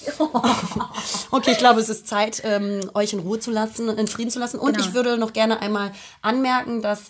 Okay, 1.33 1.53
ich 1.53 1.59
glaube, 1.59 1.81
es 1.81 1.89
ist 1.89 2.07
Zeit, 2.09 2.43
ähm, 2.45 2.91
euch 2.95 3.13
in 3.13 3.21
Ruhe 3.21 3.39
zu 3.39 3.51
lassen, 3.51 3.89
in 3.89 4.09
Frieden 4.09 4.31
zu 4.31 4.39
lassen. 4.39 4.59
Und 4.59 4.77
Genau. 4.77 4.89
ich 4.89 4.95
würde 4.95 5.17
noch 5.17 5.33
gerne 5.33 5.61
einmal 5.61 5.93
anmerken, 6.23 6.83
dass 6.83 7.10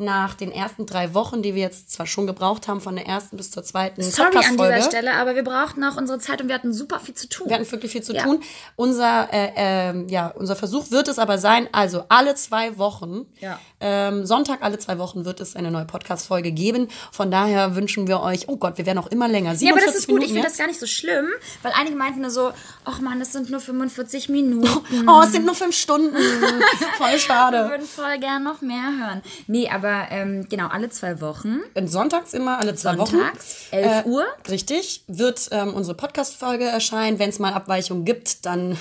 nach 0.00 0.34
den 0.34 0.50
ersten 0.50 0.86
drei 0.86 1.14
Wochen, 1.14 1.42
die 1.42 1.54
wir 1.54 1.62
jetzt 1.62 1.90
zwar 1.92 2.06
schon 2.06 2.26
gebraucht 2.26 2.66
haben, 2.68 2.80
von 2.80 2.96
der 2.96 3.06
ersten 3.06 3.36
bis 3.36 3.50
zur 3.50 3.62
zweiten 3.62 4.02
Sorry 4.02 4.38
an 4.38 4.56
dieser 4.56 4.82
Stelle, 4.82 5.14
aber 5.14 5.34
wir 5.36 5.44
brauchten 5.44 5.84
auch 5.84 5.96
unsere 5.96 6.18
Zeit 6.18 6.40
und 6.40 6.48
wir 6.48 6.54
hatten 6.54 6.72
super 6.72 6.98
viel 7.00 7.14
zu 7.14 7.28
tun. 7.28 7.48
Wir 7.48 7.56
hatten 7.56 7.70
wirklich 7.70 7.92
viel 7.92 8.02
zu 8.02 8.12
Ja. 8.14 8.22
tun. 8.24 8.40
Unser, 8.76 9.28
äh, 9.32 9.50
ähm, 9.56 10.08
ja, 10.08 10.28
unser 10.28 10.56
Versuch 10.56 10.90
wird 10.90 11.08
es 11.08 11.18
aber 11.18 11.38
sein, 11.38 11.68
also 11.72 12.04
alle 12.08 12.34
zwei 12.34 12.78
Wochen, 12.78 13.26
Ja. 13.40 13.58
ähm, 13.80 14.24
Sonntag 14.26 14.62
alle 14.62 14.78
zwei 14.78 14.98
Wochen 14.98 15.24
wird 15.24 15.40
es 15.40 15.54
eine 15.56 15.70
neue 15.70 15.84
Podcast-Folge 15.84 16.52
geben. 16.52 16.88
Von 17.12 17.30
daher 17.30 17.76
wünschen 17.76 18.08
wir 18.08 18.20
euch, 18.20 18.48
oh 18.48 18.56
Gott, 18.56 18.78
wir 18.78 18.86
werden 18.86 18.98
auch 18.98 19.06
immer 19.08 19.28
länger. 19.28 19.52
Ja, 19.54 19.72
aber 19.72 19.80
das 19.80 19.92
47 19.92 19.94
ist 19.96 20.06
gut. 20.08 20.22
Ich 20.22 20.28
Minuten 20.28 20.32
finde 20.34 20.48
das 20.48 20.58
gar 20.58 20.66
nicht 20.66 20.80
so 20.80 20.86
schlimm, 20.86 21.26
weil 21.62 21.72
einige 21.78 21.96
meinten 21.96 22.20
nur 22.22 22.30
so, 22.30 22.52
ach 22.84 23.00
man, 23.00 23.18
das 23.20 23.32
sind 23.32 23.50
nur 23.50 23.60
45 23.60 24.28
Minuten. 24.28 24.68
Oh, 25.06 25.22
es 25.24 25.32
sind 25.32 25.44
nur 25.46 25.54
fünf 25.54 25.74
Stunden. 25.76 26.14
Voll 26.98 27.10
Wir 27.12 27.18
schade. 27.18 27.68
würden 27.68 27.86
voll 27.86 28.18
gern 28.18 28.42
noch 28.42 28.60
mehr 28.60 28.82
hören. 28.98 29.22
Nee, 29.46 29.68
aber 29.68 29.89
ähm, 30.10 30.46
genau, 30.48 30.68
alle 30.68 30.90
zwei 30.90 31.20
Wochen. 31.20 31.60
Und 31.74 31.88
sonntags 31.88 32.34
immer, 32.34 32.58
alle 32.58 32.74
zwei 32.74 32.96
Sonntags, 32.96 33.66
Wochen. 33.70 33.76
11 33.76 34.06
Uhr. 34.06 34.24
Richtig, 34.48 35.04
wird 35.06 35.48
ähm, 35.52 35.74
unsere 35.74 35.96
Podcast-Folge 35.96 36.64
erscheinen. 36.64 37.18
Wenn 37.18 37.30
es 37.30 37.38
mal 37.38 37.52
Abweichungen 37.52 38.04
gibt, 38.04 38.44
dann 38.46 38.76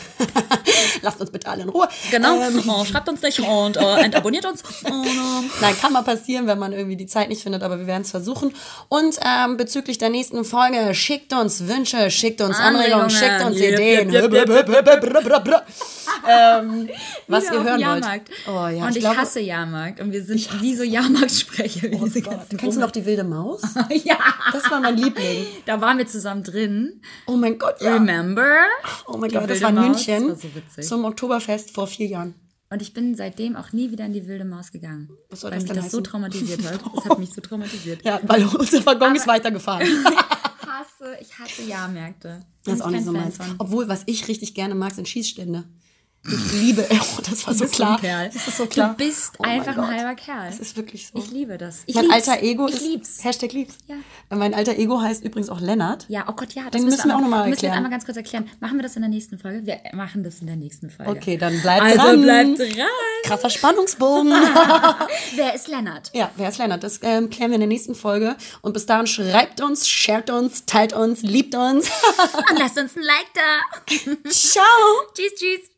lasst 1.01 1.19
uns 1.21 1.31
bitte 1.31 1.47
alle 1.49 1.63
in 1.63 1.69
Ruhe. 1.69 1.87
Genau. 2.11 2.41
Ähm, 2.41 2.63
oh, 2.67 2.85
schreibt 2.85 3.09
uns 3.09 3.21
nicht 3.21 3.39
und 3.39 3.77
äh, 3.77 4.09
abonniert 4.15 4.45
uns. 4.45 4.63
Und, 4.83 5.05
ähm, 5.05 5.49
Nein, 5.61 5.75
kann 5.79 5.93
mal 5.93 6.03
passieren, 6.03 6.47
wenn 6.47 6.59
man 6.59 6.73
irgendwie 6.73 6.95
die 6.95 7.07
Zeit 7.07 7.29
nicht 7.29 7.43
findet, 7.43 7.63
aber 7.63 7.79
wir 7.79 7.87
werden 7.87 8.03
es 8.03 8.11
versuchen. 8.11 8.53
Und 8.87 9.19
ähm, 9.25 9.57
bezüglich 9.57 9.97
der 9.97 10.09
nächsten 10.09 10.43
Folge, 10.45 10.93
schickt 10.93 11.33
uns 11.33 11.67
Wünsche, 11.67 12.09
schickt 12.11 12.41
uns 12.41 12.57
Anregungen, 12.57 13.03
Anregungen. 13.03 13.09
schickt 13.09 13.43
uns 13.45 13.57
Ideen. 13.57 14.09
ähm, 16.27 16.89
was 17.27 17.45
ihr 17.45 17.63
hören 17.63 17.79
Jahrmarkt. 17.79 18.29
wollt. 18.45 18.47
Oh, 18.47 18.67
ja, 18.67 18.85
und 18.85 18.95
ich, 18.95 18.99
glaube- 19.01 19.17
hasse 19.17 19.39
Jahrmarkt. 19.39 19.99
Und 19.99 20.11
wir 20.11 20.23
sind 20.23 20.61
wie 20.61 20.75
so 20.75 20.83
Jahrmarktsprecher. 20.83 20.98
Wie 21.03 22.05
diese 22.05 22.21
ganzen 22.21 22.57
Kennst 22.57 22.77
du 22.77 22.81
noch 22.81 22.91
die 22.91 23.05
wilde 23.05 23.23
Maus? 23.23 23.61
ja. 24.03 24.17
Das 24.51 24.69
war 24.69 24.79
mein 24.79 24.97
Liebling. 24.97 25.45
Da 25.65 25.79
waren 25.81 25.97
wir 25.97 26.07
zusammen 26.07 26.43
drin. 26.43 27.01
Oh 27.27 27.35
mein 27.35 27.57
Gott, 27.57 27.81
ja. 27.81 27.93
Remember? 27.93 28.57
Oh 29.07 29.17
mein 29.17 29.29
Die 29.29 29.35
Gott, 29.37 29.49
das 29.49 29.61
war 29.61 29.69
in 29.69 29.75
Maus. 29.75 29.85
München 29.87 30.27
Das 30.29 30.43
war 30.43 30.49
so 30.77 30.81
zum 30.81 31.05
Oktoberfest 31.05 31.71
vor 31.71 31.87
vier 31.87 32.07
Jahren. 32.07 32.35
Und 32.71 32.81
ich 32.83 32.93
bin 32.93 33.15
seitdem 33.15 33.55
auch 33.55 33.71
nie 33.73 33.89
wieder 33.91 34.05
in 34.05 34.13
die 34.13 34.27
wilde 34.27 34.45
Maus 34.45 34.71
gegangen. 34.71 35.09
Was 35.29 35.41
soll 35.41 35.51
weil 35.51 35.59
das 35.59 35.67
mich 35.67 35.75
das 35.75 35.91
so 35.91 35.97
heißen? 35.97 36.03
traumatisiert 36.03 36.63
hat. 36.71 36.81
Das 36.95 37.05
hat 37.05 37.19
mich 37.19 37.33
so 37.33 37.41
traumatisiert. 37.41 38.03
Ja, 38.03 38.19
weil 38.23 38.45
unser 38.45 38.85
Waggon 38.85 39.15
ist 39.15 39.27
weitergefahren. 39.27 39.87
Ich 40.61 40.67
hasse, 41.01 41.17
ich 41.19 41.39
hasse 41.39 41.63
Jahrmärkte. 41.63 42.45
Das 42.63 42.75
ist 42.75 42.81
auch 42.81 42.89
nicht 42.89 42.99
ich 42.99 43.05
so 43.05 43.11
meins. 43.11 43.37
Obwohl, 43.57 43.89
was 43.89 44.03
ich 44.05 44.27
richtig 44.27 44.53
gerne 44.53 44.75
mag, 44.75 44.93
sind 44.93 45.09
Schießstände. 45.09 45.65
Ich 46.27 46.51
liebe, 46.53 46.85
oh, 46.91 47.21
das 47.29 47.47
war 47.47 47.53
so 47.53 47.65
klar. 47.65 47.97
Das 48.01 48.47
ist 48.47 48.57
so 48.57 48.65
klar. 48.65 48.89
Du 48.97 49.05
bist 49.05 49.31
Oh 49.39 49.43
einfach 49.43 49.77
ein 49.77 49.87
halber 49.87 50.15
Kerl. 50.15 50.47
Das 50.49 50.59
ist 50.59 50.75
wirklich 50.75 51.07
so. 51.07 51.17
Ich 51.17 51.31
liebe 51.31 51.57
das. 51.57 51.83
Ich 51.85 51.95
mein 51.95 52.05
lieb's. 52.05 52.27
alter 52.27 52.43
Ego 52.43 52.67
ich 52.67 52.73
ist 52.75 52.81
lieb's. 52.81 53.23
Hashtag 53.23 53.53
lieb's. 53.53 53.75
Ja. 53.87 53.95
Mein 54.29 54.53
alter 54.53 54.77
Ego 54.77 55.01
heißt 55.01 55.23
übrigens 55.23 55.49
auch 55.49 55.61
Lennart. 55.61 56.05
Ja, 56.09 56.25
oh 56.27 56.33
Gott, 56.33 56.53
ja. 56.53 56.63
Das 56.63 56.73
Den 56.73 56.85
müssen 56.85 57.07
wir 57.07 57.15
auch 57.15 57.21
noch 57.21 57.29
mal 57.29 57.47
Müssen 57.47 57.61
wir 57.61 57.69
erklären. 57.69 57.73
einmal 57.77 57.91
ganz 57.91 58.03
kurz 58.05 58.17
erklären. 58.17 58.49
Machen 58.59 58.77
wir 58.77 58.83
das 58.83 58.95
in 58.97 59.01
der 59.01 59.09
nächsten 59.09 59.39
Folge? 59.39 59.65
Wir 59.65 59.79
machen 59.93 60.23
das 60.23 60.39
in 60.41 60.47
der 60.47 60.57
nächsten 60.57 60.89
Folge. 60.89 61.11
Okay, 61.11 61.37
dann 61.37 61.61
bleibt 61.61 61.83
Also 61.83 61.97
dran. 61.97 62.21
bleibt 62.21 62.59
dran. 62.59 62.87
Krasser 63.23 63.49
Spannungsbogen. 63.49 64.31
Wer 65.35 65.55
ist 65.55 65.67
Lennart? 65.69 66.11
ja, 66.13 66.29
wer 66.35 66.49
ist 66.49 66.57
Lennart? 66.57 66.83
Das 66.83 66.99
ähm, 67.01 67.29
klären 67.29 67.51
wir 67.51 67.55
in 67.55 67.61
der 67.61 67.67
nächsten 67.67 67.95
Folge. 67.95 68.35
Und 68.61 68.73
bis 68.73 68.85
dahin 68.85 69.07
schreibt 69.07 69.61
uns, 69.61 69.87
shared 69.87 70.29
uns, 70.29 70.65
teilt 70.65 70.93
uns, 70.93 71.21
liebt 71.21 71.55
uns. 71.55 71.89
Und 72.49 72.59
lasst 72.59 72.77
uns 72.77 72.95
ein 72.95 73.03
Like 73.03 73.27
da. 73.33 74.25
Ciao. 74.29 74.63
tschüss, 75.13 75.33
tschüss. 75.35 75.69